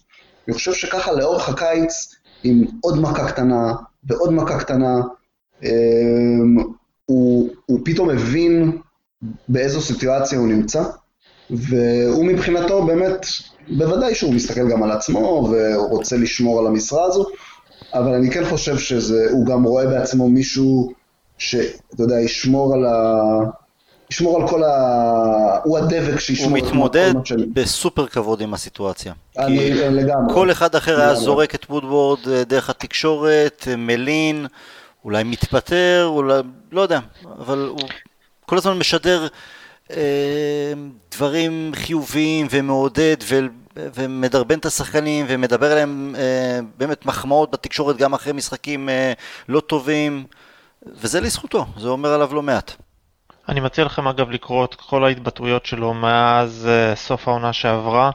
אני 0.47 0.53
חושב 0.53 0.73
שככה 0.73 1.11
לאורך 1.11 1.49
הקיץ, 1.49 2.15
עם 2.43 2.65
עוד 2.81 2.99
מכה 2.99 3.31
קטנה 3.31 3.73
ועוד 4.03 4.33
מכה 4.33 4.59
קטנה, 4.59 5.01
אמ, 5.63 6.63
הוא, 7.05 7.49
הוא 7.65 7.79
פתאום 7.85 8.09
הבין 8.09 8.77
באיזו 9.49 9.81
סיטואציה 9.81 10.39
הוא 10.39 10.47
נמצא, 10.47 10.83
והוא 11.49 12.25
מבחינתו 12.25 12.85
באמת, 12.85 13.25
בוודאי 13.69 14.15
שהוא 14.15 14.33
מסתכל 14.33 14.69
גם 14.71 14.83
על 14.83 14.91
עצמו 14.91 15.49
ורוצה 15.51 16.17
לשמור 16.17 16.59
על 16.59 16.67
המשרה 16.67 17.03
הזו, 17.03 17.25
אבל 17.93 18.13
אני 18.13 18.31
כן 18.31 18.45
חושב 18.45 18.77
שהוא 18.77 19.45
גם 19.45 19.63
רואה 19.63 19.85
בעצמו 19.85 20.29
מישהו 20.29 20.91
שאתה 21.37 22.03
יודע, 22.03 22.19
ישמור 22.19 22.73
על 22.73 22.85
ה... 22.85 23.19
ישמור 24.11 24.41
על 24.41 24.47
כל 24.47 24.63
ה... 24.63 25.59
הוא 25.63 25.77
הדבק 25.77 26.19
שישמור... 26.19 26.49
הוא 26.49 26.57
מתמודד 26.57 27.13
בסופר 27.53 28.07
כבוד 28.07 28.41
עם 28.41 28.53
הסיטואציה. 28.53 29.13
אני 29.37 29.73
לגמרי. 29.73 30.33
כל 30.33 30.51
אחד 30.51 30.75
אחר 30.75 31.01
היה 31.01 31.15
זורק 31.15 31.55
את 31.55 31.65
וודוורד 31.69 32.19
אה, 32.27 32.43
דרך 32.43 32.69
התקשורת, 32.69 33.67
אה, 33.67 33.75
מלין, 33.75 34.45
אולי 35.05 35.23
מתפטר, 35.23 36.05
אולי... 36.05 36.41
לא 36.71 36.81
יודע, 36.81 36.99
אבל 37.39 37.67
הוא 37.69 37.89
כל 38.45 38.57
הזמן 38.57 38.77
משדר 38.77 39.27
אה, 39.91 40.73
דברים 41.11 41.71
חיוביים 41.75 42.47
ומעודד 42.49 43.17
ו... 43.23 43.39
ומדרבן 43.75 44.59
את 44.59 44.65
השחקנים 44.65 45.25
ומדבר 45.29 45.71
עליהם 45.71 46.15
אה, 46.17 46.59
באמת 46.77 47.05
מחמאות 47.05 47.51
בתקשורת 47.51 47.97
גם 47.97 48.13
אחרי 48.13 48.33
משחקים 48.33 48.89
אה, 48.89 49.13
לא 49.49 49.59
טובים 49.59 50.25
וזה 50.85 51.21
לזכותו, 51.21 51.65
זה 51.77 51.87
אומר 51.87 52.09
עליו 52.09 52.33
לא 52.33 52.41
מעט. 52.41 52.71
אני 53.49 53.59
מציע 53.59 53.85
לכם 53.85 54.07
אגב 54.07 54.29
לקרוא 54.29 54.65
את 54.65 54.75
כל 54.75 55.05
ההתבטאויות 55.05 55.65
שלו 55.65 55.93
מאז 55.93 56.67
uh, 56.67 56.97
סוף 56.97 57.27
העונה 57.27 57.53
שעברה, 57.53 58.11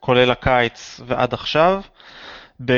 כולל 0.00 0.30
הקיץ 0.30 1.00
ועד 1.06 1.34
עכשיו, 1.34 1.80
ב... 2.64 2.72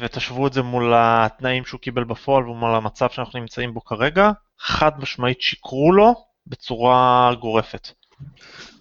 ותשוו 0.00 0.46
את 0.46 0.52
זה 0.52 0.62
מול 0.62 0.92
התנאים 0.96 1.64
שהוא 1.64 1.80
קיבל 1.80 2.04
בפועל 2.04 2.48
ומול 2.48 2.74
המצב 2.74 3.08
שאנחנו 3.10 3.40
נמצאים 3.40 3.74
בו 3.74 3.84
כרגע, 3.84 4.30
חד 4.58 4.90
משמעית 4.98 5.40
שיקרו 5.40 5.92
לו 5.92 6.14
בצורה 6.46 7.32
גורפת. 7.40 7.88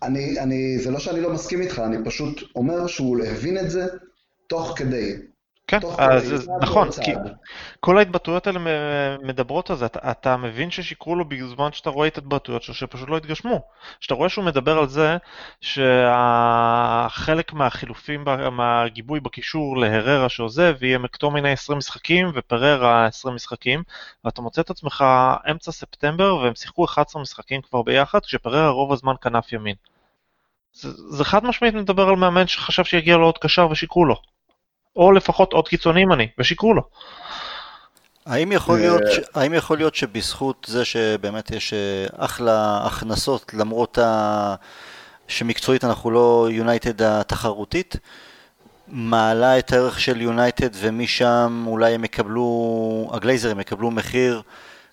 אני, 0.04 0.40
אני, 0.40 0.80
זה 0.80 0.92
לא 0.92 1.00
שאני 1.00 1.22
לא 1.22 1.34
מסכים 1.34 1.62
איתך, 1.62 1.82
אני 1.86 1.98
פשוט 2.06 2.42
אומר 2.56 2.88
שהוא 2.88 3.18
הבין 3.26 3.58
את 3.58 3.70
זה 3.70 3.86
תוך 4.50 4.74
כדי. 4.76 5.16
כן, 5.68 5.80
אז 5.98 6.50
נכון, 6.62 6.90
כי 7.04 7.12
כל 7.80 7.98
ההתבטאויות 7.98 8.48
האלה 8.48 8.60
מדברות 9.24 9.70
על 9.70 9.76
זה, 9.76 9.86
אתה, 9.86 10.12
אתה 10.12 10.38
מבין 10.38 10.72
ששיקרו 10.72 11.16
לו 11.16 11.26
בזמן 11.26 11.72
שאתה 11.72 11.90
רואה 11.90 12.08
את 12.08 12.18
ההתבטאויות 12.18 12.64
שלו 12.64 12.74
שפשוט 12.74 13.10
לא 13.10 13.18
התגשמו. 13.18 13.62
שאתה 14.00 14.14
רואה 14.14 14.30
שהוא 14.30 14.46
מדבר 14.46 14.78
על 14.78 14.88
זה 14.88 15.18
שחלק 15.62 17.54
מהחילופים, 17.54 18.26
מהגיבוי 18.52 19.20
בקישור 19.20 19.78
להררה 19.78 20.30
שעוזב, 20.30 20.84
יהיה 20.84 20.98
מקטומיני 20.98 21.52
20 21.52 21.78
משחקים 21.78 22.32
ופררה 22.36 23.06
20 23.06 23.36
משחקים, 23.36 23.84
ואתה 24.26 24.42
מוצא 24.42 24.62
את 24.62 24.70
עצמך 24.70 25.06
אמצע 25.52 25.72
ספטמבר 25.72 26.36
והם 26.36 26.56
שיחקו 26.56 26.86
11 26.86 27.22
משחקים 27.22 27.62
כבר 27.62 27.82
ביחד, 27.82 28.20
כשפררה 28.20 28.70
רוב 28.70 28.94
הזמן 28.94 29.14
כנף 29.22 29.54
ימין. 29.54 29.76
זה, 30.74 30.90
זה 31.10 31.26
חד 31.26 31.44
משמעית 31.46 31.74
מדבר 31.74 32.10
על 32.10 32.16
מאמן 32.16 32.48
שחשב 32.48 32.84
שיגיע 32.84 33.18
לו 33.18 33.26
עוד 33.26 33.38
קשר 33.38 33.68
ושיקרו 33.72 34.06
לו. 34.06 34.37
או 34.98 35.12
לפחות 35.12 35.54
עוד 35.54 35.68
קיצוניים 35.68 36.12
אני, 36.12 36.28
ושיקרו 36.40 36.74
לו. 36.74 36.82
האם 38.26 38.52
יכול, 38.52 38.80
להיות, 38.80 39.02
האם 39.36 39.54
יכול 39.54 39.78
להיות 39.78 39.96
שבזכות 39.96 40.68
זה 40.70 40.86
שבאמת 40.86 41.52
יש 41.52 41.74
אה, 41.74 42.06
אחלה 42.18 42.82
הכנסות 42.86 43.54
למרות 43.54 43.98
ה... 43.98 44.56
שמקצועית 45.28 45.84
אנחנו 45.84 46.12
לא 46.12 46.48
יונייטד 46.52 47.02
התחרותית, 47.02 47.96
מעלה 48.88 49.60
את 49.60 49.74
הערך 49.74 50.00
של 50.00 50.22
יונייטד 50.22 50.70
ומשם 50.74 51.64
אולי 51.68 51.94
הם 51.94 52.04
יקבלו, 52.04 53.10
הגלייזרים 53.14 53.60
יקבלו 53.60 53.92
מחיר 53.92 54.42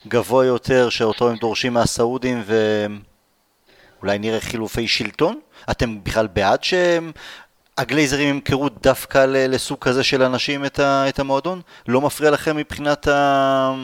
גבוה 0.09 0.47
יותר 0.47 0.89
שאותו 0.89 1.29
הם 1.29 1.37
דורשים 1.37 1.75
מהסעודים 1.75 2.43
ואולי 4.01 4.19
נראה 4.19 4.41
חילופי 4.41 4.89
שלטון? 4.89 5.41
אתם 5.71 6.05
בכלל 6.05 6.27
בעד 6.27 6.65
שהם 6.65 7.13
הגלייזרים 7.79 8.29
ימכרו 8.29 8.69
דווקא 8.83 9.27
לסוג 9.29 9.79
כזה 9.79 10.03
של 10.03 10.23
אנשים 10.23 10.65
את, 10.65 10.79
ה, 10.79 11.09
את 11.09 11.19
המועדון? 11.19 11.61
לא 11.89 12.01
מפריע 12.01 12.31
לכם 12.31 12.57
מבחינת 12.57 13.09
ה... 13.09 13.75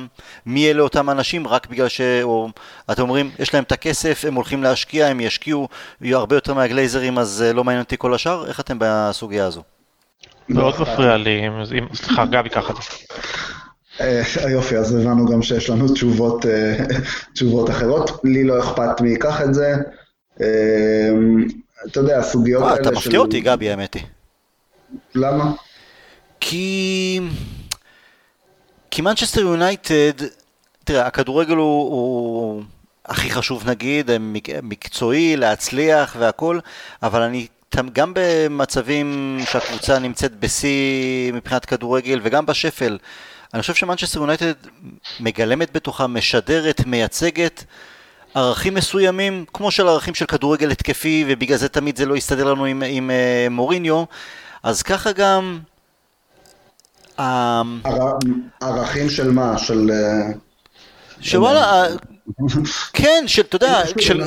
מי 0.47 0.71
אלה 0.71 0.83
אותם 0.83 1.11
אנשים? 1.11 1.47
רק 1.47 1.67
בגלל 1.67 1.89
ש... 1.89 2.01
או 2.23 2.49
אתם 2.91 3.03
אומרים, 3.03 3.31
יש 3.39 3.55
להם 3.55 3.65
את 3.65 3.73
הכסף, 3.73 4.25
הם 4.29 4.35
הולכים 4.35 4.63
להשקיע, 4.63 5.07
הם 5.07 5.21
ישקיעו 5.21 5.69
הרבה 6.05 6.37
יותר 6.37 6.55
מהגלייזרים, 6.55 7.19
אז 7.19 7.45
אה, 7.47 7.53
לא 7.53 7.65
מעניין 7.65 7.83
אותי 7.83 7.97
כל 7.99 8.15
השאר? 8.15 8.47
איך 8.49 8.61
אתם 8.61 8.77
בסוגיה 8.81 9.47
הזו? 9.47 9.63
מאוד 10.49 10.75
מפריע 10.81 11.17
לי, 11.17 11.43
סליחה, 11.95 12.27
גבי, 12.27 12.49
קח 12.49 12.71
את 12.71 12.77
זה. 12.77 12.83
אה, 14.01 14.51
יופי, 14.51 14.77
אז 14.77 14.95
הבנו 14.95 15.27
גם 15.27 15.43
שיש 15.43 15.71
לנו 15.71 15.93
תשובות, 15.93 16.47
אה, 16.47 16.77
תשובות 17.35 17.71
אחרות. 17.71 18.21
לי 18.25 18.45
לא 18.45 18.59
אכפת 18.59 19.01
מי 19.01 19.11
ייקח 19.11 19.43
את 19.43 19.55
זה. 19.55 19.75
אתה 21.87 22.01
יודע, 22.01 22.19
הסוגיות 22.19 22.63
האלה 22.63 22.77
של... 22.77 22.83
אתה 22.83 22.91
מפתיע 22.91 23.19
אותי, 23.19 23.41
גבי, 23.41 23.71
האמת 23.71 23.95
היא. 23.95 24.03
למה? 25.15 25.53
כי... 26.41 27.21
כי 28.91 29.03
מנצ'סטר 29.03 29.41
יונייטד, 29.41 30.13
תראה, 30.85 31.07
הכדורגל 31.07 31.57
הוא, 31.57 31.93
הוא 31.93 32.63
הכי 33.07 33.31
חשוב 33.31 33.71
נגיד, 33.71 34.11
מקצועי, 34.63 35.37
להצליח 35.37 36.17
והכל, 36.19 36.59
אבל 37.03 37.23
אני 37.23 37.47
גם 37.93 38.13
במצבים 38.15 39.39
שהקבוצה 39.51 39.99
נמצאת 39.99 40.41
בשיא 40.41 41.33
מבחינת 41.33 41.65
כדורגל 41.65 42.21
וגם 42.23 42.47
בשפל, 42.47 42.99
אני 43.55 43.63
חושב 43.63 43.75
שמנצ'סטר 43.75 44.21
יונייטד 44.21 44.53
מגלמת 45.21 45.73
בתוכה, 45.73 46.07
משדרת, 46.07 46.87
מייצגת 46.87 47.65
ערכים 48.35 48.75
מסוימים, 48.75 49.45
כמו 49.53 49.71
של 49.71 49.89
ערכים 49.89 50.15
של 50.15 50.27
כדורגל 50.27 50.71
התקפי, 50.71 51.25
ובגלל 51.29 51.57
זה 51.57 51.69
תמיד 51.69 51.97
זה 51.97 52.07
לא 52.07 52.17
יסתדר 52.17 52.55
לנו 52.55 52.65
עם, 52.65 52.83
עם 52.87 53.11
uh, 53.11 53.51
מוריניו, 53.51 54.05
אז 54.63 54.83
ככה 54.83 55.13
גם... 55.13 55.59
Uh, 57.19 57.23
ערכים 58.61 59.11
של 59.11 59.31
מה? 59.31 59.59
של... 59.59 59.91
שוואלה, 61.21 61.87
כן, 62.93 63.25
של, 63.27 63.43
אתה 63.43 63.57
יודע, 63.57 63.83
של, 63.99 64.23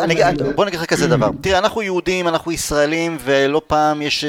אני, 0.00 0.24
אבל- 0.24 0.52
בוא 0.52 0.64
נגיד 0.64 0.80
לך 0.80 0.86
כזה 0.86 1.06
דבר, 1.06 1.30
תראה, 1.40 1.58
אנחנו 1.58 1.82
יהודים, 1.82 2.28
אנחנו 2.28 2.52
ישראלים, 2.52 3.18
ולא 3.24 3.62
פעם 3.66 4.02
יש 4.02 4.24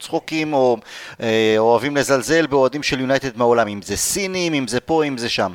צחוקים 0.00 0.52
או 0.52 0.76
אה, 1.20 1.54
אוהבים 1.58 1.96
לזלזל 1.96 2.46
באוהדים 2.46 2.82
של 2.82 3.00
יונייטד 3.00 3.36
מהעולם, 3.38 3.68
אם 3.68 3.82
זה 3.82 3.96
סינים, 3.96 4.54
אם 4.54 4.68
זה 4.68 4.80
פה, 4.80 5.04
אם 5.04 5.18
זה 5.18 5.28
שם. 5.28 5.54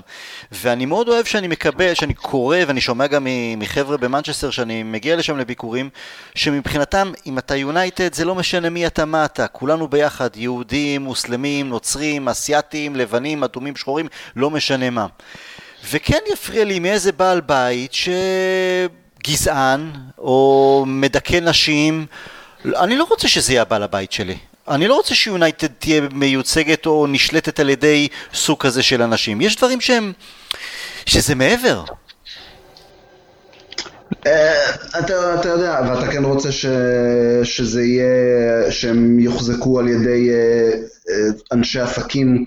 ואני 0.52 0.86
מאוד 0.86 1.08
אוהב 1.10 1.26
שאני 1.26 1.48
מקבל, 1.48 1.94
שאני 1.94 2.14
קורא, 2.14 2.58
ואני 2.68 2.82
שומע 2.82 3.08
גם 3.08 3.28
מחבר'ה 3.58 3.98
במנצ'סטר, 3.98 4.50
שאני 4.50 4.84
מגיע 4.84 5.16
לשם 5.16 5.38
לביקורים, 5.38 5.90
שמבחינתם, 6.36 7.12
אם 7.28 7.38
אתה 7.38 7.56
יונייטד, 7.56 8.14
זה 8.14 8.26
לא 8.26 8.36
משנה 8.36 8.70
מי 8.70 8.88
אתה, 8.88 9.06
מה 9.06 9.26
אתה, 9.26 9.48
כולנו 9.48 9.88
ביחד, 9.88 10.30
יהודים, 10.36 11.02
מוסלמים, 11.02 11.70
נוצרים, 11.70 12.30
אסייתים, 12.30 12.96
לבנים, 12.96 13.44
אדומים, 13.44 13.76
שחורים, 13.76 14.08
לא 14.36 14.50
משנה 14.50 14.90
מה. 14.90 15.06
וכן 15.92 16.20
יפריע 16.34 16.64
לי 16.64 16.80
מאיזה 16.80 17.12
בעל 17.12 17.42
בית 17.42 17.92
שגזען 19.24 19.92
או 20.18 20.84
מדכא 20.88 21.40
נשים, 21.40 22.06
אני 22.66 22.98
לא 22.98 23.08
רוצה 23.10 23.28
שזה 23.28 23.54
יהיה 23.54 23.62
הבעל 23.62 23.84
הבית 23.84 24.12
שלי. 24.12 24.38
אני 24.68 24.88
לא 24.88 24.96
רוצה 24.96 25.16
שיונייטד 25.16 25.68
תהיה 25.68 26.02
מיוצגת 26.14 26.86
או 26.86 27.08
נשלטת 27.08 27.60
על 27.60 27.70
ידי 27.70 28.08
סוג 28.34 28.60
כזה 28.60 28.84
של 28.84 29.02
אנשים. 29.02 29.42
יש 29.42 29.56
דברים 29.56 29.82
שהם... 29.82 30.14
שזה 31.06 31.36
מעבר. 31.36 31.84
אה, 34.28 34.76
אתה, 35.00 35.40
אתה 35.40 35.50
יודע, 35.50 35.80
ואתה 35.90 36.12
כן 36.12 36.24
רוצה 36.24 36.52
ש, 36.52 36.66
שזה 37.44 37.84
יהיה, 37.84 38.72
שהם 38.72 39.20
יוחזקו 39.20 39.80
על 39.80 39.88
ידי 39.88 40.30
אה, 40.30 40.72
אנשי 41.52 41.80
עסקים 41.80 42.46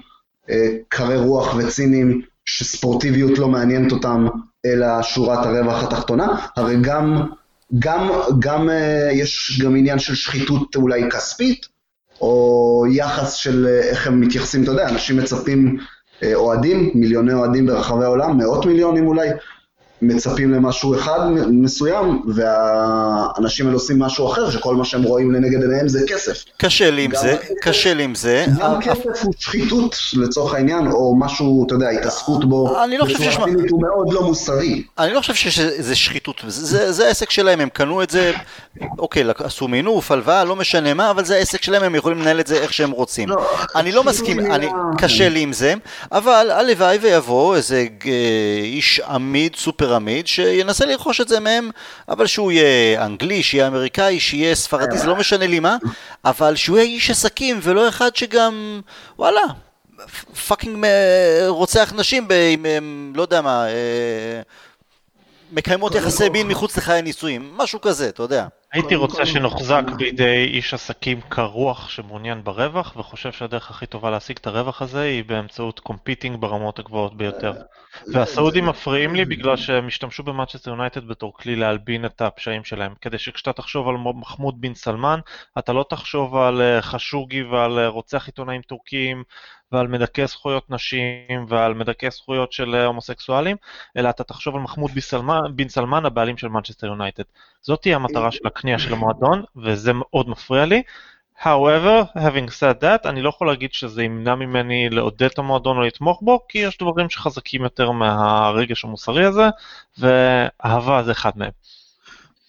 אה, 0.51 0.69
קרי 0.89 1.17
רוח 1.17 1.55
וציניים, 1.55 2.23
שספורטיביות 2.45 3.39
לא 3.39 3.49
מעניינת 3.49 3.93
אותם, 3.93 4.27
אלא 4.67 5.03
שורת 5.03 5.47
הרווח 5.47 5.83
התחתונה. 5.83 6.47
הרי 6.57 6.77
גם, 6.81 7.23
גם, 7.79 8.11
גם 8.39 8.71
אה, 8.71 9.11
יש 9.13 9.61
גם 9.65 9.77
עניין 9.77 9.99
של 9.99 10.15
שחיתות 10.15 10.77
אולי 10.77 11.11
כספית, 11.11 11.67
או 12.21 12.85
יחס 12.91 13.35
של 13.35 13.67
אה, 13.67 13.81
איך 13.81 14.07
הם 14.07 14.21
מתייחסים, 14.21 14.63
אתה 14.63 14.71
יודע, 14.71 14.89
אנשים 14.89 15.17
מצפים, 15.17 15.77
אה, 16.23 16.35
אוהדים, 16.35 16.91
מיליוני 16.95 17.33
אוהדים 17.33 17.67
ברחבי 17.67 18.05
העולם, 18.05 18.39
מאות 18.39 18.67
מיליונים 18.67 19.07
אולי, 19.07 19.29
מצפים 20.03 20.53
למשהו 20.53 20.95
אחד 20.95 21.21
מסוים, 21.51 22.23
והאנשים 22.35 23.67
האלה 23.67 23.77
עושים 23.77 23.99
משהו 23.99 24.33
אחר, 24.33 24.51
שכל 24.51 24.75
מה 24.77 24.85
שהם 24.85 25.03
רואים 25.03 25.31
לנגד 25.31 25.63
עיניהם 25.63 25.89
זה 25.89 26.01
כסף. 26.09 26.45
קשה 26.57 26.91
לי 26.91 27.05
עם 27.05 27.11
זה, 27.15 27.37
קשה 27.63 27.95
לי 27.95 28.03
עם 28.03 28.15
זה. 28.15 28.47
גם 28.59 28.81
כסף 28.81 29.23
הוא 29.23 29.35
שחיתות 29.39 29.97
לצורך 30.15 30.55
העניין, 30.55 30.87
או 30.87 31.17
משהו, 31.19 31.65
אתה 31.67 31.75
יודע, 31.75 31.89
התעסקות 31.89 32.45
בו, 32.49 32.83
אני 32.85 32.99
לא 32.99 33.05
חושב 33.05 33.19
שיש 33.19 33.37
הוא 33.71 33.83
מאוד 33.83 34.13
לא 34.13 34.23
מוסרי. 34.23 34.83
אני 34.99 35.13
לא 35.13 35.21
חושב 35.21 35.35
שזה 35.35 35.95
שחיתות, 35.95 36.41
זה, 36.49 37.07
העסק 37.07 37.31
שלהם, 37.31 37.61
הם 37.61 37.69
קנו 37.69 38.03
את 38.03 38.11
זה, 38.11 38.33
אוקיי, 38.99 39.25
עשו 39.39 39.69
מינוף, 39.69 40.11
הלוואה, 40.11 40.45
לא 40.45 40.57
משנה 40.57 40.95
מה, 40.95 41.11
אבל 41.11 41.25
זה 41.25 41.35
העסק 41.37 41.63
שלהם, 41.63 41.83
הם 41.83 41.95
יכולים 41.95 42.19
לנהל 42.19 42.41
את 42.41 42.47
זה 42.47 42.55
איך 42.57 42.73
שהם 42.73 42.91
רוצים. 42.91 43.29
לא, 43.29 43.47
אני 43.77 43.93
לא 43.93 44.05
מסכים, 44.05 44.37
מילה- 44.37 44.73
קשה 44.99 45.29
לי 45.29 45.41
עם 45.41 45.53
זה, 45.53 45.75
אבל 46.13 46.51
הלוואי 46.51 46.99
ויבוא 47.01 47.57
איזה 47.57 47.87
אה, 48.07 48.11
איש 48.63 49.01
עמיד, 49.01 49.57
סופר 49.57 49.92
עמיד, 49.95 50.27
שינסה 50.27 50.87
לרכוש 50.87 51.21
את 51.21 51.29
זה 51.29 51.41
מהם, 51.41 51.71
אבל 52.09 52.27
שהוא 52.27 52.53
יהיה 52.53 53.05
אנגלי, 53.05 53.43
שיהיה 53.43 53.67
אמריקאי, 53.67 54.21
שיהיה 54.21 54.55
ספרדי, 54.55 54.99
זה 54.99 55.07
לא 55.07 55.17
משנה 55.17 55.47
לי 55.47 55.61
מה, 55.61 55.77
אבל 56.25 56.57
שהוא 56.57 56.79
יהיה 56.79 56.87
איש 56.87 57.11
עסקים, 57.11 57.61
ולא 57.63 57.89
אחד 57.89 58.17
שגם, 58.17 58.81
וואלה. 59.19 59.41
fucking 60.49 60.87
רוצח 61.49 61.93
נשים, 61.97 62.29
ב- 62.29 62.33
עם, 62.53 63.13
לא 63.17 63.23
יודע 63.23 63.41
מה, 63.41 63.67
אה, 63.67 63.73
מקיימות 65.53 65.95
יחסי 65.95 66.29
מין 66.29 66.49
מחוץ 66.49 66.77
לחיי 66.77 67.03
נישואים, 67.03 67.53
משהו 67.57 67.81
כזה, 67.81 68.09
אתה 68.09 68.23
יודע. 68.23 68.47
הייתי 68.73 68.95
רוצה 68.95 69.27
שנוחזק 69.27 69.83
בידי 69.97 70.45
איש 70.45 70.75
עסקים 70.75 71.21
קר 71.29 71.53
רוח 71.53 71.89
שמעוניין 71.89 72.45
ברווח 72.45 72.97
וחושב 72.97 73.33
שהדרך 73.33 73.71
הכי 73.71 73.87
טובה 73.87 74.11
להשיג 74.11 74.37
את 74.41 74.47
הרווח 74.47 74.83
הזה 74.83 75.03
היא 75.03 75.25
באמצעות 75.25 75.81
competing 75.81 76.41
ברמות 76.41 76.79
הגבוהות 76.79 77.17
ביותר. 77.17 77.53
והסעודים 78.13 78.67
מפריעים 78.67 79.15
לי 79.15 79.25
בגלל 79.25 79.57
שהם 79.57 79.87
השתמשו 79.87 80.23
במנצ'סטר 80.23 80.71
יונייטד 80.71 81.07
בתור 81.09 81.33
כלי 81.37 81.57
להלבין 81.57 82.05
את 82.05 82.21
הפשעים 82.21 82.65
שלהם. 82.65 82.95
כדי 83.01 83.19
שכשאתה 83.19 83.53
תחשוב 83.53 83.89
על 83.89 83.95
מחמוד 84.15 84.61
בן 84.61 84.75
סלמן, 84.75 85.21
אתה 85.59 85.73
לא 85.73 85.85
תחשוב 85.91 86.37
על 86.37 86.61
אה, 86.61 86.83
חשוגי 86.83 87.43
ועל 87.43 87.79
אה, 87.79 87.89
רוצח 87.89 88.27
עיתונאים 88.27 88.63
טורקים 88.63 89.23
ועל 89.73 89.87
מדכא 89.87 90.27
זכויות 90.27 90.71
נשים 90.71 91.45
ועל 91.49 91.75
מדכא 91.75 92.11
זכויות 92.11 92.53
של 92.53 92.75
אה, 92.75 92.85
הומוסקסואלים, 92.85 93.57
אלא 93.97 94.11
אתה 94.11 94.25
תחשוב 94.25 94.55
על 94.55 94.61
מחמוד 94.61 94.91
בן 95.55 95.69
סלמן, 95.69 96.07
הבעלים 96.07 96.37
של 96.37 96.49
מנצ'סטר 96.49 96.87
יונייטד. 96.87 97.23
זאת 97.63 97.83
תהיה 97.83 97.97
המטרה 97.97 98.33
של 98.33 98.47
הקנייה 98.47 98.79
של 98.79 98.93
המועדון, 98.93 99.43
וזה 99.57 99.93
מאוד 99.95 100.29
מפריע 100.29 100.65
לי. 100.65 100.83
However, 101.43 102.05
having 102.17 102.49
said 102.61 102.83
that, 102.83 103.09
אני 103.09 103.23
לא 103.23 103.29
יכול 103.29 103.47
להגיד 103.47 103.73
שזה 103.73 104.03
ימנע 104.03 104.35
ממני 104.35 104.91
לעודד 104.91 105.23
את 105.23 105.39
המועדון 105.39 105.77
או 105.77 105.83
לתמוך 105.83 106.23
בו, 106.23 106.41
כי 106.49 106.59
יש 106.59 106.79
דברים 106.79 107.11
שחזקים 107.11 107.63
יותר 107.63 107.91
מהרגש 107.91 108.85
המוסרי 108.85 109.25
הזה, 109.25 109.49
ואהבה 109.99 111.03
זה 111.03 111.13
אחד 111.13 111.31
מהם. 111.37 111.51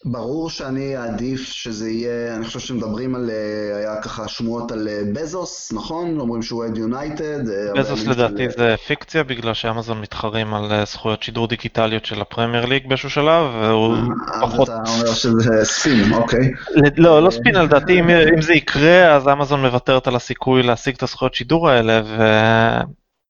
ברור 0.06 0.50
שאני 0.50 0.98
אעדיף 0.98 1.42
שזה 1.42 1.90
יהיה, 1.90 2.36
אני 2.36 2.46
חושב 2.46 2.60
שמדברים 2.60 3.16
על, 3.16 3.30
אה, 3.30 3.78
היה 3.78 4.02
ככה 4.02 4.28
שמועות 4.28 4.72
על 4.72 4.88
אה, 4.88 5.02
בזוס, 5.14 5.74
נכון? 5.74 6.20
אומרים 6.20 6.42
שהוא 6.42 6.60
אוהד 6.64 6.78
יונייטד. 6.78 7.50
אה, 7.50 7.74
בזוס 7.76 8.06
לדעתי 8.06 8.50
זה 8.58 8.76
פיקציה, 8.88 9.24
בגלל 9.24 9.54
שאמזון 9.54 10.02
מתחרים 10.02 10.54
על 10.54 10.72
אה, 10.72 10.86
זכויות 10.86 11.24
שידור 11.24 11.48
דיגיטליות 11.48 12.06
של 12.06 12.22
הפרמייר 12.22 12.66
ליג 12.66 12.88
באיזשהו 12.88 13.10
שלב, 13.10 13.46
והוא 13.62 13.96
אה, 13.96 14.42
פחות... 14.42 14.70
אתה 14.70 14.78
אומר 14.88 15.14
שזה 15.14 15.66
ספין, 15.66 16.14
אוקיי. 16.14 16.52
לא, 16.98 17.24
לא 17.24 17.30
ספין, 17.30 17.56
לדעתי 17.56 18.00
אם, 18.00 18.10
אם 18.10 18.42
זה 18.42 18.54
יקרה, 18.54 19.16
אז 19.16 19.28
אמזון 19.28 19.62
מוותרת 19.62 20.08
על 20.08 20.16
הסיכוי 20.16 20.64
להשיג 20.64 20.96
את 20.96 21.04
הזכויות 21.04 21.34
שידור 21.34 21.70
האלה, 21.70 22.02
ו... 22.06 22.24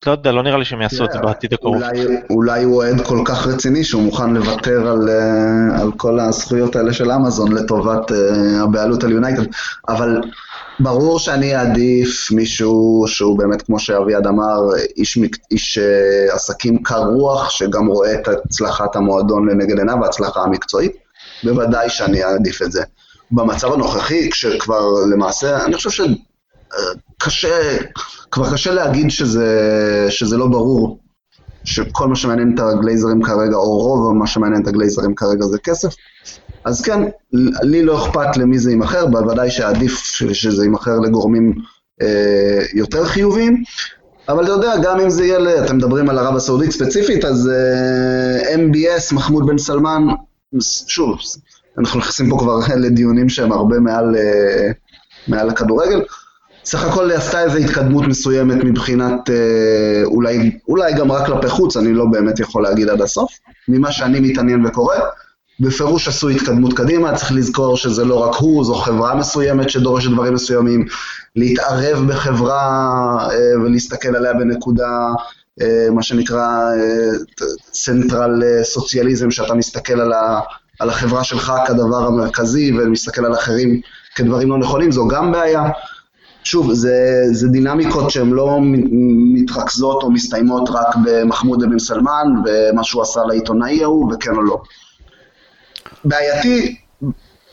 לא 0.06 0.12
יודע, 0.12 0.32
לא 0.32 0.42
נראה 0.42 0.58
לי 0.58 0.64
שהם 0.64 0.82
יעשו 0.82 1.04
את 1.04 1.12
זה 1.12 1.18
בעתיד 1.18 1.54
הקרוב. 1.54 1.76
אולי, 2.30 2.62
הוא 2.62 2.76
אוהד 2.76 3.00
כל 3.00 3.22
כך 3.24 3.46
רציני 3.46 3.84
שהוא 3.84 4.02
מוכן 4.02 4.34
לוותר 4.34 4.88
על, 4.88 5.08
אה, 5.08 5.80
על 5.80 5.92
כל 5.96 6.20
הזכויות 6.20 6.76
האלה 6.76 6.92
של 6.92 7.10
אמזון 7.10 7.52
לטובת 7.52 8.12
אה, 8.12 8.62
הבעלות 8.62 9.04
על 9.04 9.12
יונייטד, 9.12 9.42
אבל 9.88 10.20
ברור 10.80 11.18
שאני 11.18 11.56
אעדיף 11.56 12.30
מישהו 12.32 13.04
שהוא 13.06 13.38
באמת, 13.38 13.62
כמו 13.62 13.78
שאביעד 13.78 14.26
אמר, 14.26 14.58
איש, 14.96 15.18
איש 15.50 15.78
אה, 15.78 16.34
עסקים 16.34 16.82
קר 16.82 17.04
רוח, 17.04 17.50
שגם 17.50 17.86
רואה 17.86 18.14
את 18.14 18.28
הצלחת 18.28 18.96
המועדון 18.96 19.48
לנגד 19.48 19.78
עיניו 19.78 19.96
וההצלחה 20.00 20.42
המקצועית, 20.42 20.92
בוודאי 21.44 21.90
שאני 21.90 22.24
אעדיף 22.24 22.62
את 22.62 22.72
זה. 22.72 22.82
במצב 23.30 23.72
הנוכחי, 23.72 24.30
כשכבר 24.30 24.82
למעשה, 25.12 25.64
אני 25.64 25.74
חושב 25.74 25.90
שקשה, 27.24 27.76
כבר 28.30 28.52
קשה 28.52 28.74
להגיד 28.74 29.10
שזה, 29.10 29.48
שזה 30.10 30.36
לא 30.36 30.46
ברור, 30.46 30.98
שכל 31.64 32.08
מה 32.08 32.16
שמעניין 32.16 32.54
את 32.54 32.60
הגלייזרים 32.60 33.22
כרגע, 33.22 33.56
או 33.56 33.78
רוב 33.78 34.12
מה 34.12 34.26
שמעניין 34.26 34.62
את 34.62 34.68
הגלייזרים 34.68 35.14
כרגע 35.14 35.46
זה 35.46 35.58
כסף. 35.58 35.94
אז 36.64 36.82
כן, 36.82 37.02
לי 37.62 37.82
לא 37.82 38.04
אכפת 38.04 38.36
למי 38.36 38.58
זה 38.58 38.70
יימכר, 38.70 39.06
בוודאי 39.06 39.50
שעדיף 39.50 40.00
שזה 40.32 40.64
יימכר 40.64 40.98
לגורמים 40.98 41.54
אה, 42.02 42.62
יותר 42.74 43.04
חיוביים, 43.04 43.62
אבל 44.28 44.44
אתה 44.44 44.52
יודע, 44.52 44.72
גם 44.82 45.00
אם 45.00 45.10
זה 45.10 45.24
יהיה, 45.24 45.64
אתם 45.64 45.76
מדברים 45.76 46.10
על 46.10 46.18
ערב 46.18 46.36
הסעודית 46.36 46.70
ספציפית, 46.70 47.24
אז 47.24 47.50
אה, 47.50 48.54
MBS, 48.54 49.14
מחמוד 49.14 49.46
בן 49.46 49.58
סלמן, 49.58 50.06
שוב, 50.86 51.18
אנחנו 51.78 52.00
נכנסים 52.00 52.30
פה 52.30 52.36
כבר 52.38 52.58
לדיונים 52.76 53.28
שהם 53.28 53.52
הרבה 53.52 53.80
מעל, 53.80 54.16
אה, 54.16 54.70
מעל 55.28 55.50
הכדורגל. 55.50 56.02
סך 56.64 56.84
הכל 56.84 57.10
עשתה 57.10 57.42
איזו 57.42 57.58
התקדמות 57.58 58.06
מסוימת 58.06 58.64
מבחינת, 58.64 59.30
אה, 59.30 60.04
אולי, 60.04 60.58
אולי 60.68 60.92
גם 60.94 61.12
רק 61.12 61.26
כלפי 61.26 61.48
חוץ, 61.48 61.76
אני 61.76 61.94
לא 61.94 62.04
באמת 62.06 62.40
יכול 62.40 62.62
להגיד 62.62 62.88
עד 62.88 63.02
הסוף, 63.02 63.32
ממה 63.68 63.92
שאני 63.92 64.20
מתעניין 64.20 64.66
וקורא. 64.66 64.96
בפירוש 65.60 66.08
עשו 66.08 66.28
התקדמות 66.28 66.72
קדימה, 66.72 67.16
צריך 67.16 67.32
לזכור 67.32 67.76
שזה 67.76 68.04
לא 68.04 68.14
רק 68.14 68.34
הוא, 68.34 68.64
זו 68.64 68.74
חברה 68.74 69.14
מסוימת 69.14 69.70
שדורשת 69.70 70.10
דברים 70.10 70.34
מסוימים, 70.34 70.86
להתערב 71.36 72.06
בחברה 72.08 72.78
אה, 73.30 73.60
ולהסתכל 73.62 74.16
עליה 74.16 74.34
בנקודה, 74.34 75.08
אה, 75.62 75.86
מה 75.90 76.02
שנקרא 76.02 76.48
צנטרל 77.70 78.42
סוציאליזם, 78.62 79.30
שאתה 79.30 79.54
מסתכל 79.54 80.00
על, 80.00 80.12
ה, 80.12 80.40
על 80.80 80.90
החברה 80.90 81.24
שלך 81.24 81.52
כדבר 81.66 82.06
המרכזי 82.06 82.72
ומסתכל 82.78 83.24
על 83.24 83.34
אחרים 83.34 83.80
כדברים 84.14 84.50
לא 84.50 84.58
נכונים, 84.58 84.92
זו 84.92 85.08
גם 85.08 85.32
בעיה. 85.32 85.62
שוב, 86.44 86.72
זה, 86.72 87.22
זה 87.32 87.48
דינמיקות 87.48 88.10
שהן 88.10 88.30
לא 88.30 88.58
מתרכזות 89.34 90.02
או 90.02 90.10
מסתיימות 90.10 90.70
רק 90.70 90.96
במחמוד 91.04 91.62
אבן 91.62 91.78
סלמן 91.78 92.26
ומה 92.44 92.84
שהוא 92.84 93.02
עשה 93.02 93.20
לעיתונאי 93.28 93.82
ההוא 93.82 94.14
וכן 94.14 94.36
או 94.36 94.42
לא. 94.42 94.62
בעייתי, 96.04 96.76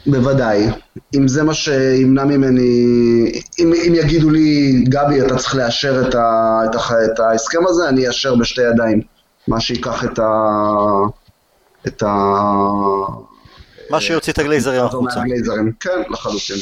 בוודאי. 0.08 0.68
אם 1.16 1.28
זה 1.28 1.44
מה 1.44 1.54
שימנע 1.54 2.26
ממני, 2.26 3.32
אם, 3.60 3.74
אם 3.88 3.94
יגידו 3.96 4.30
לי, 4.30 4.84
גבי, 4.90 5.22
אתה 5.22 5.36
צריך 5.36 5.56
לאשר 5.56 6.08
את, 6.08 6.16
ה, 6.16 6.60
את, 6.66 6.76
ה, 6.76 7.06
את 7.06 7.20
ההסכם 7.20 7.68
הזה, 7.68 7.90
אני 7.90 8.08
אאשר 8.08 8.36
בשתי 8.36 8.62
ידיים. 8.62 9.02
מה 9.48 9.60
שייקח 9.60 10.06
את 10.06 10.20
ה... 10.20 10.30
את 11.88 12.04
ה... 12.04 12.12
מה 13.92 14.02
שיוציא 14.02 14.34
את 14.34 14.40
הגלייזרים 14.40 14.86
החוצה. 14.86 15.22
כן, 15.80 16.02
לחלוטין. 16.10 16.56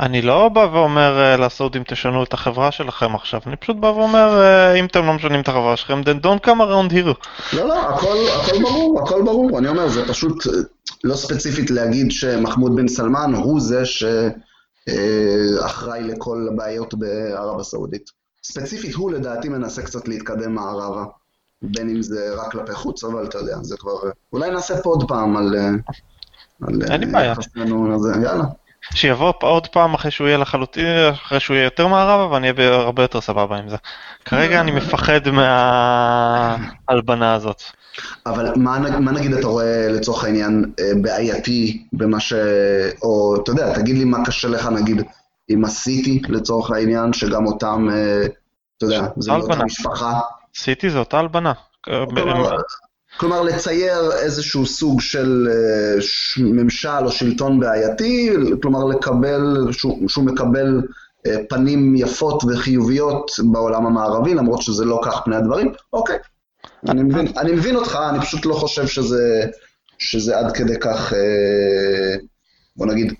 אני 0.00 0.22
לא 0.22 0.48
בא 0.48 0.60
ואומר 0.60 1.20
אה, 1.20 1.36
לעשות 1.36 1.76
אם 1.76 1.82
תשנו 1.86 2.24
את 2.24 2.32
החברה 2.32 2.72
שלכם 2.72 3.14
עכשיו, 3.14 3.40
אני 3.46 3.56
פשוט 3.56 3.76
בא 3.76 3.86
ואומר 3.86 4.42
אה, 4.42 4.74
אם 4.74 4.84
אתם 4.84 5.06
לא 5.06 5.12
משנים 5.12 5.40
את 5.40 5.48
החברה 5.48 5.76
שלכם, 5.76 6.00
then 6.00 6.24
don't 6.24 6.46
come 6.46 6.60
around 6.60 6.92
here. 6.92 7.14
לא, 7.52 7.68
לא, 7.68 7.88
הכל, 7.88 8.16
הכל 8.40 8.62
ברור, 8.62 9.02
הכל 9.02 9.22
ברור. 9.22 9.58
אני 9.58 9.68
אומר, 9.68 9.88
זה 9.88 10.08
פשוט 10.08 10.46
אה, 10.46 10.52
לא 11.04 11.16
ספציפית 11.16 11.70
להגיד 11.70 12.10
שמחמוד 12.10 12.76
בן 12.76 12.88
סלמן 12.88 13.34
הוא 13.34 13.60
זה 13.60 13.82
שאחראי 14.86 16.02
לכל 16.02 16.48
הבעיות 16.52 16.94
בערב 16.94 17.60
הסעודית. 17.60 18.10
ספציפית 18.42 18.94
הוא 18.94 19.10
לדעתי 19.10 19.48
מנסה 19.48 19.82
קצת 19.82 20.08
להתקדם 20.08 20.54
מערבה. 20.54 21.04
בין 21.62 21.90
אם 21.90 22.02
זה 22.02 22.34
רק 22.36 22.52
כלפי 22.52 22.72
חוץ, 22.72 23.04
אבל 23.04 23.24
אתה 23.24 23.38
יודע, 23.38 23.56
זה 23.62 23.76
כבר... 23.76 23.92
אולי 24.32 24.50
נעשה 24.50 24.82
פה 24.82 24.90
עוד 24.90 25.08
פעם 25.08 25.36
על... 25.36 25.56
על 26.62 26.74
אין 26.90 27.00
לי 27.00 27.06
בעיה. 27.06 27.34
לזה, 27.94 28.12
יאללה. 28.22 28.44
שיבוא 28.94 29.32
עוד 29.40 29.66
פעם 29.66 29.94
אחרי 29.94 30.10
שהוא 30.10 30.26
יהיה 30.26 30.38
לחלוטין, 30.38 30.86
אחרי 31.12 31.40
שהוא 31.40 31.54
יהיה 31.54 31.64
יותר 31.64 31.86
מערבה 31.86 32.34
ואני 32.34 32.50
אהיה 32.50 32.74
הרבה 32.74 33.02
יותר 33.02 33.20
סבבה 33.20 33.56
עם 33.56 33.68
זה. 33.68 33.76
כרגע 34.24 34.60
אני 34.60 34.70
מפחד 34.70 35.20
מההלבנה 36.88 37.34
הזאת. 37.34 37.62
אבל 38.26 38.52
מה, 38.56 38.78
מה 39.00 39.12
נגיד 39.12 39.32
אתה 39.32 39.46
רואה 39.46 39.88
לצורך 39.88 40.24
העניין 40.24 40.72
אה, 40.80 40.92
בעייתי 41.02 41.86
במה 41.92 42.20
ש... 42.20 42.32
או 43.02 43.36
אתה 43.42 43.50
יודע, 43.50 43.74
תגיד 43.74 43.96
לי 43.98 44.04
מה 44.04 44.24
קשה 44.24 44.48
לך 44.48 44.66
נגיד 44.66 45.02
עם 45.48 45.64
הסיטי 45.64 46.22
לצורך 46.28 46.70
העניין, 46.70 47.12
שגם 47.12 47.46
אותם, 47.46 47.88
אה, 47.92 48.26
אתה 48.76 48.86
יודע, 48.86 49.06
זה 49.16 49.32
הלבנה. 49.32 49.48
מאותה 49.48 49.64
משפחה. 49.64 50.20
סיטי 50.54 50.90
זה 50.90 50.98
אותה 50.98 51.18
הלבנה. 51.18 51.52
כלומר, 53.18 53.42
לצייר 53.42 54.12
איזשהו 54.12 54.66
סוג 54.66 55.00
של 55.00 55.48
אה, 55.50 56.00
ממשל 56.38 57.04
או 57.04 57.10
שלטון 57.10 57.60
בעייתי, 57.60 58.30
כלומר 58.62 58.84
לקבל, 58.84 59.66
שהוא, 59.72 60.08
שהוא 60.08 60.24
מקבל 60.24 60.82
אה, 61.26 61.36
פנים 61.48 61.96
יפות 61.96 62.42
וחיוביות 62.44 63.30
בעולם 63.52 63.86
המערבי, 63.86 64.34
למרות 64.34 64.62
שזה 64.62 64.84
לא 64.84 65.00
כך 65.04 65.20
פני 65.24 65.36
הדברים, 65.36 65.72
אוקיי. 65.92 66.18
אני 66.88 67.02
מבין, 67.02 67.28
אני 67.38 67.52
מבין 67.52 67.76
אותך, 67.76 67.98
אני 68.10 68.20
פשוט 68.20 68.46
לא 68.46 68.54
חושב 68.54 68.86
שזה, 68.86 69.44
שזה 69.98 70.38
עד 70.38 70.52
כדי 70.52 70.78
כך, 70.80 71.12
אה, 71.12 72.16
בוא 72.76 72.86
נגיד, 72.86 73.14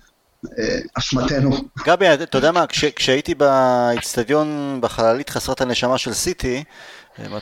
אשמתנו. 0.97 1.51
גבי, 1.85 2.13
אתה 2.13 2.37
יודע 2.37 2.51
מה, 2.51 2.67
כש, 2.67 2.85
כשהייתי 2.85 3.35
באיצטדיון 3.35 4.77
בחללית 4.81 5.29
חסרת 5.29 5.61
הנשמה 5.61 5.97
של 5.97 6.13
סיטי, 6.13 6.63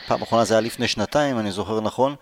פעם 0.06 0.22
אחרונה 0.22 0.44
זה 0.44 0.54
היה 0.54 0.60
לפני 0.60 0.88
שנתיים, 0.88 1.38
אני 1.38 1.52
זוכר 1.52 1.80
נכון, 1.80 2.14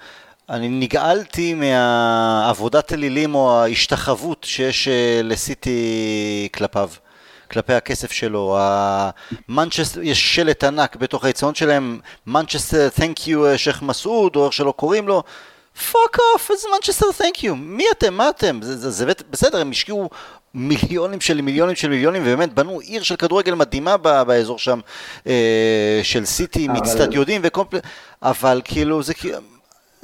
אני 0.51 0.69
נגעלתי 0.69 1.55
מהעבודת 1.55 2.93
אלילים 2.93 3.35
או 3.35 3.63
ההשתחוות 3.63 4.45
שיש 4.45 4.89
אה, 4.89 5.21
לסיטי 5.25 6.49
כלפיו. 6.55 6.91
כלפי 7.51 7.73
הכסף 7.73 8.13
שלו, 8.13 8.59
המנצ'סטר, 8.61 10.03
יש 10.03 10.35
שלט 10.35 10.65
ענק 10.65 10.97
בתוך 10.97 11.25
היציאות 11.25 11.57
שלהם, 11.57 11.99
מנצ'סטר 12.27 12.89
תנק 12.89 13.29
יו 13.29 13.59
שייח' 13.59 13.83
מסעוד, 13.83 14.37
או 14.37 14.45
איך 14.45 14.53
שלא 14.53 14.73
קוראים 14.73 15.09
לו, 15.09 15.23
fuck 15.93 16.19
off, 16.35 16.51
איזה 16.51 16.69
מנצ'סטר 16.75 17.07
thank 17.19 17.45
you, 17.45 17.57
מי 17.57 17.85
אתם, 17.99 18.15
מה 18.15 18.29
אתם, 18.29 18.59
זה, 18.63 18.77
זה, 18.77 18.91
זה 18.91 19.13
בסדר, 19.31 19.61
הם 19.61 19.71
השקיעו 19.71 20.11
מיליונים 20.55 21.21
של 21.21 21.41
מיליונים 21.41 21.77
של 21.77 21.89
מיליונים, 21.89 22.23
ובאמת 22.23 22.55
בנו 22.55 22.81
עיר 22.81 23.03
של 23.03 23.17
כדורגל 23.17 23.55
מדהימה 23.55 23.97
ב- 23.97 24.23
באזור 24.23 24.59
שם, 24.59 24.81
אה, 25.27 26.01
של 26.03 26.25
סיטי, 26.25 26.69
אבל- 26.69 26.79
אצטדיונים 26.79 27.41
ו 27.45 27.48
comple... 27.48 27.79
אבל 28.23 28.61
כאילו, 28.65 29.03
זה 29.03 29.15
כאילו... 29.15 29.39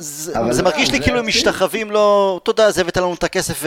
זה, 0.03 0.32
זה 0.46 0.53
זה- 0.53 0.62
מרגיש 0.62 0.90
לי 0.90 1.00
כאילו 1.03 1.18
הם. 1.18 1.26
משתחווים 1.26 1.90
לו, 1.90 2.40
תודה, 2.42 2.66
אז 2.66 2.78
הבאת 2.78 2.96
לנו 2.96 3.14
את 3.14 3.24
הכסף 3.24 3.62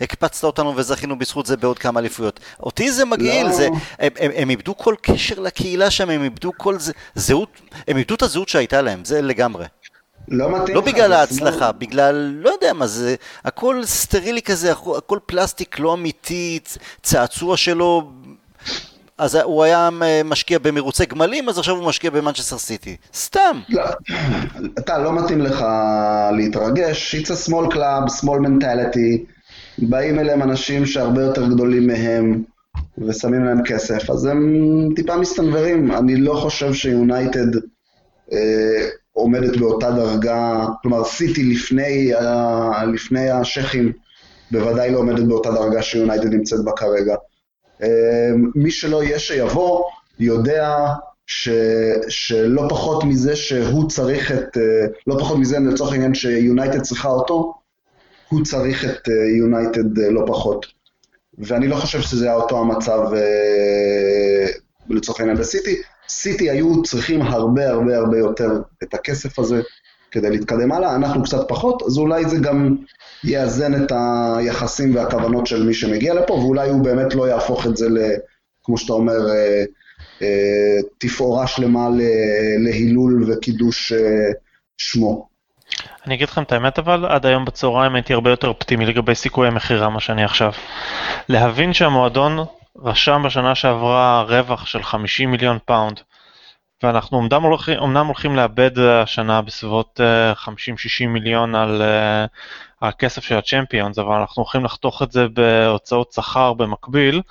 והקפצת 0.00 0.44
אותנו 0.44 0.76
וזכינו 0.76 1.18
בזכות 1.18 1.46
זה 1.46 1.56
בעוד 1.56 1.78
כמה 1.78 2.00
אליפויות. 2.00 2.40
אותי 2.60 2.92
זה 2.92 3.04
מגעיל, 3.04 3.46
לא. 3.46 3.52
זה, 3.52 3.68
הם, 3.98 4.12
הם, 4.18 4.30
הם 4.36 4.50
איבדו 4.50 4.76
כל 4.76 4.94
קשר 5.02 5.40
לקהילה 5.40 5.90
שם, 5.90 6.10
הם 6.10 6.24
איבדו 6.24 6.52
כל 6.56 6.78
זה, 6.78 6.92
זהות, 7.14 7.48
הם 7.88 7.96
איבדו 7.96 8.14
את 8.14 8.22
הזהות 8.22 8.48
שהייתה 8.48 8.82
להם, 8.82 9.04
זה 9.04 9.22
לגמרי. 9.22 9.64
לא 10.28 10.50
מתאים 10.50 10.76
לא 10.76 10.82
לך, 10.82 10.88
בגלל 10.88 11.12
ההצלחה, 11.12 11.58
שמאל. 11.58 11.72
בגלל, 11.78 12.14
לא 12.40 12.50
יודע 12.50 12.72
מה 12.72 12.86
זה, 12.86 13.14
הכל 13.44 13.84
סטרילי 13.84 14.42
כזה, 14.42 14.72
הכל, 14.72 15.18
פלסטיק 15.26 15.78
לא 15.78 15.94
אמיתי, 15.94 16.58
צעצוע 17.02 17.56
שלו, 17.56 18.10
אז 19.20 19.34
הוא 19.34 19.64
היה 19.64 19.88
אה, 20.02 20.20
משקיע 20.24 20.58
במרוצי 20.58 21.06
גמלים, 21.06 21.48
אז 21.48 21.58
עכשיו 21.58 21.76
הוא 21.76 21.86
משקיע 21.88 22.10
במנצ'סטר 22.10 22.58
סיטי. 22.58 22.96
סתם. 23.14 23.60
לא, 23.68 23.82
אתה, 24.78 24.98
לא 24.98 25.12
מתאים 25.12 25.40
לך 25.40 25.64
להתרגש, 26.36 27.14
it's 27.14 27.28
a 27.28 27.48
small 27.48 27.74
club, 27.74 28.22
small 28.22 28.38
mentality, 28.46 29.32
באים 29.78 30.18
אליהם 30.18 30.42
אנשים 30.42 30.86
שהרבה 30.86 31.22
יותר 31.22 31.48
גדולים 31.48 31.86
מהם 31.86 32.42
ושמים 32.98 33.44
להם 33.44 33.62
כסף, 33.64 34.10
אז 34.10 34.24
הם 34.26 34.58
טיפה 34.96 35.16
מסתנוורים. 35.16 35.92
אני 35.92 36.16
לא 36.16 36.34
חושב 36.34 36.74
שיונייטד 36.74 37.56
אה, 38.32 38.88
עומדת 39.12 39.56
באותה 39.56 39.90
דרגה, 39.90 40.66
כלומר 40.82 41.04
סיטי 41.04 41.44
לפני, 41.44 42.14
ה- 42.14 42.84
לפני 42.84 43.30
השייחים 43.30 43.92
בוודאי 44.50 44.90
לא 44.92 44.98
עומדת 44.98 45.24
באותה 45.24 45.50
דרגה 45.50 45.82
שיונייטד 45.82 46.34
נמצאת 46.34 46.64
בה 46.64 46.72
כרגע. 46.76 47.14
אה, 47.82 48.30
מי 48.54 48.70
שלא 48.70 49.02
יהיה 49.02 49.18
שיבוא, 49.18 49.84
יודע 50.18 50.76
ש, 51.30 51.48
שלא 52.08 52.62
פחות 52.68 53.04
מזה 53.04 53.36
שהוא 53.36 53.88
צריך 53.88 54.32
את, 54.32 54.56
אה, 54.56 54.86
לא 55.06 55.16
פחות 55.20 55.38
מזה 55.38 55.58
לצורך 55.58 55.92
העניין 55.92 56.14
שיונייטד 56.14 56.80
צריכה 56.80 57.08
אותו, 57.08 57.54
הוא 58.28 58.44
צריך 58.44 58.84
את 58.84 59.08
אה, 59.08 59.38
יונייטד 59.38 59.98
אה, 59.98 60.10
לא 60.10 60.24
פחות. 60.26 60.66
ואני 61.38 61.68
לא 61.68 61.76
חושב 61.76 62.00
שזה 62.00 62.24
היה 62.24 62.34
אותו 62.34 62.58
המצב 62.58 63.00
לצורך 64.90 65.20
העניין 65.20 65.38
בסיטי. 65.38 65.82
סיטי 66.08 66.50
היו 66.50 66.82
צריכים 66.82 67.22
הרבה 67.22 67.70
הרבה 67.70 67.96
הרבה 67.96 68.18
יותר 68.18 68.50
את 68.82 68.94
הכסף 68.94 69.38
הזה 69.38 69.62
כדי 70.10 70.30
להתקדם 70.30 70.72
הלאה, 70.72 70.96
אנחנו 70.96 71.22
קצת 71.22 71.48
פחות, 71.48 71.82
אז 71.82 71.98
אולי 71.98 72.24
זה 72.24 72.38
גם 72.38 72.76
יאזן 73.24 73.84
את 73.84 73.92
היחסים 73.92 74.94
והכוונות 74.94 75.46
של 75.46 75.62
מי 75.62 75.74
שמגיע 75.74 76.14
לפה, 76.14 76.34
ואולי 76.34 76.68
הוא 76.68 76.84
באמת 76.84 77.14
לא 77.14 77.28
יהפוך 77.28 77.66
את 77.66 77.76
זה, 77.76 77.88
ל, 77.88 77.98
כמו 78.64 78.78
שאתה 78.78 78.92
אומר, 78.92 79.30
אה, 79.30 79.64
אה, 80.22 80.78
תפאורה 80.98 81.46
שלמה 81.46 81.88
להילול 82.64 83.24
וקידוש 83.32 83.92
אה, 83.92 84.32
שמו. 84.78 85.28
אני 86.06 86.14
אגיד 86.14 86.28
לכם 86.28 86.42
את 86.42 86.52
האמת 86.52 86.78
אבל, 86.78 87.06
עד 87.06 87.26
היום 87.26 87.44
בצהריים 87.44 87.94
הייתי 87.94 88.12
הרבה 88.12 88.30
יותר 88.30 88.48
אופטימי 88.48 88.86
לגבי 88.86 89.14
סיכויי 89.14 89.48
המכירה 89.48 89.88
מה 89.88 90.00
שאני 90.00 90.24
עכשיו. 90.24 90.52
להבין 91.28 91.72
שהמועדון 91.72 92.38
רשם 92.76 93.22
בשנה 93.24 93.54
שעברה 93.54 94.22
רווח 94.28 94.66
של 94.66 94.82
50 94.82 95.30
מיליון 95.30 95.58
פאונד, 95.64 96.00
ואנחנו 96.82 97.16
אומנם 97.16 97.42
הולכים, 97.42 97.78
אומנם 97.78 98.06
הולכים 98.06 98.36
לאבד 98.36 98.78
השנה 98.78 99.42
בסביבות 99.42 100.00
אה, 100.00 100.32
50-60 100.32 101.06
מיליון 101.08 101.54
על 101.54 101.82
אה, 101.82 102.26
הכסף 102.82 103.24
של 103.24 103.38
הצ'מפיונס, 103.38 103.98
אבל 103.98 104.14
אנחנו 104.14 104.42
הולכים 104.42 104.64
לחתוך 104.64 105.02
את 105.02 105.12
זה 105.12 105.28
בהוצאות 105.28 106.12
שכר 106.12 106.52
במקביל, 106.52 107.22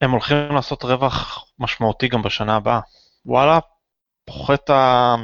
הם 0.00 0.10
הולכים 0.10 0.54
לעשות 0.54 0.84
רווח 0.84 1.46
משמעותי 1.58 2.08
גם 2.08 2.22
בשנה 2.22 2.56
הבאה. 2.56 2.80
וואלה, 3.26 3.58
פוחת 4.24 4.70
ה... 4.70 5.14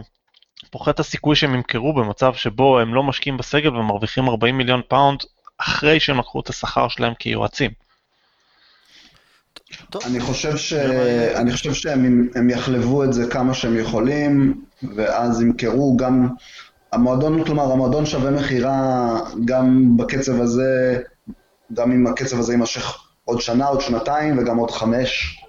פוחת 0.71 1.01
הסיכוי 1.01 1.37
שהם 1.37 1.55
ימכרו 1.55 1.93
במצב 1.95 2.35
שבו 2.35 2.81
הם 2.81 2.95
לא 2.95 3.03
משקיעים 3.03 3.37
בסגל 3.37 3.77
ומרוויחים 3.77 4.29
40 4.29 4.59
מיליון 4.59 4.83
פאונד 4.89 5.21
אחרי 5.59 6.01
שהם 6.01 6.19
לקחו 6.19 6.41
את 6.41 6.49
השכר 6.49 6.89
שלהם 6.89 7.15
כיועצים. 7.15 7.71
טוב, 9.91 10.03
אני 10.07 10.21
חושב, 10.21 10.57
ש... 10.57 10.73
אני 11.35 11.53
חושב 11.53 11.73
שהם 11.73 12.29
הם 12.35 12.51
יחלבו 12.51 13.05
את 13.05 13.13
זה 13.13 13.31
כמה 13.31 13.55
שהם 13.55 13.79
יכולים, 13.79 14.63
ואז 14.97 15.43
ימכרו 15.43 15.97
גם... 15.97 16.29
המועדון, 16.93 17.45
כלומר, 17.45 17.73
המועדון 17.73 18.07
שווה 18.07 18.31
מכירה 18.31 19.09
גם 19.45 19.97
בקצב 19.97 20.41
הזה, 20.41 20.99
גם 21.73 21.93
אם 21.93 22.07
הקצב 22.07 22.39
הזה 22.39 22.53
יימשך 22.53 22.99
עוד 23.25 23.41
שנה, 23.41 23.67
עוד 23.67 23.81
שנתיים 23.81 24.39
וגם 24.39 24.57
עוד 24.57 24.71
חמש, 24.71 25.41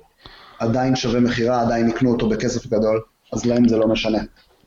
עדיין 0.60 0.96
שווה 0.96 1.20
מכירה, 1.20 1.62
עדיין 1.62 1.90
יקנו 1.90 2.12
אותו 2.12 2.30
בכסף 2.30 2.68
גדול, 2.68 3.02
אז 3.34 3.46
להם 3.46 3.68
זה 3.68 3.78
לא 3.78 3.88
משנה. 3.88 4.18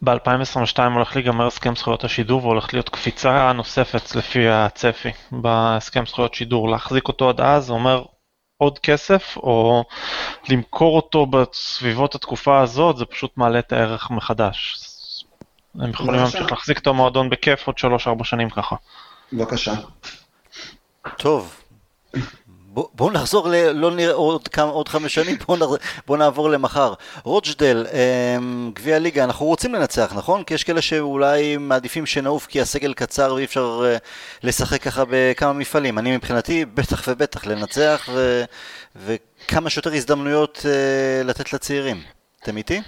ב-2022 0.03 0.79
הולך 0.95 1.17
להיגמר 1.17 1.47
הסכם 1.47 1.77
זכויות 1.77 2.05
השידור 2.05 2.45
והולך 2.45 2.75
להיות 2.75 2.89
קפיצה 2.89 3.53
נוספת 3.53 4.17
לפי 4.17 4.49
הצפי 4.49 5.11
בהסכם 5.33 6.07
זכויות 6.07 6.35
שידור. 6.35 6.71
להחזיק 6.71 7.09
אותו 7.09 7.29
עד 7.29 7.41
אז 7.41 7.65
זה 7.65 7.73
אומר 7.73 8.05
עוד 8.59 8.79
כסף 8.79 9.37
או 9.37 9.85
למכור 10.49 10.97
אותו 10.97 11.27
בסביבות 11.27 12.15
התקופה 12.15 12.61
הזאת 12.61 12.97
זה 12.97 13.05
פשוט 13.05 13.37
מעלה 13.37 13.59
את 13.59 13.73
הערך 13.73 14.11
מחדש. 14.11 14.77
הם 15.75 15.91
יכולים. 15.91 16.15
להמשיך 16.15 16.51
להחזיק 16.51 16.79
את 16.79 16.87
המועדון 16.87 17.31
בכיף 17.31 17.67
עוד 17.67 17.77
3-4 18.21 18.25
שנים 18.25 18.51
ככה. 18.51 18.77
בבקשה. 19.33 19.75
טוב. 21.19 21.61
בואו 22.77 22.89
בוא 22.95 23.13
נחזור, 23.13 23.49
ל, 23.49 23.71
לא 23.71 23.91
נראה 23.91 24.15
עוד, 24.15 24.49
כמה, 24.49 24.71
עוד 24.71 24.89
חמש 24.89 25.15
שנים, 25.15 25.37
בואו 25.47 25.59
בוא, 25.59 25.77
בוא 26.07 26.17
נעבור 26.17 26.51
למחר. 26.51 26.95
רוג'דל, 27.25 27.87
אמ, 27.93 28.71
גביע 28.75 28.99
ליגה, 28.99 29.25
אנחנו 29.25 29.47
רוצים 29.47 29.75
לנצח, 29.75 30.13
נכון? 30.17 30.45
כי 30.45 30.55
יש 30.55 30.65
כאלה 30.65 30.83
שאולי 30.83 31.57
מעדיפים 31.57 32.07
שנעוף 32.07 32.47
כי 32.47 32.61
הסגל 32.61 32.95
קצר 32.95 33.35
ואי 33.35 33.45
אפשר 33.45 33.83
uh, 33.83 33.99
לשחק 34.43 34.83
ככה 34.83 35.05
בכמה 35.11 35.53
מפעלים. 35.53 35.99
אני 35.99 36.17
מבחינתי, 36.17 36.65
בטח 36.65 37.05
ובטח 37.09 37.47
לנצח 37.47 38.09
ו, 38.13 38.45
וכמה 38.97 39.71
שיותר 39.71 39.93
הזדמנויות 39.93 40.59
uh, 40.63 41.27
לתת 41.27 41.53
לצעירים. 41.53 42.03
אתם 42.43 42.57
איתי? 42.57 42.83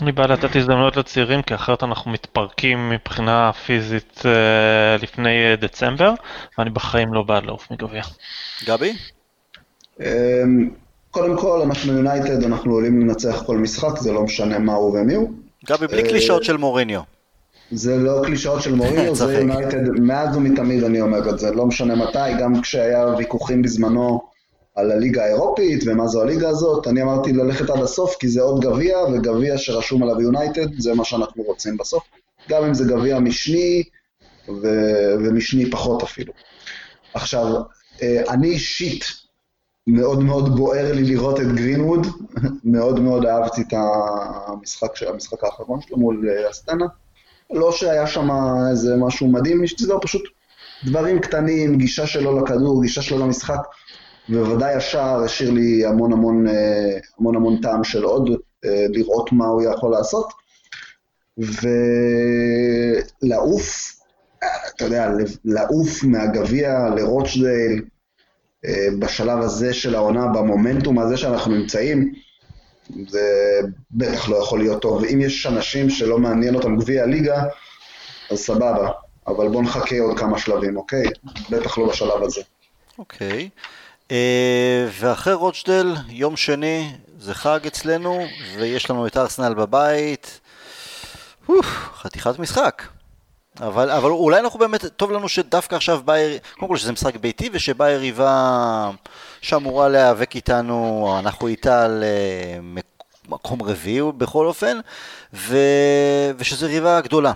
אני 0.00 0.12
בא 0.12 0.26
לתת 0.26 0.56
הזדמנויות 0.56 0.96
לצעירים, 0.96 1.42
כי 1.42 1.54
אחרת 1.54 1.82
אנחנו 1.82 2.10
מתפרקים 2.10 2.90
מבחינה 2.90 3.52
פיזית 3.52 4.22
אה, 4.24 4.96
לפני 5.02 5.50
אה, 5.50 5.56
דצמבר, 5.56 6.12
ואני 6.58 6.70
בחיים 6.70 7.14
לא 7.14 7.22
בעד 7.22 7.44
לעוף 7.44 7.70
מגביע. 7.70 8.02
גבי? 8.66 8.92
אמ, 10.00 10.70
קודם 11.10 11.36
כל, 11.38 11.62
אנחנו 11.62 11.92
יונייטד, 11.92 12.44
אנחנו 12.44 12.72
עולים 12.72 13.00
לנצח 13.00 13.42
כל 13.46 13.56
משחק, 13.56 13.98
זה 13.98 14.12
לא 14.12 14.22
משנה 14.22 14.58
מה 14.58 14.74
הוא 14.74 14.98
ומי 14.98 15.14
הוא. 15.14 15.32
גבי, 15.66 15.86
בלי 15.86 16.02
קלישאות 16.02 16.44
של 16.44 16.56
מוריניו. 16.56 17.00
זה 17.70 17.96
לא 17.96 18.22
קלישאות 18.24 18.62
של 18.62 18.74
מוריניו, 18.74 19.14
זה 19.26 19.34
יונייטד, 19.34 19.90
מאז 20.00 20.36
ומתמיד 20.36 20.84
אני 20.84 21.00
אומר 21.00 21.30
את 21.30 21.38
זה, 21.38 21.50
לא 21.50 21.66
משנה 21.66 21.94
מתי, 21.94 22.34
גם 22.40 22.60
כשהיה 22.60 23.06
ויכוחים 23.18 23.62
בזמנו 23.62 24.31
על 24.74 24.90
הליגה 24.90 25.24
האירופית 25.24 25.84
ומה 25.86 26.06
זו 26.06 26.22
הליגה 26.22 26.48
הזאת, 26.48 26.86
אני 26.86 27.02
אמרתי 27.02 27.32
ללכת 27.32 27.70
עד 27.70 27.82
הסוף 27.82 28.16
כי 28.16 28.28
זה 28.28 28.42
עוד 28.42 28.60
גביע, 28.60 28.98
וגביע 28.98 29.58
שרשום 29.58 30.02
עליו 30.02 30.20
יונייטד, 30.20 30.66
זה 30.78 30.94
מה 30.94 31.04
שאנחנו 31.04 31.42
רוצים 31.42 31.76
בסוף. 31.76 32.04
גם 32.48 32.64
אם 32.64 32.74
זה 32.74 32.84
גביע 32.84 33.18
משני, 33.18 33.82
ו- 34.48 35.14
ומשני 35.24 35.70
פחות 35.70 36.02
אפילו. 36.02 36.32
עכשיו, 37.14 37.62
אה, 38.02 38.22
אני 38.28 38.48
אישית, 38.48 39.04
מאוד 39.86 40.22
מאוד 40.22 40.56
בוער 40.56 40.92
לי 40.92 41.02
לראות 41.02 41.40
את 41.40 41.52
גרינווד, 41.52 42.06
מאוד 42.64 43.00
מאוד 43.00 43.26
אהבתי 43.26 43.62
את 43.62 43.72
המשחק, 43.72 45.02
המשחק 45.02 45.44
האחרון 45.44 45.80
שלו 45.80 45.98
מול 45.98 46.28
אה, 46.28 46.50
אסטנה. 46.50 46.86
לא 47.52 47.72
שהיה 47.72 48.06
שם 48.06 48.28
איזה 48.70 48.96
משהו 48.96 49.28
מדהים, 49.28 49.64
זה 49.78 49.94
פשוט 50.02 50.22
דברים 50.84 51.18
קטנים, 51.18 51.78
גישה 51.78 52.06
שלו 52.06 52.40
לכדור, 52.40 52.82
גישה 52.82 53.02
שלו 53.02 53.18
למשחק. 53.18 53.60
ובוודאי 54.28 54.74
השער 54.74 55.22
השאיר 55.24 55.50
לי 55.50 55.86
המון 55.86 56.12
המון, 56.12 56.48
אה, 56.48 56.98
המון 57.18 57.36
המון 57.36 57.60
טעם 57.62 57.84
של 57.84 58.02
עוד, 58.02 58.30
אה, 58.64 58.86
לראות 58.88 59.32
מה 59.32 59.46
הוא 59.46 59.62
יכול 59.62 59.90
לעשות. 59.90 60.32
ולעוף, 63.22 63.92
אתה 64.76 64.84
יודע, 64.84 65.10
לעוף 65.44 66.04
מהגביע 66.04 66.88
לרוטשדייל, 66.96 67.82
אה, 68.64 68.88
בשלב 68.98 69.38
הזה 69.38 69.74
של 69.74 69.94
העונה, 69.94 70.26
במומנטום 70.26 70.98
הזה 70.98 71.16
שאנחנו 71.16 71.54
נמצאים, 71.54 72.12
זה 73.08 73.60
בטח 73.90 74.28
לא 74.28 74.36
יכול 74.36 74.58
להיות 74.58 74.82
טוב. 74.82 75.04
אם 75.04 75.20
יש 75.20 75.46
אנשים 75.46 75.90
שלא 75.90 76.18
מעניין 76.18 76.54
אותם 76.54 76.76
גביע 76.76 77.02
הליגה, 77.02 77.42
אז 78.30 78.38
סבבה, 78.38 78.90
אבל 79.26 79.48
בואו 79.48 79.62
נחכה 79.62 80.00
עוד 80.00 80.18
כמה 80.18 80.38
שלבים, 80.38 80.76
אוקיי? 80.76 81.04
בטח 81.50 81.78
לא 81.78 81.88
בשלב 81.88 82.22
הזה. 82.22 82.40
אוקיי. 82.98 83.28
אה, 83.30 83.46
ואחרי 84.90 85.32
רוצ'דל, 85.32 85.94
יום 86.08 86.36
שני, 86.36 86.92
זה 87.18 87.34
חג 87.34 87.66
אצלנו, 87.66 88.26
ויש 88.56 88.90
לנו 88.90 89.06
את 89.06 89.16
ארסנל 89.16 89.54
בבית. 89.54 90.40
חתיכת 91.94 92.38
משחק. 92.38 92.82
אבל, 93.60 93.90
אבל 93.90 94.10
אולי 94.10 94.40
אנחנו 94.40 94.58
באמת, 94.58 94.84
טוב 94.96 95.12
לנו 95.12 95.28
שדווקא 95.28 95.74
עכשיו 95.74 96.00
באה, 96.04 96.36
קודם 96.58 96.68
כל 96.68 96.76
שזה 96.76 96.92
משחק 96.92 97.16
ביתי 97.16 97.50
ושבאה 97.52 97.90
יריבה 97.90 98.90
שאמורה 99.40 99.88
להיאבק 99.88 100.36
איתנו, 100.36 101.16
אנחנו 101.18 101.46
איתה 101.48 101.84
על 101.84 102.04
אה, 102.04 102.80
מקום 103.28 103.62
רביעי 103.62 104.12
בכל 104.16 104.46
אופן, 104.46 104.78
ו, 105.34 105.56
ושזו 106.36 106.66
יריבה 106.66 107.00
גדולה. 107.00 107.32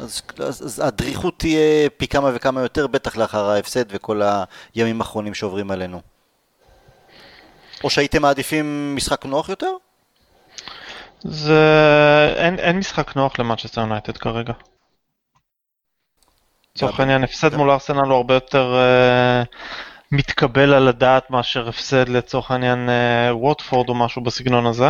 אז, 0.00 0.22
אז, 0.38 0.62
אז 0.62 0.82
הדריכות 0.84 1.38
תהיה 1.38 1.90
פי 1.96 2.08
כמה 2.08 2.30
וכמה 2.34 2.60
יותר, 2.60 2.86
בטח 2.86 3.16
לאחר 3.16 3.50
ההפסד 3.50 3.84
וכל 3.88 4.22
הימים 4.74 5.00
האחרונים 5.00 5.34
שעוברים 5.34 5.70
עלינו. 5.70 6.00
או 7.84 7.90
שהייתם 7.90 8.22
מעדיפים 8.22 8.96
משחק 8.96 9.24
נוח 9.24 9.48
יותר? 9.48 9.70
זה... 11.20 12.34
אין, 12.36 12.58
אין 12.58 12.78
משחק 12.78 13.16
נוח 13.16 13.38
למנצ'סטר 13.38 13.80
יונייטד 13.80 14.16
כרגע. 14.16 14.52
לצורך 16.76 17.00
העניין, 17.00 17.24
הפסד 17.24 17.54
מול 17.54 17.70
ארסנל 17.70 18.08
הוא 18.08 18.16
הרבה 18.16 18.34
יותר 18.34 18.74
uh, 18.74 19.56
מתקבל 20.12 20.74
על 20.74 20.88
הדעת 20.88 21.30
מאשר 21.30 21.68
הפסד 21.68 22.08
לצורך 22.08 22.50
העניין 22.50 22.88
uh, 22.88 23.34
ווטפורד 23.34 23.88
או 23.88 23.94
משהו 23.94 24.22
בסגנון 24.22 24.66
הזה. 24.66 24.88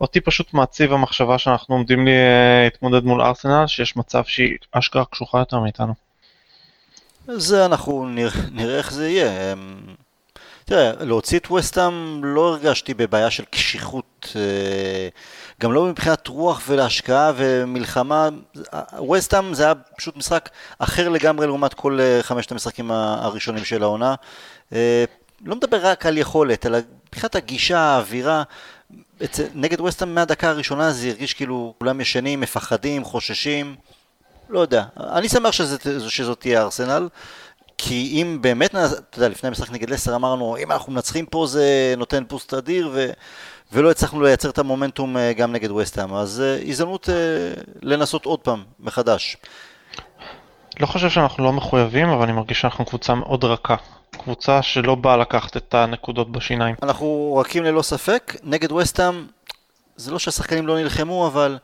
אותי 0.00 0.20
פשוט 0.20 0.54
מעציב 0.54 0.92
המחשבה 0.92 1.38
שאנחנו 1.38 1.74
עומדים 1.74 2.08
להתמודד 2.64 3.04
מול 3.04 3.22
ארסנל, 3.22 3.66
שיש 3.66 3.96
מצב 3.96 4.24
שהיא 4.24 4.56
אשכרה 4.72 5.04
קשוחה 5.04 5.38
יותר 5.38 5.58
מאיתנו. 5.58 5.94
זה 7.26 7.66
אנחנו 7.66 8.08
נראה, 8.08 8.40
נראה 8.52 8.78
איך 8.78 8.92
זה 8.92 9.08
יהיה. 9.08 9.54
תראה, 10.64 10.92
להוציא 11.00 11.38
את 11.38 11.50
וסטאם 11.50 12.24
לא 12.24 12.48
הרגשתי 12.48 12.94
בבעיה 12.94 13.30
של 13.30 13.44
קשיחות, 13.44 14.32
אה, 14.36 15.08
גם 15.60 15.72
לא 15.72 15.84
מבחינת 15.84 16.28
רוח 16.28 16.62
ולהשקעה 16.68 17.32
ומלחמה. 17.36 18.28
וסטאם 19.12 19.54
זה 19.54 19.64
היה 19.64 19.74
פשוט 19.96 20.16
משחק 20.16 20.48
אחר 20.78 21.08
לגמרי 21.08 21.46
לעומת 21.46 21.74
כל 21.74 22.00
אה, 22.00 22.18
חמשת 22.22 22.52
המשחקים 22.52 22.90
הראשונים 22.90 23.64
של 23.64 23.82
העונה. 23.82 24.14
אה, 24.72 25.04
לא 25.44 25.56
מדבר 25.56 25.86
רק 25.86 26.06
על 26.06 26.18
יכולת, 26.18 26.66
אלא 26.66 26.78
מבחינת 27.08 27.34
הגישה, 27.34 27.78
האווירה. 27.78 28.42
נגד 29.54 29.80
ווסטהאם 29.80 30.14
מהדקה 30.14 30.48
הראשונה 30.48 30.92
זה 30.92 31.08
הרגיש 31.08 31.34
כאילו 31.34 31.74
כולם 31.78 32.00
ישנים, 32.00 32.40
מפחדים, 32.40 33.04
חוששים, 33.04 33.76
לא 34.48 34.60
יודע. 34.60 34.84
אני 34.96 35.28
שמח 35.28 35.52
שזה, 35.52 36.10
שזאת 36.10 36.40
תהיה 36.40 36.62
ארסנל, 36.62 37.08
כי 37.78 38.10
אם 38.22 38.38
באמת, 38.40 38.74
אתה 38.74 39.18
יודע, 39.18 39.28
לפני 39.28 39.48
המשחק 39.48 39.70
נגד 39.70 39.90
לסר 39.90 40.14
אמרנו, 40.16 40.56
אם 40.56 40.72
אנחנו 40.72 40.92
מנצחים 40.92 41.26
פה 41.26 41.46
זה 41.46 41.94
נותן 41.96 42.24
פוסט 42.28 42.54
אדיר, 42.54 42.90
ו, 42.92 43.10
ולא 43.72 43.90
הצלחנו 43.90 44.22
לייצר 44.22 44.50
את 44.50 44.58
המומנטום 44.58 45.16
אה, 45.16 45.32
גם 45.32 45.52
נגד 45.52 45.70
ווסטהאם, 45.70 46.14
אז 46.14 46.42
uh, 46.42 46.68
הזדמנות 46.68 47.08
uh, 47.08 47.10
לנסות 47.82 48.24
עוד 48.24 48.40
פעם, 48.40 48.62
מחדש. 48.80 49.36
לא 50.80 50.86
חושב 50.86 51.10
שאנחנו 51.10 51.44
לא 51.44 51.52
מחויבים, 51.52 52.08
אבל 52.08 52.22
אני 52.22 52.32
מרגיש 52.32 52.60
שאנחנו 52.60 52.84
קבוצה 52.84 53.14
מאוד 53.14 53.44
רכה. 53.44 53.76
קבוצה 54.14 54.62
שלא 54.62 54.94
באה 54.94 55.16
לקחת 55.16 55.56
את 55.56 55.74
הנקודות 55.74 56.32
בשיניים. 56.32 56.74
אנחנו 56.82 57.36
רכים 57.40 57.64
ללא 57.64 57.82
ספק, 57.82 58.36
נגד 58.42 58.72
וסטאם, 58.72 59.26
זה 59.96 60.10
לא 60.10 60.18
שהשחקנים 60.18 60.66
לא 60.66 60.78
נלחמו, 60.78 61.26
אבל 61.26 61.58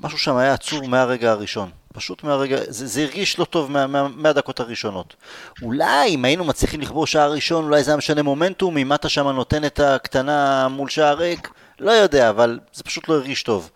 משהו 0.00 0.18
שם 0.18 0.36
היה 0.36 0.52
עצור 0.52 0.88
מהרגע 0.88 1.30
הראשון. 1.30 1.70
פשוט 1.92 2.24
מהרגע, 2.24 2.56
זה, 2.68 2.86
זה 2.86 3.02
הרגיש 3.02 3.38
לא 3.38 3.44
טוב 3.44 3.70
מה, 3.70 3.86
מה, 3.86 4.08
מהדקות 4.08 4.60
הראשונות. 4.60 5.16
אולי 5.62 6.08
אם 6.08 6.24
היינו 6.24 6.44
מצליחים 6.44 6.80
לכבור 6.80 7.06
שער 7.06 7.32
ראשון, 7.32 7.64
אולי 7.64 7.84
זה 7.84 7.90
היה 7.90 7.96
משנה 7.96 8.22
מומנטום, 8.22 8.76
אם 8.76 8.92
אתה 8.92 9.08
שם 9.08 9.28
נותן 9.28 9.64
את 9.64 9.80
הקטנה 9.80 10.68
מול 10.68 10.88
שער 10.88 11.18
ריק, 11.18 11.50
לא 11.80 11.90
יודע, 11.90 12.30
אבל 12.30 12.58
זה 12.72 12.82
פשוט 12.82 13.08
לא 13.08 13.14
הרגיש 13.14 13.42
טוב. 13.42 13.70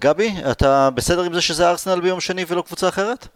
גבי, 0.00 0.34
אתה 0.50 0.90
בסדר 0.90 1.22
עם 1.22 1.34
זה 1.34 1.40
שזה 1.40 1.70
ארסנל 1.70 2.00
ביום 2.00 2.20
שני 2.20 2.44
ולא 2.48 2.62
קבוצה 2.62 2.88
אחרת? 2.88 3.28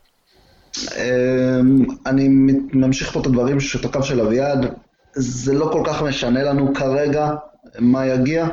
אמ, 0.79 1.87
אני 2.07 2.29
ממשיך 2.73 3.13
פה 3.13 3.21
את 3.21 3.27
הדברים 3.27 3.61
של 3.61 3.89
הקו 3.89 4.03
של 4.03 4.21
אביעד. 4.21 4.75
זה 5.15 5.55
לא 5.55 5.71
כל 5.73 5.83
כך 5.87 6.03
משנה 6.03 6.43
לנו 6.43 6.75
כרגע 6.75 7.31
מה 7.79 8.07
יגיע. 8.07 8.49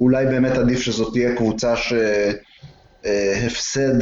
אולי 0.00 0.26
באמת 0.26 0.52
עדיף 0.52 0.80
שזאת 0.80 1.12
תהיה 1.12 1.36
קבוצה 1.36 1.74
שהפסד 3.04 3.94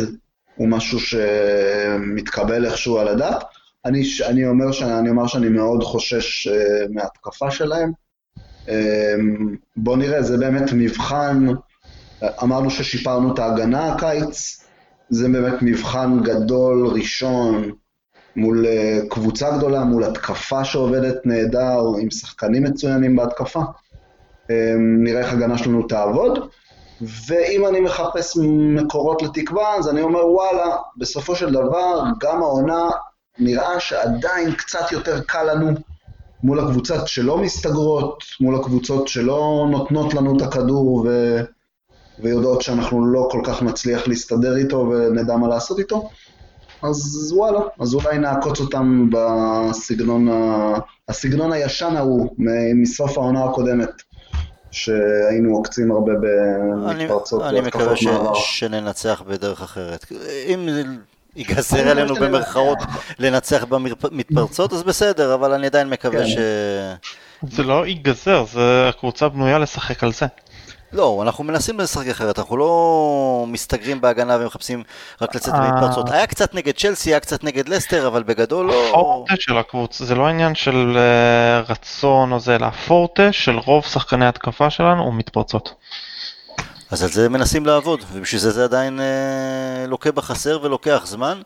הוא 0.57 0.69
משהו 0.69 0.99
שמתקבל 1.01 2.67
איכשהו 2.67 2.99
על 2.99 3.09
הדעת. 3.09 3.45
אני, 3.85 4.03
אני, 4.27 4.47
אומר 4.47 4.73
שאני 4.73 5.11
אומר 5.11 5.27
שאני 5.27 5.49
מאוד 5.49 5.83
חושש 5.83 6.49
אה, 6.49 6.87
מהתקפה 6.91 7.51
שלהם. 7.51 7.93
אמ, 8.69 9.57
בואו 9.77 9.97
נראה, 9.97 10.23
זה 10.23 10.39
באמת 10.39 10.73
מבחן, 10.73 11.47
אמרנו 12.43 12.71
ששיפרנו 12.71 13.35
את 13.35 13.39
ההגנה 13.39 13.93
הקיץ, 13.93 14.66
זה 15.11 15.29
באמת 15.29 15.55
מבחן 15.63 16.21
גדול, 16.23 16.87
ראשון, 16.87 17.71
מול 18.37 18.67
אה, 18.67 18.99
קבוצה 19.11 19.57
גדולה, 19.57 19.85
מול 19.85 20.05
התקפה 20.05 20.65
שעובדת 20.65 21.27
נהדר, 21.27 21.81
עם 22.01 22.11
שחקנים 22.11 22.65
מצוינים 22.65 23.17
בהתקפה. 23.17 23.61
אמ, 24.51 25.05
נראה 25.05 25.21
איך 25.21 25.33
הגנה 25.33 25.59
שלנו 25.59 25.83
תעבוד. 25.83 26.49
ואם 27.01 27.67
אני 27.67 27.81
מחפש 27.81 28.37
מקורות 28.77 29.23
לתקווה, 29.23 29.75
אז 29.75 29.89
אני 29.89 30.03
אומר, 30.03 30.27
וואלה, 30.27 30.77
בסופו 30.97 31.37
של 31.37 31.53
דבר, 31.53 32.03
גם 32.21 32.43
העונה 32.43 32.89
נראה 33.39 33.81
שעדיין 33.81 34.53
קצת 34.53 34.93
יותר 34.93 35.21
קל 35.21 35.53
לנו 35.53 35.71
מול 36.43 36.61
הקבוצות 36.61 37.09
שלא 37.09 37.39
מסתגרות, 37.39 38.25
מול 38.41 38.55
הקבוצות 38.55 39.09
שלא 39.09 39.67
נותנות 39.71 40.15
לנו 40.15 40.37
את 40.37 40.43
הכדור 40.43 41.07
ו... 41.07 41.41
ויודעות 42.19 42.63
שאנחנו 42.63 43.07
לא 43.07 43.29
כל 43.31 43.41
כך 43.45 43.63
נצליח 43.63 44.09
להסתדר 44.09 44.57
איתו 44.57 44.79
ונדע 44.79 45.37
מה 45.37 45.49
לעשות 45.49 45.79
איתו. 45.79 46.09
אז 46.83 47.33
וואלה, 47.37 47.61
אז 47.81 47.95
אולי 47.95 48.19
נעקוץ 48.19 48.61
אותם 48.61 49.11
בסגנון 49.13 50.29
ה... 50.29 50.75
הסגנון 51.09 51.53
הישן 51.53 51.97
ההוא 51.97 52.35
מסוף 52.75 53.19
העונה 53.19 53.45
הקודמת, 53.45 53.91
שהיינו 54.71 55.57
עוקצים 55.57 55.91
הרבה 55.91 56.13
אני, 56.13 57.07
במתפרצות 57.07 57.43
אני 57.43 57.61
והתקפות 57.61 57.83
מקווה 57.83 57.97
ש. 57.97 58.07
שננצח 58.59 59.23
בדרך 59.27 59.63
אחרת. 59.63 60.07
אם 60.47 60.69
ייגזר 61.37 61.81
אני 61.81 61.91
עלינו 61.91 62.15
מקווה 62.15 62.29
במרכאות 62.29 62.79
לנצח 63.19 63.65
במתפרצות, 63.65 64.73
אז 64.73 64.83
בסדר, 64.83 65.35
אבל 65.35 65.53
אני 65.53 65.67
עדיין 65.67 65.91
מקווה 65.91 66.21
כן. 66.21 66.27
ש... 66.27 66.37
זה 67.51 67.63
לא 67.63 67.87
ייגזר, 67.87 68.45
זה 68.53 68.89
הקבוצה 68.89 69.29
בנויה 69.29 69.59
לשחק 69.59 70.05
על 70.05 70.13
זה. 70.13 70.27
לא, 70.97 71.23
אנחנו 71.23 71.45
מנסים 71.45 71.81
לשחק 71.81 72.07
אחרת, 72.07 72.39
אנחנו 72.39 72.57
לא 72.57 73.45
מסתגרים 73.49 74.01
בהגנה 74.01 74.37
ומחפשים 74.41 74.83
רק 75.21 75.35
לצאת 75.35 75.55
אה. 75.55 75.61
למתפרצות. 75.61 76.11
היה 76.11 76.27
קצת 76.27 76.55
נגד 76.55 76.75
צ'לסי, 76.75 77.11
היה 77.11 77.21
קצת 77.21 77.45
נגד 77.45 77.69
לסטר, 77.69 78.07
אבל 78.07 78.23
בגדול 78.23 78.67
לא... 78.67 78.89
הפורטה 78.89 79.35
של 79.39 79.59
הקבוצה, 79.59 80.05
זה 80.05 80.15
לא 80.15 80.27
עניין 80.27 80.55
של 80.55 80.97
אה, 80.97 81.61
רצון 81.69 82.33
או 82.33 82.41
זה, 82.41 82.57
אלא 82.57 82.67
הפורטה 82.67 83.33
של 83.33 83.59
רוב 83.59 83.85
שחקני 83.85 84.27
התקפה 84.27 84.71
שלנו 84.71 85.03
הוא 85.03 85.15
מתפרצות. 85.15 85.75
אז 86.91 87.03
על 87.03 87.11
זה 87.11 87.29
מנסים 87.29 87.67
לעבוד, 87.67 88.05
ובשביל 88.13 88.41
זה 88.41 88.51
זה 88.51 88.65
עדיין 88.65 89.01
אה, 89.01 89.87
לוקה 89.87 90.13
בחסר 90.13 90.59
ולוקח 90.63 91.03
זמן. 91.07 91.41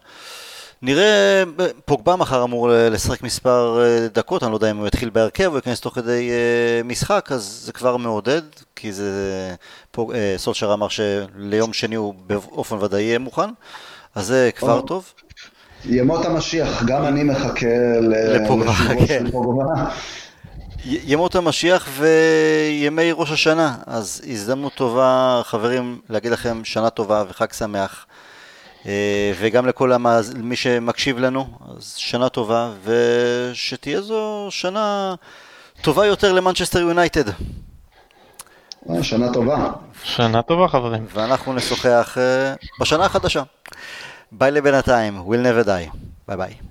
נראה, 0.82 1.42
פוגבה 1.84 2.16
מחר 2.16 2.44
אמור 2.44 2.68
לשחק 2.72 3.22
מספר 3.22 3.82
אה, 3.82 4.08
דקות, 4.08 4.42
אני 4.42 4.50
לא 4.50 4.56
יודע 4.56 4.70
אם 4.70 4.76
הוא 4.76 4.86
יתחיל 4.86 5.10
בהרכב 5.10 5.46
או 5.50 5.56
ייכנס 5.56 5.80
תוך 5.80 5.94
כדי 5.94 6.30
אה, 6.30 6.82
משחק, 6.84 7.28
אז 7.32 7.62
זה 7.64 7.72
כבר 7.72 7.96
מעודד, 7.96 8.42
כי 8.76 8.92
זה... 8.92 9.10
פוג, 9.90 10.12
אה, 10.14 10.34
סולשר 10.36 10.72
אמר 10.72 10.86
שליום 10.88 11.72
שני 11.72 11.94
הוא 11.94 12.14
באופן 12.26 12.76
ודאי 12.76 13.02
יהיה 13.02 13.18
מוכן, 13.18 13.50
אז 14.14 14.26
זה 14.26 14.50
כבר 14.56 14.76
או. 14.76 14.82
טוב. 14.82 15.12
ימות 15.84 16.24
המשיח, 16.24 16.82
גם 16.82 17.04
אני 17.06 17.22
מחכה 17.22 17.66
ל- 18.00 18.36
לפוגבה, 18.36 18.72
כן. 19.08 19.24
ימות 20.84 21.34
המשיח 21.34 21.88
וימי 21.98 23.12
ראש 23.12 23.30
השנה, 23.30 23.74
אז 23.86 24.22
הזדמנות 24.30 24.74
טובה, 24.74 25.40
חברים, 25.44 26.00
להגיד 26.08 26.32
לכם 26.32 26.64
שנה 26.64 26.90
טובה 26.90 27.24
וחג 27.28 27.52
שמח. 27.52 28.06
אה, 28.86 29.32
וגם 29.38 29.66
לכל 29.66 29.92
המאז... 29.92 30.34
מי 30.34 30.56
שמקשיב 30.56 31.18
לנו, 31.18 31.48
אז 31.78 31.94
שנה 31.96 32.28
טובה, 32.28 32.72
ושתהיה 32.84 34.00
זו 34.00 34.46
שנה 34.50 35.14
טובה 35.80 36.06
יותר 36.06 36.32
למנצ'סטר 36.32 36.78
יונייטד. 36.78 37.28
אה, 38.90 39.02
שנה 39.02 39.32
טובה. 39.32 39.72
שנה 40.04 40.42
טובה 40.42 40.68
חברים. 40.68 41.06
ואנחנו 41.12 41.52
נשוחח 41.52 42.16
אה, 42.18 42.54
בשנה 42.80 43.04
החדשה. 43.04 43.42
ביי 44.32 44.50
לבינתיים, 44.50 45.18
we'll 45.18 45.46
never 45.46 45.66
die. 45.66 45.96
ביי 46.28 46.36
ביי. 46.36 46.69